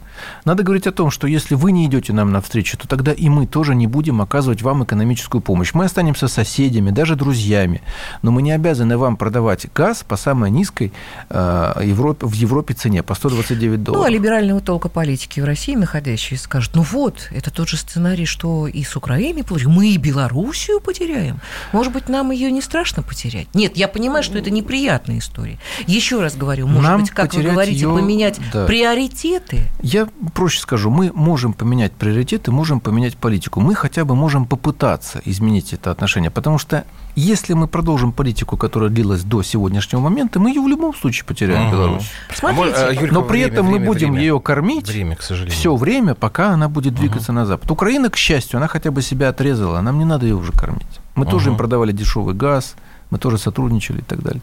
Надо 0.45 0.63
говорить 0.63 0.87
о 0.87 0.93
том, 0.93 1.11
что 1.11 1.27
если 1.27 1.55
вы 1.55 1.73
не 1.73 1.87
идете 1.87 2.13
нам 2.13 2.33
навстречу, 2.33 2.77
то 2.77 2.87
тогда 2.89 3.13
и 3.13 3.29
мы 3.29 3.47
тоже 3.47 3.75
не 3.75 3.87
будем 3.87 4.21
оказывать 4.23 4.63
вам 4.63 4.85
экономическую 4.85 5.41
помощь. 5.41 5.73
Мы 5.75 5.85
останемся 5.85 6.29
соседями, 6.29 6.91
даже 6.91 7.17
друзьями, 7.17 7.83
но 8.23 8.31
мы 8.31 8.43
не 8.43 8.53
обязаны 8.53 8.97
вам 8.99 9.17
продавать 9.17 9.67
газ 9.75 10.05
по 10.07 10.17
самой 10.17 10.51
низкой 10.51 10.93
э, 11.31 11.73
Европе, 11.85 12.27
в 12.27 12.33
Европе 12.35 12.75
цене, 12.75 13.03
по 13.03 13.15
129 13.15 13.79
Ну, 13.79 13.85
долларов. 13.85 14.07
а 14.07 14.11
либерального 14.11 14.61
толка 14.61 14.89
политики 14.89 15.41
в 15.41 15.45
России 15.45 15.75
находящиеся 15.75 16.45
скажут, 16.45 16.75
ну 16.75 16.83
вот, 16.83 17.29
это 17.31 17.51
тот 17.51 17.69
же 17.69 17.77
сценарий, 17.77 18.27
что 18.27 18.67
и 18.67 18.83
с 18.85 18.97
Украиной 18.97 19.45
получим, 19.45 19.71
мы 19.73 19.89
и 19.89 19.97
Белоруссию 19.97 20.81
потеряем. 20.81 21.41
Может 21.73 21.93
быть, 21.93 22.09
нам 22.09 22.31
ее 22.31 22.51
не 22.51 22.61
страшно 22.63 23.03
потерять? 23.03 23.49
Нет, 23.55 23.77
я 23.77 23.89
понимаю, 23.89 24.23
что 24.23 24.39
это 24.39 24.51
неприятная 24.51 25.19
история. 25.19 25.59
Еще 25.87 26.21
раз 26.21 26.37
говорю, 26.37 26.67
может 26.67 26.83
Нам 26.91 27.01
быть, 27.03 27.11
как 27.11 27.35
вы 27.35 27.43
говорите, 27.43 27.81
её- 27.81 27.95
поменять 27.97 28.39
да. 28.53 28.67
приоритеты? 28.67 29.61
Я 29.83 30.06
я 30.07 30.31
проще 30.35 30.61
скажу, 30.61 30.91
мы 30.91 31.11
можем 31.15 31.53
поменять 31.53 31.93
приоритеты, 31.93 32.51
можем 32.53 32.81
поменять 32.81 33.17
политику. 33.17 33.61
Мы 33.61 33.75
хотя 33.75 34.05
бы 34.05 34.15
можем 34.15 34.45
попытаться 34.47 35.21
изменить 35.25 35.73
это 35.73 35.91
отношение, 35.91 36.31
потому 36.31 36.59
что 36.59 36.85
если 37.15 37.55
мы 37.55 37.67
продолжим 37.67 38.13
политику, 38.13 38.57
которая 38.57 38.91
длилась 38.91 39.23
до 39.23 39.43
сегодняшнего 39.43 40.01
момента, 40.01 40.39
мы 40.39 40.51
ее 40.51 40.61
в 40.61 40.69
любом 40.69 40.95
случае 40.95 41.25
потеряем, 41.25 41.69
Мгм. 41.69 41.73
Беларусь. 41.73 42.11
Смотрите, 42.35 42.77
А, 42.77 42.93
Юлька, 42.93 43.15
Но 43.15 43.23
при 43.23 43.39
время, 43.39 43.53
этом 43.53 43.67
мы 43.67 43.73
время, 43.73 43.87
будем 43.87 44.09
время. 44.13 44.21
ее 44.21 44.41
кормить 44.41 44.89
Время, 44.89 45.17
к 45.17 45.23
сожалению. 45.23 45.55
все 45.59 45.75
время, 45.77 46.15
пока 46.15 46.51
она 46.51 46.69
будет 46.69 46.95
двигаться 46.95 47.33
на 47.33 47.47
запад. 47.47 47.71
Украина, 47.71 48.11
к 48.11 48.17
счастью, 48.17 48.59
она 48.59 48.69
хотя 48.69 48.91
бы 48.91 49.03
себя 49.03 49.31
отрезала, 49.31 49.81
нам 49.81 49.99
не 49.99 50.05
надо 50.05 50.27
ее 50.27 50.35
уже 50.35 50.53
кормить. 50.53 50.87
Мы 51.15 51.25
тоже 51.27 51.51
им 51.51 51.57
продавали 51.57 51.93
дешевый 51.93 52.35
газ, 52.35 52.75
мы 53.09 53.19
тоже 53.19 53.39
сотрудничали 53.39 53.99
и 54.01 54.03
так 54.03 54.21
далее. 54.23 54.43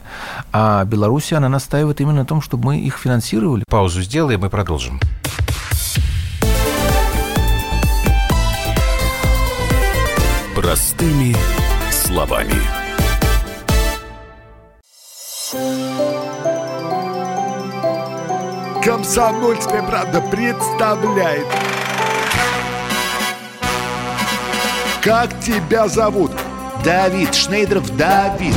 А 0.51 0.83
Белоруссия, 0.85 1.35
она 1.35 1.49
настаивает 1.49 2.01
именно 2.01 2.19
на 2.21 2.25
том, 2.25 2.41
чтобы 2.41 2.65
мы 2.65 2.79
их 2.79 2.97
финансировали. 2.97 3.63
Паузу 3.69 4.01
сделаем 4.01 4.45
и 4.45 4.49
продолжим. 4.49 4.99
Простыми 10.63 11.35
словами. 11.91 12.55
Комсомольская 18.81 19.83
правда 19.83 20.21
представляет. 20.21 21.45
Как 25.01 25.37
тебя 25.41 25.89
зовут? 25.89 26.31
Давид 26.85 27.35
Шнейдеров 27.35 27.93
Давид. 27.97 28.55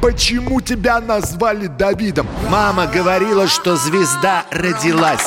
Почему 0.00 0.60
тебя 0.60 1.00
назвали 1.00 1.66
Давидом? 1.66 2.28
Мама 2.50 2.86
говорила, 2.86 3.48
что 3.48 3.74
звезда 3.74 4.44
родилась. 4.52 5.26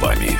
Словами. 0.00 0.38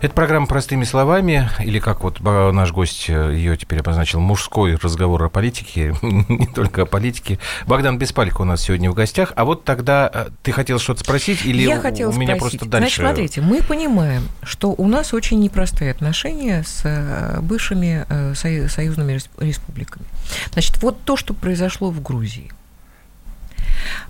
Это 0.00 0.12
программа 0.12 0.46
«Простыми 0.46 0.84
словами», 0.84 1.48
или 1.60 1.78
как 1.78 2.02
вот 2.02 2.20
ба- 2.20 2.50
наш 2.52 2.72
гость 2.72 3.06
э, 3.08 3.32
ее 3.34 3.56
теперь 3.56 3.78
обозначил, 3.80 4.20
мужской 4.20 4.74
разговор 4.76 5.22
о 5.22 5.30
политике, 5.30 5.94
не 6.02 6.46
только 6.46 6.82
о 6.82 6.84
политике. 6.84 7.38
Богдан 7.66 7.96
Беспалько 7.96 8.42
у 8.42 8.44
нас 8.44 8.60
сегодня 8.60 8.90
в 8.90 8.94
гостях. 8.94 9.32
А 9.34 9.46
вот 9.46 9.64
тогда 9.64 10.10
э, 10.12 10.26
ты 10.42 10.52
хотел 10.52 10.78
что-то 10.78 11.00
спросить, 11.00 11.46
или 11.46 11.62
Я 11.62 11.78
у- 11.78 11.80
хотела 11.80 12.10
у 12.10 12.14
меня 12.14 12.36
спросить. 12.36 12.58
просто 12.60 12.70
дальше... 12.80 13.00
Значит, 13.00 13.16
смотрите, 13.16 13.40
мы 13.40 13.62
понимаем, 13.62 14.28
что 14.42 14.74
у 14.76 14.86
нас 14.88 15.14
очень 15.14 15.40
непростые 15.40 15.90
отношения 15.92 16.64
с 16.64 16.82
э, 16.84 17.40
бывшими 17.40 18.04
э, 18.06 18.32
сою- 18.34 18.68
союзными 18.68 19.12
рес- 19.14 19.30
республиками. 19.38 20.04
Значит, 20.52 20.82
вот 20.82 21.00
то, 21.04 21.16
что 21.16 21.32
произошло 21.32 21.90
в 21.90 22.02
Грузии. 22.02 22.50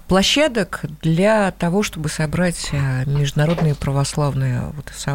Площадок 0.09 0.81
для 1.03 1.51
того, 1.53 1.83
чтобы 1.83 2.09
собрать 2.09 2.69
э, 2.73 3.05
международные 3.07 3.75
православные 3.75 4.61
вот, 4.75 4.91
со- 4.95 5.11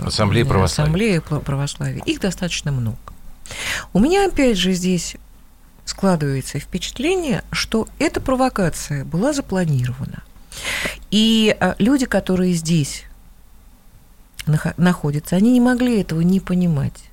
э, 0.00 0.06
Ассамблеи 0.06 0.42
православия. 0.44 1.20
ассамблеи 1.20 1.40
православия, 1.40 2.02
их 2.04 2.20
достаточно 2.20 2.70
много. 2.72 2.98
У 3.92 3.98
меня, 3.98 4.26
опять 4.26 4.56
же, 4.56 4.72
здесь 4.72 5.16
складывается 5.84 6.58
впечатление, 6.58 7.42
что 7.52 7.88
эта 7.98 8.20
провокация 8.20 9.04
была 9.04 9.32
запланирована. 9.32 10.22
И 11.10 11.56
люди, 11.78 12.06
которые 12.06 12.54
здесь 12.54 13.04
нахо- 14.46 14.74
находятся, 14.76 15.36
они 15.36 15.52
не 15.52 15.60
могли 15.60 16.00
этого 16.00 16.20
не 16.22 16.40
понимать, 16.40 17.10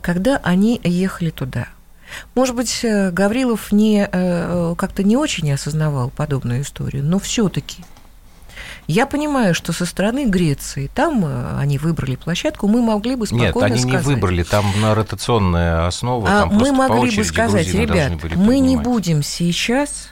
когда 0.00 0.38
они 0.38 0.80
ехали 0.82 1.30
туда. 1.30 1.68
Может 2.34 2.54
быть, 2.54 2.80
э, 2.84 3.10
Гаврилов 3.10 3.72
не, 3.72 4.08
э, 4.10 4.74
как-то 4.76 5.02
не 5.02 5.16
очень 5.16 5.52
осознавал 5.52 6.10
подобную 6.10 6.62
историю, 6.62 7.04
но 7.04 7.18
все-таки 7.18 7.84
я 8.86 9.06
понимаю, 9.06 9.54
что 9.54 9.72
со 9.72 9.84
стороны 9.84 10.26
Греции, 10.26 10.88
там 10.94 11.24
э, 11.24 11.58
они 11.58 11.76
выбрали 11.76 12.14
площадку, 12.14 12.68
мы 12.68 12.82
могли 12.82 13.16
бы 13.16 13.26
Нет, 13.30 13.50
спокойно 13.50 13.74
они 13.74 13.82
не 13.82 13.90
сказать. 13.90 14.06
выбрали, 14.06 14.44
там 14.44 14.64
на 14.80 14.94
ротационная 14.94 15.86
основа, 15.86 16.28
А 16.28 16.40
там 16.42 16.54
мы 16.54 16.72
могли 16.72 17.16
бы 17.16 17.24
сказать, 17.24 17.66
ребят, 17.74 18.12
мы 18.36 18.60
не 18.60 18.76
принимать». 18.76 18.84
будем 18.84 19.22
сейчас 19.24 20.10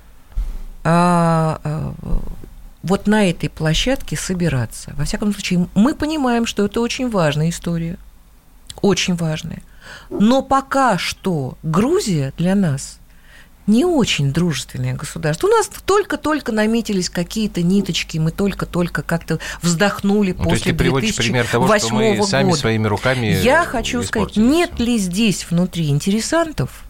а, 0.82 1.60
а, 1.62 1.94
вот 2.82 3.06
на 3.06 3.30
этой 3.30 3.48
площадке 3.48 4.16
собираться. 4.16 4.92
Во 4.96 5.04
всяком 5.04 5.32
случае, 5.32 5.68
мы 5.74 5.94
понимаем, 5.94 6.44
что 6.44 6.64
это 6.64 6.80
очень 6.80 7.08
важная 7.08 7.50
история, 7.50 7.96
очень 8.82 9.14
важная. 9.14 9.62
Но 10.10 10.42
пока 10.42 10.98
что 10.98 11.56
Грузия 11.62 12.32
для 12.36 12.54
нас 12.54 12.98
не 13.66 13.84
очень 13.84 14.32
дружественное 14.32 14.94
государство. 14.94 15.46
У 15.46 15.50
нас 15.50 15.70
только-только 15.86 16.52
наметились 16.52 17.08
какие-то 17.08 17.62
ниточки, 17.62 18.18
мы 18.18 18.30
только-только 18.30 19.02
как-то 19.02 19.38
вздохнули 19.62 20.32
Ну, 20.32 20.44
то 20.44 20.50
после 20.50 20.72
ты 20.72 20.78
приводишь 20.78 21.16
пример 21.16 21.46
того, 21.46 21.66
что 21.78 21.94
мы 21.94 22.00
2008 22.00 22.30
сами 22.30 22.48
года. 22.50 22.60
своими 22.60 22.86
руками 22.86 23.26
Я 23.42 23.64
хочу 23.64 24.02
сказать, 24.02 24.36
нет 24.36 24.78
ли 24.78 24.98
здесь 24.98 25.46
внутри 25.50 25.88
интересантов, 25.88 26.84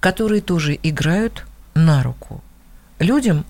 которые 0.00 0.42
тоже 0.42 0.78
играют 0.82 1.46
на 1.74 2.02
руку 2.02 2.42
людям, 2.98 3.44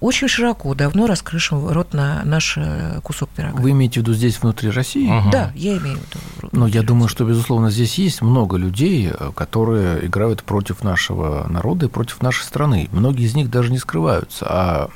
очень 0.00 0.28
широко, 0.28 0.74
давно 0.74 1.06
раскрывшим 1.06 1.68
рот 1.68 1.94
на 1.94 2.22
наш 2.24 2.56
э, 2.58 3.00
кусок 3.02 3.28
пирога. 3.30 3.60
Вы 3.60 3.70
имеете 3.70 4.00
в 4.00 4.02
виду 4.02 4.14
здесь 4.14 4.40
внутри 4.40 4.70
России? 4.70 5.08
Мгм. 5.08 5.30
Да, 5.30 5.52
я 5.54 5.76
имею 5.78 5.98
в 5.98 6.00
виду. 6.00 6.50
Ну, 6.52 6.66
я 6.66 6.82
думаю, 6.82 7.08
что, 7.08 7.24
безусловно, 7.24 7.70
здесь 7.70 7.98
есть 7.98 8.22
много 8.22 8.56
людей, 8.56 9.10
э, 9.10 9.30
которые 9.34 10.06
играют 10.06 10.42
против 10.42 10.82
нашего 10.82 11.46
народа 11.48 11.86
и 11.86 11.88
против 11.88 12.22
нашей 12.22 12.42
страны. 12.42 12.88
Многие 12.92 13.24
из 13.24 13.34
них 13.34 13.50
даже 13.50 13.72
не 13.72 13.78
скрываются. 13.78 14.46
А 14.48 14.90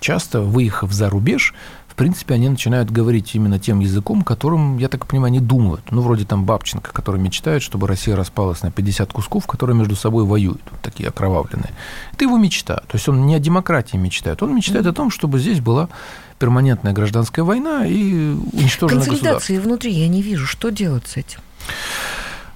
часто, 0.00 0.40
выехав 0.40 0.92
за 0.92 1.08
рубеж, 1.08 1.54
в 1.92 1.94
принципе, 1.94 2.32
они 2.32 2.48
начинают 2.48 2.90
говорить 2.90 3.34
именно 3.34 3.58
тем 3.58 3.80
языком, 3.80 4.22
которым, 4.22 4.78
я 4.78 4.88
так 4.88 5.06
понимаю, 5.06 5.26
они 5.26 5.40
думают. 5.40 5.82
Ну, 5.90 6.00
вроде 6.00 6.24
там 6.24 6.46
Бабченко, 6.46 6.90
который 6.90 7.20
мечтает, 7.20 7.62
чтобы 7.62 7.86
Россия 7.86 8.16
распалась 8.16 8.62
на 8.62 8.70
50 8.70 9.12
кусков, 9.12 9.46
которые 9.46 9.76
между 9.76 9.94
собой 9.94 10.24
воюют, 10.24 10.62
вот 10.70 10.80
такие 10.80 11.10
окровавленные. 11.10 11.70
Это 12.14 12.24
его 12.24 12.38
мечта. 12.38 12.76
То 12.76 12.94
есть 12.94 13.06
он 13.10 13.26
не 13.26 13.34
о 13.34 13.38
демократии 13.38 13.98
мечтает, 13.98 14.42
он 14.42 14.56
мечтает 14.56 14.86
о 14.86 14.94
том, 14.94 15.10
чтобы 15.10 15.38
здесь 15.38 15.60
была 15.60 15.90
перманентная 16.38 16.94
гражданская 16.94 17.44
война 17.44 17.86
и 17.86 18.32
уничтожено 18.52 19.00
государство. 19.00 19.10
Консолидации 19.10 19.58
внутри 19.58 19.92
я 19.92 20.08
не 20.08 20.22
вижу. 20.22 20.46
Что 20.46 20.70
делать 20.70 21.06
с 21.06 21.18
этим? 21.18 21.40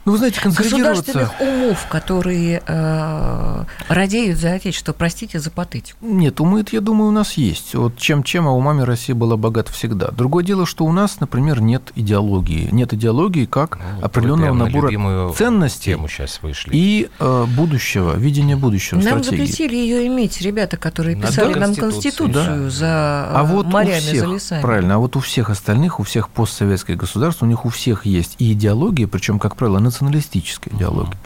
Ну, 0.06 0.12
вы 0.12 0.18
знаете, 0.18 0.40
консолидироваться... 0.40 1.12
Государственных 1.12 1.40
умов, 1.40 1.86
которые 1.88 2.62
э, 2.66 3.64
радеют 3.88 4.38
за 4.38 4.52
Отечество, 4.52 4.92
простите 4.92 5.40
за 5.40 5.50
патетику. 5.50 5.98
Нет, 6.00 6.40
умы, 6.40 6.60
это, 6.60 6.76
я 6.76 6.80
думаю, 6.80 7.08
у 7.08 7.12
нас 7.12 7.32
есть. 7.34 7.74
Вот 7.74 7.98
чем-чем, 7.98 8.46
а 8.46 8.52
умами 8.52 8.82
Россия 8.82 9.16
была 9.16 9.36
богата 9.36 9.72
всегда. 9.72 10.08
Другое 10.12 10.44
дело, 10.44 10.64
что 10.64 10.84
у 10.84 10.92
нас, 10.92 11.18
например, 11.18 11.60
нет 11.60 11.90
идеологии. 11.96 12.68
Нет 12.70 12.94
идеологии 12.94 13.46
как 13.46 13.78
Ну, 13.98 14.04
определенного 14.06 14.54
на 14.54 14.64
набора 14.66 14.86
любимую 14.86 15.32
ценностей 15.34 15.90
тему 15.92 16.06
сейчас 16.08 16.40
вышли. 16.40 16.70
и 16.72 17.08
э, 17.18 17.44
будущего, 17.56 18.16
видения 18.16 18.56
будущего, 18.56 19.00
Нам 19.00 19.24
стратегии. 19.24 19.44
запретили 19.46 19.74
ее 19.74 20.06
иметь 20.06 20.40
ребята, 20.40 20.76
которые 20.76 21.16
Надо 21.16 21.28
писали 21.28 21.54
нам 21.54 21.74
Конституцию, 21.74 22.32
Конституцию 22.32 22.64
да. 22.64 22.70
за 22.70 23.30
А 23.40 23.42
вот 23.44 23.66
морями, 23.66 23.98
у 23.98 24.00
всех, 24.00 24.20
за 24.20 24.26
лесами. 24.26 24.62
правильно, 24.62 24.94
а 24.94 24.98
вот 24.98 25.16
у 25.16 25.20
всех 25.20 25.50
остальных, 25.50 25.98
у 25.98 26.04
всех 26.04 26.28
постсоветских 26.28 26.96
государств, 26.96 27.42
у 27.42 27.46
них 27.46 27.64
у 27.64 27.70
всех 27.70 28.06
есть 28.06 28.36
и 28.38 28.52
идеология, 28.52 29.08
причем, 29.08 29.40
как 29.40 29.56
правило, 29.56 29.80
националистическая 30.00 30.70
идеология. 30.74 31.16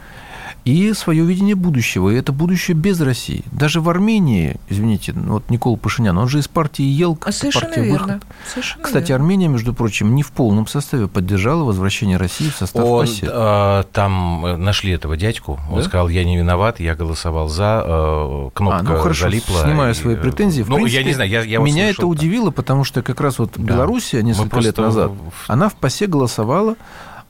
и 0.63 0.93
свое 0.93 1.25
видение 1.25 1.55
будущего. 1.55 2.11
И 2.11 2.15
это 2.15 2.31
будущее 2.31 2.75
без 2.77 3.01
России. 3.01 3.43
Даже 3.51 3.81
в 3.81 3.89
Армении, 3.89 4.57
извините, 4.69 5.11
ну, 5.11 5.33
вот 5.33 5.49
Никола 5.49 5.75
Пашинян, 5.75 6.15
он 6.19 6.27
же 6.29 6.37
из 6.37 6.47
партии 6.47 6.83
Елк, 6.83 7.25
А 7.27 7.31
Совершенно 7.31 7.65
партия 7.65 7.83
верно. 7.83 8.13
Выход. 8.13 8.23
Совершенно 8.47 8.83
Кстати, 8.83 9.07
верно. 9.09 9.23
Армения, 9.25 9.47
между 9.47 9.73
прочим, 9.73 10.13
не 10.13 10.21
в 10.21 10.31
полном 10.31 10.67
составе 10.67 11.07
поддержала 11.07 11.63
возвращение 11.63 12.17
России 12.17 12.49
в 12.49 12.55
состав 12.55 12.85
Он, 12.85 13.07
ПАСЕ. 13.07 13.27
э, 13.31 13.83
там 13.91 14.45
э, 14.45 14.55
нашли 14.57 14.91
этого 14.91 15.17
дядьку. 15.17 15.59
Он 15.71 15.79
Да? 15.79 15.83
сказал, 15.83 16.09
я 16.09 16.23
не 16.23 16.37
виноват, 16.37 16.79
я 16.79 16.93
голосовал 16.93 17.47
за. 17.49 17.81
э, 17.83 18.49
кнопка 18.53 18.79
А, 18.81 18.83
ну 18.83 18.97
хорошо, 18.99 19.23
залипла. 19.23 19.61
снимаю 19.63 19.91
и, 19.93 19.95
свои 19.95 20.13
э, 20.13 20.17
претензии. 20.17 20.61
В 20.61 20.69
ну, 20.69 20.77
я 20.77 20.83
принципе, 20.83 21.05
не 21.05 21.13
знаю, 21.15 21.29
я, 21.31 21.41
я 21.41 21.57
меня 21.57 21.85
слышал, 21.85 22.01
это 22.03 22.07
удивило, 22.07 22.51
потому 22.51 22.83
что 22.83 23.01
как 23.01 23.19
раз 23.19 23.39
вот 23.39 23.53
Да. 23.55 23.63
Белоруссия 23.63 24.17
Мы 24.17 24.23
несколько 24.27 24.59
лет 24.59 24.75
просто 24.75 24.81
назад, 24.81 25.11
в- 25.11 25.49
она 25.49 25.69
в 25.69 25.73
ПАСЕ 25.73 26.05
голосовала, 26.05 26.75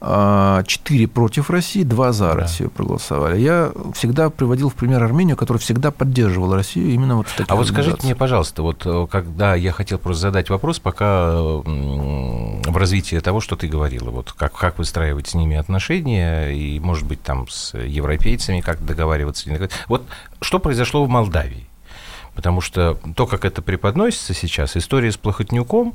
а, 0.03 0.63
четыре 0.63 1.07
против 1.07 1.51
России, 1.51 1.83
два 1.83 2.11
за 2.11 2.29
Да. 2.29 2.33
Россию 2.33 2.71
проголосовали. 2.71 3.39
Я 3.39 3.71
всегда 3.93 4.31
приводил 4.31 4.69
в 4.69 4.73
пример 4.73 5.03
Армению, 5.03 5.37
которая 5.37 5.61
всегда 5.61 5.91
поддерживала 5.91 6.55
Россию 6.55 6.89
именно 6.89 7.17
вот 7.17 7.27
в 7.27 7.35
таких 7.35 7.51
А 7.51 7.55
вот 7.55 7.67
скажите 7.67 7.99
мне, 8.03 8.15
пожалуйста, 8.15 8.63
вот 8.63 8.81
э, 8.83 9.07
когда 9.11 9.53
я 9.53 9.71
хотел 9.71 9.99
просто 9.99 10.21
задать 10.23 10.49
вопрос, 10.49 10.79
пока 10.79 11.33
в 11.33 12.77
развитии 12.77 13.19
того, 13.19 13.41
что 13.41 13.55
ты 13.55 13.67
говорила, 13.67 14.09
вот 14.09 14.31
как, 14.31 14.53
как 14.53 14.79
выстраивать 14.79 15.27
с 15.27 15.35
ними 15.35 15.55
отношения, 15.55 16.49
и, 16.49 16.79
может 16.79 17.05
быть, 17.05 17.21
там 17.21 17.47
с 17.47 17.77
европейцами 17.77 18.61
как 18.61 18.83
договариваться. 18.83 19.49
не 19.49 19.53
договариваться. 19.53 19.85
Вот 19.87 20.03
что 20.41 20.57
произошло 20.57 21.05
в 21.05 21.09
Молдавии? 21.09 21.67
Потому 22.33 22.61
что 22.61 22.97
то, 23.15 23.27
как 23.27 23.45
это 23.45 23.61
преподносится 23.61 24.33
сейчас, 24.33 24.77
история 24.77 25.11
с 25.11 25.17
Плохотнюком 25.17 25.93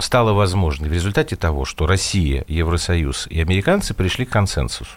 стала 0.00 0.32
возможной 0.32 0.88
в 0.88 0.92
результате 0.92 1.36
того, 1.36 1.64
что 1.64 1.86
Россия, 1.86 2.44
Евросоюз 2.48 3.26
и 3.28 3.40
американцы 3.40 3.94
пришли 3.94 4.24
к 4.24 4.30
консенсусу. 4.30 4.92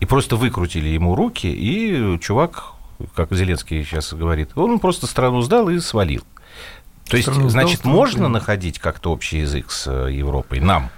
И 0.00 0.06
просто 0.06 0.36
выкрутили 0.36 0.88
ему 0.88 1.14
руки, 1.14 1.46
и 1.46 2.18
чувак, 2.20 2.72
как 3.14 3.32
Зеленский 3.32 3.84
сейчас 3.84 4.12
говорит, 4.12 4.50
он 4.56 4.78
просто 4.78 5.06
страну 5.06 5.42
сдал 5.42 5.68
и 5.68 5.78
свалил. 5.78 6.24
То 7.08 7.16
есть, 7.16 7.28
Страну 7.28 7.48
сдал, 7.48 7.62
значит, 7.62 7.80
страну 7.80 7.96
можно 7.96 8.28
находить 8.28 8.78
как-то 8.78 9.12
общий 9.12 9.38
язык 9.38 9.70
с 9.70 9.86
э, 9.88 10.12
Европой, 10.12 10.60
нам? 10.60 10.90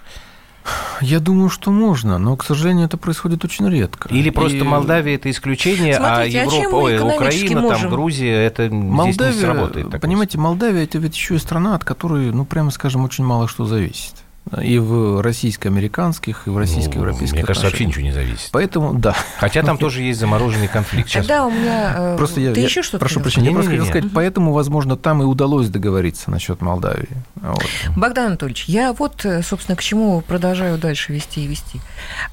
Я 1.03 1.21
думаю, 1.21 1.51
что 1.51 1.71
можно, 1.71 2.19
но, 2.19 2.37
к 2.37 2.45
сожалению, 2.45 2.87
это 2.87 2.97
происходит 2.97 3.45
очень 3.45 3.69
редко. 3.69 4.09
Или 4.09 4.31
просто 4.31 4.59
И 4.59 4.63
Молдавия 4.63 5.17
это 5.17 5.31
исключение, 5.31 5.95
Смотрите, 5.95 6.41
а 6.41 6.45
а 6.45 6.47
чем 6.47 6.63
Европа, 6.63 6.77
мы 6.77 6.83
ой, 6.83 7.15
Украина, 7.15 7.55
там, 7.55 7.63
можем? 7.63 7.91
Грузия, 7.91 8.35
это 8.35 8.67
здесь 8.67 8.73
не 8.81 8.91
Молдавия, 8.91 9.41
сработает. 9.41 10.01
понимаете, 10.01 10.39
Молдавия 10.39 10.85
это 10.85 10.99
ведь 10.99 11.15
еще 11.17 11.35
и 11.35 11.39
страна, 11.39 11.75
от 11.75 11.85
которой, 11.85 12.31
ну, 12.33 12.45
прямо 12.45 12.71
скажем, 12.71 13.05
очень 13.05 13.25
мало 13.25 13.49
что 13.49 13.65
зависит. 13.65 14.15
И 14.61 14.79
в 14.79 15.23
российско-американских, 15.23 16.47
и 16.47 16.51
в 16.51 16.55
Ну, 16.55 16.59
российско-европейских 16.59 17.33
Мне 17.33 17.45
кажется, 17.45 17.69
вообще 17.69 17.87
ничего 17.87 18.03
не 18.03 18.13
зависит. 18.13 18.49
Поэтому, 18.51 18.93
да. 18.93 19.15
Хотя 19.39 19.63
там 19.63 19.79
тоже 19.79 20.03
есть 20.03 20.19
замороженный 20.19 20.69
конфликт. 20.69 21.09
Сейчас 21.09 21.27
Тогда 21.27 21.47
у 21.47 21.51
меня... 21.51 21.95
э, 21.97 22.17
Просто 22.19 22.41
я, 22.41 22.53
Ты 22.53 22.61
я- 22.61 22.67
еще 22.67 22.83
что-то 22.83 22.99
прошу 22.99 23.21
прощения, 23.21 23.49
я 23.49 23.55
просто 23.55 23.71
хотел 23.71 23.87
сказать, 23.87 24.11
поэтому, 24.13 24.53
возможно, 24.53 24.97
там 24.97 25.23
и 25.23 25.25
удалось 25.25 25.69
договориться 25.69 26.31
насчет 26.31 26.61
Молдавии. 26.61 27.09
Вот. 27.37 27.65
Богдан 27.97 28.27
Анатольевич, 28.27 28.65
я 28.67 28.93
вот, 28.93 29.25
э, 29.25 29.43
собственно, 29.43 29.77
к 29.77 29.81
чему 29.83 30.21
продолжаю 30.23 30.77
дальше 30.77 31.13
вести 31.13 31.45
и 31.45 31.47
вести. 31.47 31.81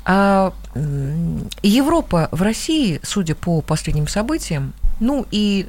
А, 0.04 0.52
Европа 1.62 2.28
в 2.32 2.42
России, 2.42 3.00
судя 3.04 3.36
по 3.36 3.62
последним 3.62 4.08
событиям, 4.08 4.74
ну 5.00 5.26
и 5.30 5.68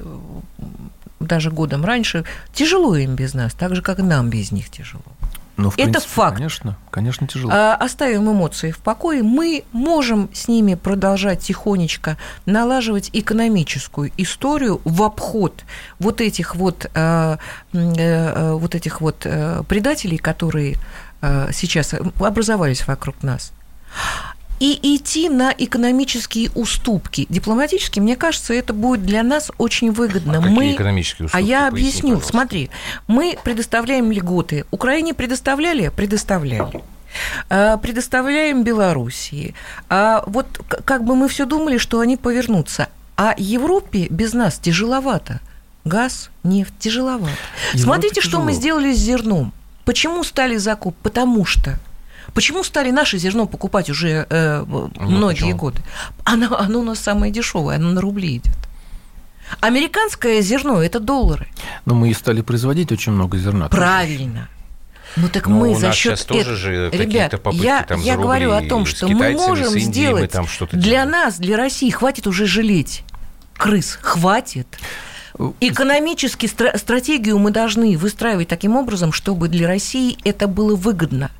даже 1.21 1.51
годом 1.51 1.85
раньше, 1.85 2.25
тяжело 2.55 2.97
им 2.97 3.15
без 3.15 3.35
нас, 3.35 3.53
так 3.53 3.77
же, 3.77 3.83
как 3.83 3.99
и 3.99 4.03
нам 4.03 4.31
без 4.31 4.53
них 4.53 4.71
тяжело. 4.71 5.03
Ну, 5.63 5.71
в 5.71 5.75
Это 5.75 5.85
принципе, 5.85 6.09
факт. 6.09 6.37
Конечно, 6.37 6.77
конечно, 6.91 7.27
тяжело. 7.27 7.53
А, 7.55 7.75
Оставим 7.75 8.31
эмоции 8.31 8.71
в 8.71 8.79
покое, 8.79 9.23
мы 9.23 9.65
можем 9.73 10.31
с 10.33 10.49
ними 10.49 10.75
продолжать 10.75 11.41
тихонечко 11.41 12.17
налаживать 12.47 13.11
экономическую 13.13 14.11
историю 14.17 14.81
в 14.85 15.03
обход 15.03 15.65
вот 15.99 16.21
этих 16.21 16.57
вот, 16.57 16.91
э, 16.95 17.37
э, 17.73 17.79
э, 17.79 18.53
вот, 18.53 18.75
этих 18.75 19.01
вот 19.01 19.27
предателей, 19.69 20.19
которые 20.19 20.77
сейчас 21.53 21.95
образовались 22.19 22.87
вокруг 22.87 23.23
нас. 23.23 23.53
И 24.61 24.79
идти 24.97 25.29
на 25.31 25.55
экономические 25.57 26.51
уступки. 26.55 27.27
Дипломатически, 27.31 27.99
мне 27.99 28.15
кажется, 28.15 28.53
это 28.55 28.73
будет 28.75 29.05
для 29.07 29.23
нас 29.23 29.51
очень 29.59 29.91
выгодно. 29.91 30.35
А 30.39 30.43
какие 30.43 30.55
мы... 30.57 30.73
экономические 30.75 31.25
А 31.25 31.27
уступки? 31.27 31.45
я 31.49 31.71
Поясни, 31.71 31.79
объясню. 31.89 32.09
пожалуйста. 32.11 32.29
Смотри, 32.31 32.71
мы 33.09 33.39
предоставляем 33.43 34.13
льготы. 34.13 34.67
Украине 34.71 35.15
предоставляли? 35.15 35.89
Предоставляли. 35.89 36.83
А, 37.49 37.79
Предоставляем 37.79 38.63
Белоруссии. 38.63 39.55
А 39.89 40.23
вот 40.27 40.47
как 40.85 41.05
бы 41.05 41.17
мы 41.17 41.29
все 41.29 41.47
думали, 41.47 41.79
что 41.79 42.01
они 42.01 42.17
повернутся. 42.17 42.89
А 43.17 43.35
Европе 43.39 44.07
без 44.11 44.35
нас 44.35 44.59
тяжеловато. 44.59 45.41
Газ, 45.87 46.31
нефть 46.45 46.75
тяжеловато. 46.79 47.33
Европе 47.73 47.83
Смотрите, 47.83 48.21
что 48.21 48.39
мы 48.41 48.49
тяжело. 48.53 48.61
сделали 48.61 48.93
с 48.95 48.99
зерном. 48.99 49.53
Почему 49.87 50.23
стали 50.23 50.57
закуп? 50.59 50.95
Потому 51.03 51.47
что 51.47 51.79
Почему 52.35 52.63
стали 52.65 52.91
наше 52.91 53.19
зерно 53.19 53.47
покупать 53.47 53.91
уже 53.91 54.27
э, 54.31 54.65
многие 54.99 55.35
почему? 55.41 55.57
годы? 55.57 55.83
Оно, 56.25 56.57
оно 56.59 56.81
у 56.81 56.85
нас 56.85 56.99
самое 57.01 57.33
дешевое, 57.33 57.77
оно 57.77 57.91
на 57.91 58.01
рубли 58.01 58.37
идет. 58.37 58.55
Американское 59.61 60.41
зерно 60.43 60.81
это 60.83 61.01
доллары. 61.01 61.49
Но 61.85 61.95
мы 61.95 62.11
и 62.11 62.15
стали 62.15 62.41
производить 62.41 62.93
очень 62.93 63.13
много 63.13 63.37
зерна. 63.37 63.69
Правильно. 63.69 64.49
Ну 65.17 65.29
так 65.29 65.49
Ну, 65.49 65.59
мы 65.59 65.71
у 65.71 65.75
за 65.75 65.89
нас 65.89 65.97
счет 65.97 66.19
сейчас 66.19 66.25
тоже 66.27 66.43
этого- 66.43 66.57
же 66.57 66.91
Ребят, 66.91 67.43
попытки 67.43 67.65
я, 67.65 67.83
там 67.83 68.01
я 68.01 68.17
говорю 68.17 68.53
о 68.53 68.63
том, 68.63 68.87
что 68.87 69.09
мы 69.09 69.33
можем 69.33 69.67
Индией 69.75 69.87
мы 69.87 69.93
сделать 69.93 70.31
там 70.31 70.47
что-то 70.47 70.77
для 70.77 70.91
делаем. 71.05 71.11
нас, 71.11 71.39
для 71.39 71.57
России, 71.57 71.91
хватит 71.91 72.29
уже 72.29 72.47
жалеть 72.47 73.03
крыс, 73.57 73.99
хватит. 74.01 74.79
Экономически 75.61 76.47
стра- 76.47 76.77
стратегию 76.79 77.39
мы 77.39 77.51
должны 77.51 77.97
выстраивать 77.99 78.49
таким 78.49 78.77
образом, 78.77 79.13
чтобы 79.13 79.49
для 79.49 79.67
России 79.67 80.17
это 80.25 80.47
было 80.47 80.77
выгодно. 80.77 81.31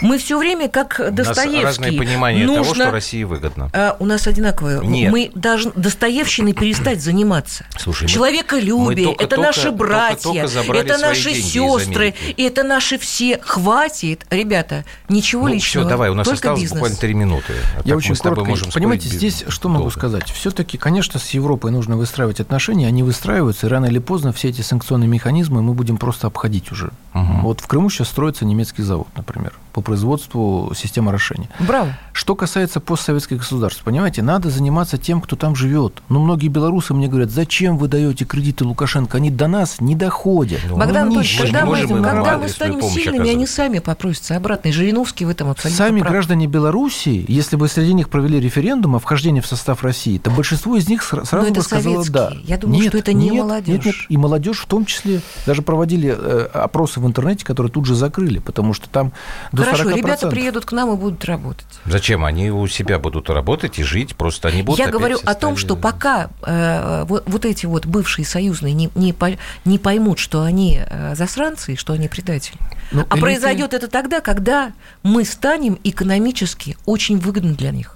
Мы 0.00 0.18
все 0.18 0.38
время, 0.38 0.68
как 0.68 0.96
У 0.98 1.02
нас 1.04 1.12
Достоевский, 1.14 1.64
разное 1.64 1.92
понимание 1.92 2.46
того, 2.46 2.58
нужно- 2.58 2.84
что 2.84 2.90
России 2.92 3.24
выгодно. 3.24 3.70
А, 3.72 3.96
у 3.98 4.06
нас 4.06 4.26
одинаковое. 4.26 4.80
Нет. 4.80 5.12
Мы 5.12 5.30
должны 5.34 5.72
Достоевщиной 5.76 6.52
перестать 6.52 7.02
заниматься. 7.02 7.64
Слушай, 7.78 8.08
Человеколюбие, 8.08 8.76
мы 8.84 8.94
только- 9.10 9.24
это 9.24 9.36
только- 9.36 9.46
наши 9.46 9.62
только- 9.62 9.76
братья, 9.78 10.22
только 10.22 10.48
забрали 10.48 10.80
это 10.84 10.98
наши 10.98 11.34
сестры, 11.34 12.14
и 12.36 12.42
это 12.42 12.62
наши 12.62 12.98
все. 12.98 13.38
Хватит, 13.42 14.26
ребята, 14.30 14.84
ничего 15.08 15.48
Ну, 15.48 15.54
личного. 15.54 15.86
все, 15.86 15.90
давай, 15.90 16.10
у 16.10 16.14
нас 16.14 16.26
только 16.26 16.36
осталось 16.38 16.60
бизнес. 16.60 16.78
буквально 16.78 16.96
три 16.96 17.14
минуты. 17.14 17.52
А 17.74 17.76
так 17.78 17.86
Я 17.86 17.94
мы 17.94 17.98
очень 17.98 18.14
с 18.14 18.20
тобой 18.20 18.36
коротко. 18.36 18.50
можем 18.50 18.70
Понимаете, 18.72 19.08
здесь 19.08 19.42
без- 19.42 19.52
что 19.52 19.68
могу 19.68 19.84
долго. 19.84 19.92
сказать? 19.98 20.30
Все-таки, 20.30 20.76
конечно, 20.78 21.18
с 21.18 21.30
Европой 21.30 21.70
нужно 21.70 21.96
выстраивать 21.96 22.40
отношения, 22.40 22.86
они 22.86 23.02
выстраиваются, 23.02 23.66
и 23.66 23.70
рано 23.70 23.86
или 23.86 23.98
поздно 23.98 24.32
все 24.32 24.48
эти 24.48 24.60
санкционные 24.62 25.08
механизмы 25.08 25.62
мы 25.62 25.72
будем 25.74 25.96
просто 25.96 26.26
обходить 26.26 26.70
уже. 26.72 26.90
Мгм. 27.12 27.40
Вот 27.42 27.60
в 27.60 27.66
Крыму 27.66 27.90
сейчас 27.90 28.08
строится 28.08 28.44
немецкий 28.44 28.82
завод, 28.82 29.08
например, 29.16 29.52
по 29.76 29.82
производству 29.82 30.72
систем 30.74 31.06
орошения. 31.10 31.50
Браво. 31.60 31.94
Что 32.14 32.34
касается 32.34 32.80
постсоветских 32.80 33.36
государств, 33.40 33.82
понимаете, 33.84 34.22
надо 34.22 34.48
заниматься 34.48 34.96
тем, 34.96 35.20
кто 35.20 35.36
там 35.36 35.54
живет. 35.54 36.00
Но 36.08 36.18
многие 36.18 36.48
белорусы 36.48 36.94
мне 36.94 37.08
говорят, 37.08 37.28
зачем 37.30 37.76
вы 37.76 37.86
даете 37.88 38.24
кредиты 38.24 38.64
Лукашенко? 38.64 39.18
Они 39.18 39.30
до 39.30 39.48
нас 39.48 39.78
не 39.82 39.94
доходят. 39.94 40.60
Ну, 40.66 40.78
Bогдан 40.78 41.08
Ну, 41.08 41.16
Анатольевич, 41.20 41.38
когда, 41.42 41.66
мы, 41.66 41.80
им 41.80 42.02
когда 42.02 42.38
мы 42.38 42.48
станем 42.48 42.80
сильными, 42.80 43.28
они 43.28 43.46
сами 43.46 43.80
попросятся 43.80 44.34
обратно. 44.36 44.68
И 44.68 44.72
Жириновский 44.72 45.26
в 45.26 45.28
этом 45.28 45.50
абсолютно 45.50 45.76
Сами 45.84 46.00
прав. 46.00 46.10
граждане 46.10 46.46
Белоруссии, 46.46 47.22
если 47.28 47.56
бы 47.56 47.68
среди 47.68 47.92
них 47.92 48.08
провели 48.08 48.40
референдум 48.40 48.96
о 48.96 48.98
вхождении 48.98 49.40
в 49.42 49.46
состав 49.46 49.82
России, 49.84 50.16
то 50.16 50.30
большинство 50.30 50.74
из 50.76 50.88
них 50.88 51.02
сра- 51.02 51.26
сразу 51.26 51.48
это 51.48 51.56
бы 51.56 51.62
сказало 51.62 52.02
советские. 52.02 52.12
да. 52.14 52.32
Я 52.44 52.56
думаю, 52.56 52.80
Нет, 52.80 52.88
что 52.88 52.98
это 52.98 53.12
не 53.12 53.28
нет, 53.28 53.44
молодежь. 53.44 53.68
Нет, 53.76 53.84
нет, 53.84 53.94
и 54.08 54.16
молодежь 54.16 54.60
в 54.60 54.66
том 54.66 54.86
числе. 54.86 55.20
Даже 55.44 55.60
проводили 55.60 56.16
э, 56.18 56.48
опросы 56.54 56.98
в 56.98 57.06
интернете, 57.06 57.44
которые 57.44 57.70
тут 57.70 57.84
же 57.84 57.94
закрыли, 57.94 58.38
потому 58.38 58.72
что 58.72 58.88
там 58.88 59.12
до 59.52 59.65
Хорошо, 59.70 59.90
40%. 59.90 59.96
ребята 59.96 60.28
приедут 60.28 60.64
к 60.64 60.72
нам 60.72 60.92
и 60.92 60.96
будут 60.96 61.24
работать. 61.24 61.66
Зачем? 61.84 62.24
Они 62.24 62.50
у 62.50 62.66
себя 62.66 62.98
будут 62.98 63.28
работать 63.30 63.78
и 63.78 63.82
жить, 63.82 64.16
просто 64.16 64.48
они 64.48 64.62
будут 64.62 64.78
Я 64.78 64.88
говорю 64.90 65.18
о 65.24 65.34
том, 65.34 65.56
что 65.56 65.76
пока 65.76 66.30
э, 66.42 67.04
вот, 67.08 67.24
вот 67.26 67.44
эти 67.44 67.66
вот 67.66 67.86
бывшие 67.86 68.24
союзные 68.24 68.72
не, 68.74 68.90
не, 68.94 69.12
по- 69.12 69.36
не 69.64 69.78
поймут, 69.78 70.18
что 70.18 70.42
они 70.42 70.80
э, 70.88 71.14
засранцы 71.14 71.74
и 71.74 71.76
что 71.76 71.92
они 71.92 72.08
предатели. 72.08 72.58
Ну, 72.92 73.02
а 73.08 73.14
элиты- 73.16 73.20
произойдет 73.20 73.74
это 73.74 73.88
тогда, 73.88 74.20
когда 74.20 74.72
мы 75.02 75.24
станем 75.24 75.78
экономически 75.84 76.76
очень 76.86 77.18
выгодны 77.18 77.54
для 77.54 77.70
них. 77.70 77.95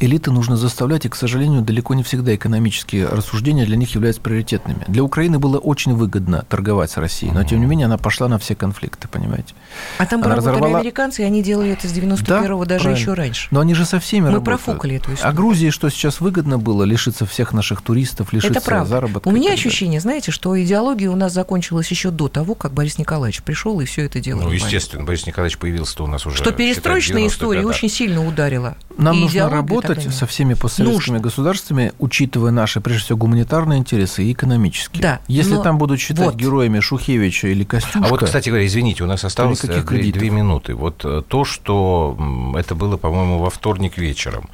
Элиты 0.00 0.30
нужно 0.32 0.56
заставлять, 0.56 1.06
и, 1.06 1.08
к 1.08 1.14
сожалению, 1.14 1.62
далеко 1.62 1.94
не 1.94 2.02
всегда 2.02 2.34
экономические 2.34 3.06
рассуждения 3.06 3.64
для 3.64 3.76
них 3.76 3.94
являются 3.94 4.20
приоритетными. 4.20 4.84
Для 4.88 5.02
Украины 5.04 5.38
было 5.38 5.58
очень 5.58 5.94
выгодно 5.94 6.44
торговать 6.48 6.90
с 6.90 6.96
Россией, 6.96 7.32
но, 7.32 7.44
тем 7.44 7.60
не 7.60 7.66
менее, 7.66 7.86
она 7.86 7.96
пошла 7.96 8.28
на 8.28 8.38
все 8.38 8.54
конфликты, 8.54 9.06
понимаете? 9.08 9.54
А 9.98 10.06
там 10.06 10.22
Она 10.22 10.34
работали 10.36 10.56
разорвала- 10.58 10.78
американцы, 10.80 11.22
и 11.22 11.24
они 11.24 11.42
делали 11.42 11.70
это 11.70 11.86
с 11.88 11.92
91-го 11.92 12.64
даже 12.64 12.82
правильно. 12.84 13.00
еще 13.00 13.14
раньше. 13.14 13.48
Но 13.50 13.60
они 13.60 13.74
же 13.74 13.84
со 13.84 14.00
всеми 14.00 14.24
Мы 14.26 14.32
работают. 14.32 14.60
профукали 14.64 14.96
эту 14.96 15.10
А 15.10 15.14
историю. 15.14 15.36
Грузии 15.36 15.70
что 15.70 15.88
сейчас 15.90 16.20
выгодно 16.20 16.58
было? 16.58 16.82
Лишиться 16.82 17.24
всех 17.24 17.52
наших 17.52 17.80
туристов, 17.80 18.32
лишиться 18.32 18.58
Это 18.58 18.66
правда. 18.66 18.88
заработка. 18.90 19.28
У 19.28 19.30
меня 19.30 19.52
ощущение, 19.52 20.00
знаете, 20.00 20.32
что 20.32 20.60
идеология 20.60 21.08
у 21.08 21.16
нас 21.16 21.32
закончилась 21.32 21.88
еще 21.90 22.10
до 22.10 22.28
того, 22.28 22.54
как 22.56 22.72
Борис 22.72 22.98
Николаевич 22.98 23.42
пришел 23.42 23.80
и 23.80 23.84
все 23.84 24.02
это 24.06 24.20
дело. 24.20 24.42
Ну, 24.42 24.50
естественно, 24.50 25.04
Борис 25.04 25.26
Николаевич 25.26 25.56
появился-то 25.58 26.04
у 26.04 26.08
нас 26.08 26.26
уже... 26.26 26.36
Что 26.36 26.50
перестроечная 26.52 27.26
история 27.28 27.60
90-х 27.60 27.68
очень 27.68 27.88
сильно 27.88 28.26
ударила. 28.26 28.76
Нам 28.98 29.16
И 29.16 29.20
нужно 29.20 29.32
идеологию 29.38 29.60
работать 29.74 30.14
со 30.14 30.26
всеми 30.26 30.54
постсоветскими 30.54 31.14
Нужно. 31.14 31.20
государствами, 31.20 31.92
учитывая 31.98 32.50
наши, 32.50 32.80
прежде 32.80 33.04
всего, 33.04 33.18
гуманитарные 33.18 33.78
интересы 33.78 34.24
и 34.24 34.32
экономические. 34.32 35.02
Да, 35.02 35.20
Если 35.28 35.54
но 35.54 35.62
там 35.62 35.78
будут 35.78 36.00
считать 36.00 36.26
вот. 36.26 36.36
героями 36.36 36.80
Шухевича 36.80 37.48
или 37.48 37.64
Костюшка... 37.64 38.00
А 38.04 38.08
вот, 38.08 38.24
кстати 38.24 38.48
говоря, 38.48 38.66
извините, 38.66 39.04
у 39.04 39.06
нас 39.06 39.24
осталось 39.24 39.60
две, 39.60 40.30
минуты. 40.30 40.74
Вот 40.74 41.04
э, 41.04 41.22
то, 41.26 41.44
что 41.44 42.16
это 42.56 42.74
было, 42.74 42.96
по-моему, 42.96 43.38
во 43.38 43.50
вторник 43.50 43.98
вечером 43.98 44.48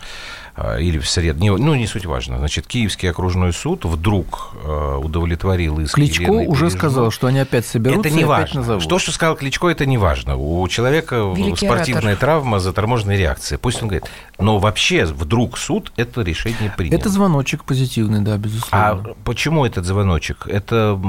или 0.81 0.99
в 0.99 1.09
среду, 1.09 1.41
не- 1.41 1.51
ну, 1.51 1.75
не 1.75 1.87
суть 1.87 2.07
важно. 2.07 2.39
Значит, 2.39 2.67
Киевский 2.67 3.11
окружной 3.11 3.53
суд 3.53 3.85
вдруг 3.85 4.55
э, 4.65 4.97
удовлетворил 5.03 5.79
иск 5.81 5.95
Кличко 5.95 6.23
Елены 6.25 6.49
уже 6.49 6.65
Бережной. 6.67 6.71
сказал, 6.79 7.11
что 7.11 7.27
они 7.27 7.39
опять 7.41 7.67
соберутся 7.67 8.09
Это 8.09 8.17
не 8.17 8.23
и 8.23 8.25
опять 8.25 8.39
важно. 8.41 8.61
назовут. 8.61 8.83
Что, 8.83 8.99
что 8.99 9.13
сказал 9.13 9.37
Кличко, 9.37 9.69
это 9.69 9.87
не 9.87 9.99
важно. 9.99 10.37
У 10.37 10.67
человека 10.69 11.33
Великий 11.37 11.67
спортивная 11.67 12.03
оратор. 12.13 12.19
травма, 12.21 12.61
заторможенная 12.61 13.17
реакция. 13.17 13.59
Пусть 13.59 13.83
он 13.83 13.89
говорит. 13.89 14.11
Но 14.39 14.59
вообще 14.59 15.05
вдруг 15.05 15.59
суд 15.59 15.93
это 15.97 16.23
решение 16.23 16.73
принял. 16.77 16.97
Это 16.99 17.09
звоночек 17.09 17.65
позитивный, 17.65 18.21
да, 18.21 18.35
А 18.35 18.39
безусловно. 18.39 19.15
почему 19.25 19.65
этот 19.67 19.85
звоночек? 19.85 20.47
Это 20.47 21.01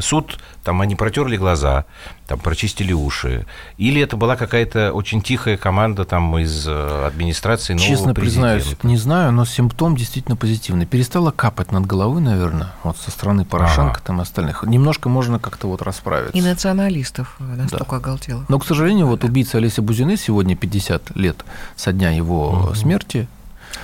суд, 0.00 0.38
там 0.64 0.80
они 0.80 0.94
протерли 0.94 1.36
глаза, 1.36 1.84
там 2.30 2.38
прочистили 2.38 2.92
уши, 2.92 3.44
или 3.76 4.00
это 4.00 4.16
была 4.16 4.36
какая-то 4.36 4.92
очень 4.92 5.20
тихая 5.20 5.56
команда 5.56 6.04
там 6.04 6.38
из 6.38 6.64
э, 6.64 7.04
администрации 7.04 7.72
нового 7.74 7.88
Честно 7.88 8.14
признаюсь, 8.14 8.62
президента? 8.62 8.86
не 8.86 8.96
знаю, 8.96 9.32
но 9.32 9.44
симптом 9.44 9.96
действительно 9.96 10.36
позитивный. 10.36 10.86
Перестала 10.86 11.32
капать 11.32 11.72
над 11.72 11.86
головы, 11.86 12.20
наверное, 12.20 12.72
вот 12.84 12.96
со 12.98 13.10
стороны 13.10 13.44
Порошенко 13.44 13.94
Ага. 13.96 14.02
там 14.04 14.20
и 14.20 14.22
остальных. 14.22 14.62
Немножко 14.62 15.08
можно 15.08 15.40
как-то 15.40 15.66
вот 15.66 15.82
расправиться. 15.82 16.38
И 16.38 16.40
националистов 16.40 17.34
э, 17.40 17.42
настолько 17.42 17.96
оголтелых. 17.96 18.48
Но, 18.48 18.60
к 18.60 18.64
сожалению, 18.64 19.08
вот 19.08 19.24
убийца 19.24 19.58
Олеся 19.58 19.82
Бузины 19.82 20.16
сегодня 20.16 20.54
50 20.54 21.16
лет 21.16 21.44
со 21.74 21.92
дня 21.92 22.12
его 22.12 22.72
смерти. 22.76 23.26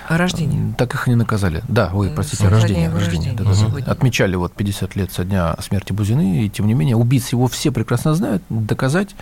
Рождение? 0.09 0.75
Так 0.79 0.95
их 0.95 1.07
и 1.07 1.11
не 1.11 1.17
наказали. 1.17 1.63
Да, 1.69 1.91
ой, 1.93 2.09
М, 2.09 2.15
простите, 2.15 2.49
рождение. 2.49 2.89
рождение, 2.91 3.07
рождения 3.07 3.37
да-да-да. 3.37 3.57
сегодня. 3.57 3.91
Отмечали 3.91 4.35
вот 4.37 4.53
50 4.53 4.97
лет 4.97 5.13
со 5.13 5.25
дня 5.25 5.57
смерти 5.61 5.93
Бузины, 5.93 6.45
и 6.45 6.49
тем 6.51 6.67
не 6.67 6.75
менее 6.75 6.97
убийц 6.97 7.31
его 7.33 7.47
все 7.49 7.71
прекрасно 7.73 8.15
знают, 8.15 8.43
доказать 8.49 9.15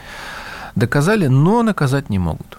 доказали, 0.75 1.29
но 1.29 1.63
наказать 1.63 2.11
не 2.11 2.19
могут. 2.19 2.59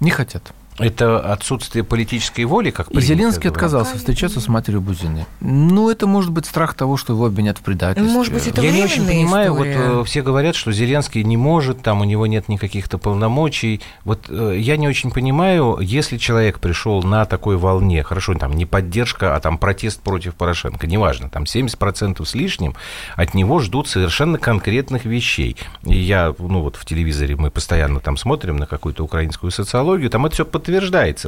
Не 0.00 0.10
хотят. 0.10 0.52
Это 0.80 1.20
отсутствие 1.20 1.84
политической 1.84 2.44
воли, 2.44 2.70
как 2.70 2.86
И 2.88 2.90
принято 2.90 3.06
Зеленский 3.06 3.42
говорить? 3.42 3.56
отказался 3.56 3.96
встречаться 3.98 4.40
с 4.40 4.48
матерью 4.48 4.80
Бузины. 4.80 5.26
Ну, 5.40 5.90
это 5.90 6.06
может 6.06 6.30
быть 6.32 6.46
страх 6.46 6.74
того, 6.74 6.96
что 6.96 7.12
его 7.12 7.26
обвинят 7.26 7.58
в 7.58 7.62
предательстве. 7.62 8.12
Может 8.12 8.32
быть, 8.32 8.46
это 8.46 8.60
Я 8.62 8.72
не 8.72 8.82
очень 8.82 9.06
понимаю, 9.06 9.54
вот 9.54 9.66
история. 9.66 10.00
э, 10.00 10.04
все 10.04 10.22
говорят, 10.22 10.56
что 10.56 10.72
Зеленский 10.72 11.22
не 11.22 11.36
может, 11.36 11.82
там 11.82 12.00
у 12.00 12.04
него 12.04 12.26
нет 12.26 12.48
никаких-то 12.48 12.98
полномочий. 12.98 13.80
Вот 14.04 14.26
э, 14.28 14.56
я 14.58 14.76
не 14.76 14.88
очень 14.88 15.10
понимаю, 15.10 15.78
если 15.80 16.16
человек 16.16 16.58
пришел 16.60 17.02
на 17.02 17.24
такой 17.26 17.56
волне, 17.56 18.02
хорошо, 18.02 18.34
там 18.34 18.52
не 18.52 18.66
поддержка, 18.66 19.36
а 19.36 19.40
там 19.40 19.58
протест 19.58 20.00
против 20.02 20.34
Порошенко, 20.34 20.86
неважно, 20.86 21.28
там 21.28 21.44
70% 21.44 22.24
с 22.24 22.34
лишним, 22.34 22.74
от 23.16 23.34
него 23.34 23.58
ждут 23.60 23.88
совершенно 23.88 24.38
конкретных 24.38 25.04
вещей. 25.04 25.56
И 25.84 25.96
я, 25.98 26.34
ну 26.38 26.62
вот 26.62 26.76
в 26.76 26.84
телевизоре 26.84 27.36
мы 27.36 27.50
постоянно 27.50 28.00
там 28.00 28.16
смотрим 28.16 28.56
на 28.56 28.66
какую-то 28.66 29.04
украинскую 29.04 29.50
социологию, 29.50 30.08
там 30.10 30.26
это 30.26 30.34
все 30.34 30.44
подтверждается, 30.44 30.69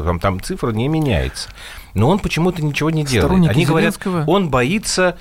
там, 0.05 0.21
там 0.21 0.41
цифра 0.41 0.71
не 0.73 0.89
меняется. 0.89 1.49
Но 1.95 2.09
он 2.09 2.19
почему-то 2.19 2.63
ничего 2.65 2.91
не 2.91 3.05
делает. 3.05 3.25
Сторонники 3.25 3.51
Они 3.53 3.65
говорят, 3.67 3.95
Зеленского- 3.95 4.25
он 4.27 4.49
боится... 4.51 5.17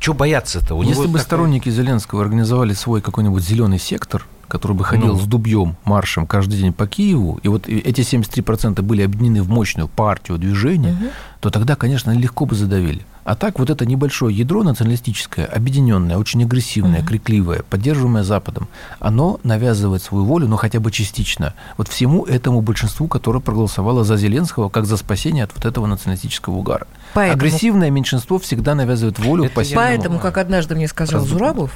Что 0.00 0.12
бояться-то? 0.12 0.74
У 0.74 0.82
Если 0.82 1.02
бы 1.02 1.06
такая- 1.12 1.22
сторонники 1.24 1.70
Зеленского 1.70 2.20
организовали 2.22 2.74
свой 2.74 3.00
какой-нибудь 3.00 3.42
зеленый 3.42 3.78
сектор, 3.78 4.26
который 4.46 4.72
бы 4.76 4.84
ходил 4.84 5.14
Ну. 5.14 5.18
с 5.18 5.24
дубьем 5.24 5.76
маршем 5.84 6.26
каждый 6.26 6.58
день 6.58 6.74
по 6.74 6.86
Киеву, 6.86 7.40
и 7.42 7.48
вот 7.48 7.68
эти 7.68 8.02
73% 8.02 8.82
были 8.82 9.00
объединены 9.02 9.42
в 9.42 9.48
мощную 9.48 9.88
партию 9.88 10.36
движения, 10.36 10.94
то 11.40 11.48
тогда, 11.50 11.74
конечно, 11.74 12.10
легко 12.10 12.44
бы 12.44 12.54
задавили. 12.54 13.06
А 13.28 13.34
так 13.34 13.58
вот 13.58 13.68
это 13.68 13.84
небольшое 13.84 14.34
ядро 14.34 14.62
националистическое, 14.62 15.44
объединенное, 15.44 16.16
очень 16.16 16.44
агрессивное, 16.44 17.02
крикливое, 17.02 17.62
поддерживаемое 17.68 18.22
Западом, 18.22 18.68
оно 19.00 19.38
навязывает 19.44 20.02
свою 20.02 20.24
волю, 20.24 20.48
но 20.48 20.56
хотя 20.56 20.80
бы 20.80 20.90
частично, 20.90 21.52
вот 21.76 21.88
всему 21.88 22.24
этому 22.24 22.62
большинству, 22.62 23.06
которое 23.06 23.40
проголосовало 23.40 24.02
за 24.02 24.16
Зеленского, 24.16 24.70
как 24.70 24.86
за 24.86 24.96
спасение 24.96 25.44
от 25.44 25.50
вот 25.54 25.66
этого 25.66 25.84
националистического 25.84 26.54
угара. 26.54 26.86
Поэтому- 27.12 27.38
Агрессивное 27.38 27.90
меньшинство 27.90 28.38
всегда 28.38 28.74
навязывает 28.74 29.18
волю 29.18 29.44
Это 29.44 29.54
по 29.56 29.60
я 29.60 29.76
Поэтому, 29.76 30.20
как 30.20 30.38
однажды 30.38 30.74
мне 30.74 30.88
сказал 30.88 31.20
Раздумать. 31.20 31.38
Зурабов, 31.38 31.72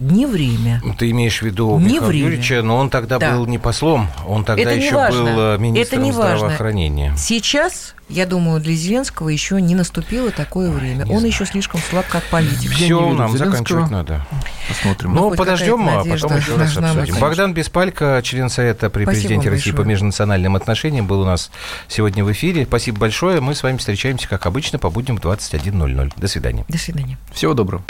не 0.00 0.26
время. 0.26 0.82
Ты 0.98 1.10
имеешь 1.12 1.38
в 1.40 1.42
виду 1.42 1.78
Не 1.78 1.84
Михаила 1.84 2.06
время. 2.06 2.24
Юрьевича, 2.24 2.62
но 2.62 2.76
он 2.76 2.90
тогда 2.90 3.18
Да. 3.18 3.32
был 3.32 3.46
не 3.46 3.58
послом, 3.58 4.08
он 4.26 4.44
тогда 4.44 4.62
Это 4.62 4.74
еще 4.74 4.94
важно. 4.96 5.22
был 5.22 5.40
э, 5.40 5.58
министром 5.58 5.98
Это 6.00 6.04
не 6.04 6.12
важно. 6.12 6.36
здравоохранения. 6.36 7.14
Сейчас, 7.16 7.94
я 8.08 8.26
думаю, 8.26 8.60
для 8.60 8.74
Зеленского 8.74 9.28
еще 9.28 9.60
не 9.62 9.74
наступило 9.76 10.30
такое 10.32 10.70
время. 10.70 11.04
не 11.04 11.12
Он 11.12 11.18
знаю. 11.20 11.26
еще 11.26 11.46
слишком 11.46 11.80
слаб 11.88 12.06
как 12.08 12.24
политик. 12.24 12.72
Все, 12.72 12.98
нам 13.12 13.28
Зеленского. 13.32 13.38
заканчивать 13.38 13.90
надо. 13.90 14.26
Посмотрим. 14.68 15.14
Ну, 15.14 15.28
хоть 15.28 15.38
подождем, 15.38 15.88
а 15.88 16.04
потом 16.04 16.36
еще 16.36 16.56
раз 16.56 16.76
обсудим. 16.76 17.00
быть. 17.14 17.20
Богдан 17.20 17.54
Беспалько, 17.54 18.20
член 18.24 18.48
Совета 18.50 18.90
при 18.90 19.04
Спасибо 19.04 19.20
президенте 19.22 19.48
России 19.50 19.70
по 19.70 19.82
межнациональным 19.82 20.56
отношениям, 20.56 21.06
был 21.06 21.20
у 21.20 21.24
нас 21.24 21.50
сегодня 21.88 22.24
в 22.24 22.32
эфире. 22.32 22.64
Спасибо 22.66 22.98
большое. 22.98 23.40
Мы 23.40 23.54
с 23.54 23.62
вами 23.62 23.76
встречаемся, 23.76 24.28
как 24.28 24.44
обычно, 24.46 24.78
по 24.80 24.90
будням 24.90 25.18
в 25.18 25.20
21.00. 25.20 26.12
До 26.16 26.26
свидания. 26.28 26.64
До 26.68 26.78
свидания. 26.78 27.16
Всего 27.32 27.54
доброго. 27.54 27.84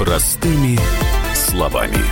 Простыми 0.00 0.78
словами. 1.34 2.02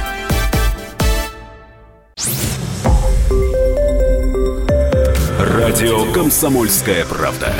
Радио 5.38 6.12
«Комсомольская 6.12 7.06
правда». 7.06 7.50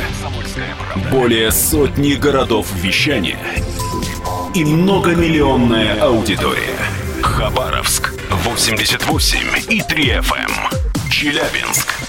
Более 1.11 1.51
сотни 1.51 2.13
городов 2.13 2.67
вещания 2.75 3.39
и 4.53 4.63
многомиллионная 4.63 5.99
аудитория. 5.99 6.77
Хабаровск 7.23 8.13
88 8.29 9.39
и 9.67 9.81
3 9.81 10.03
FM. 10.09 10.51
Челябинск 11.09 12.08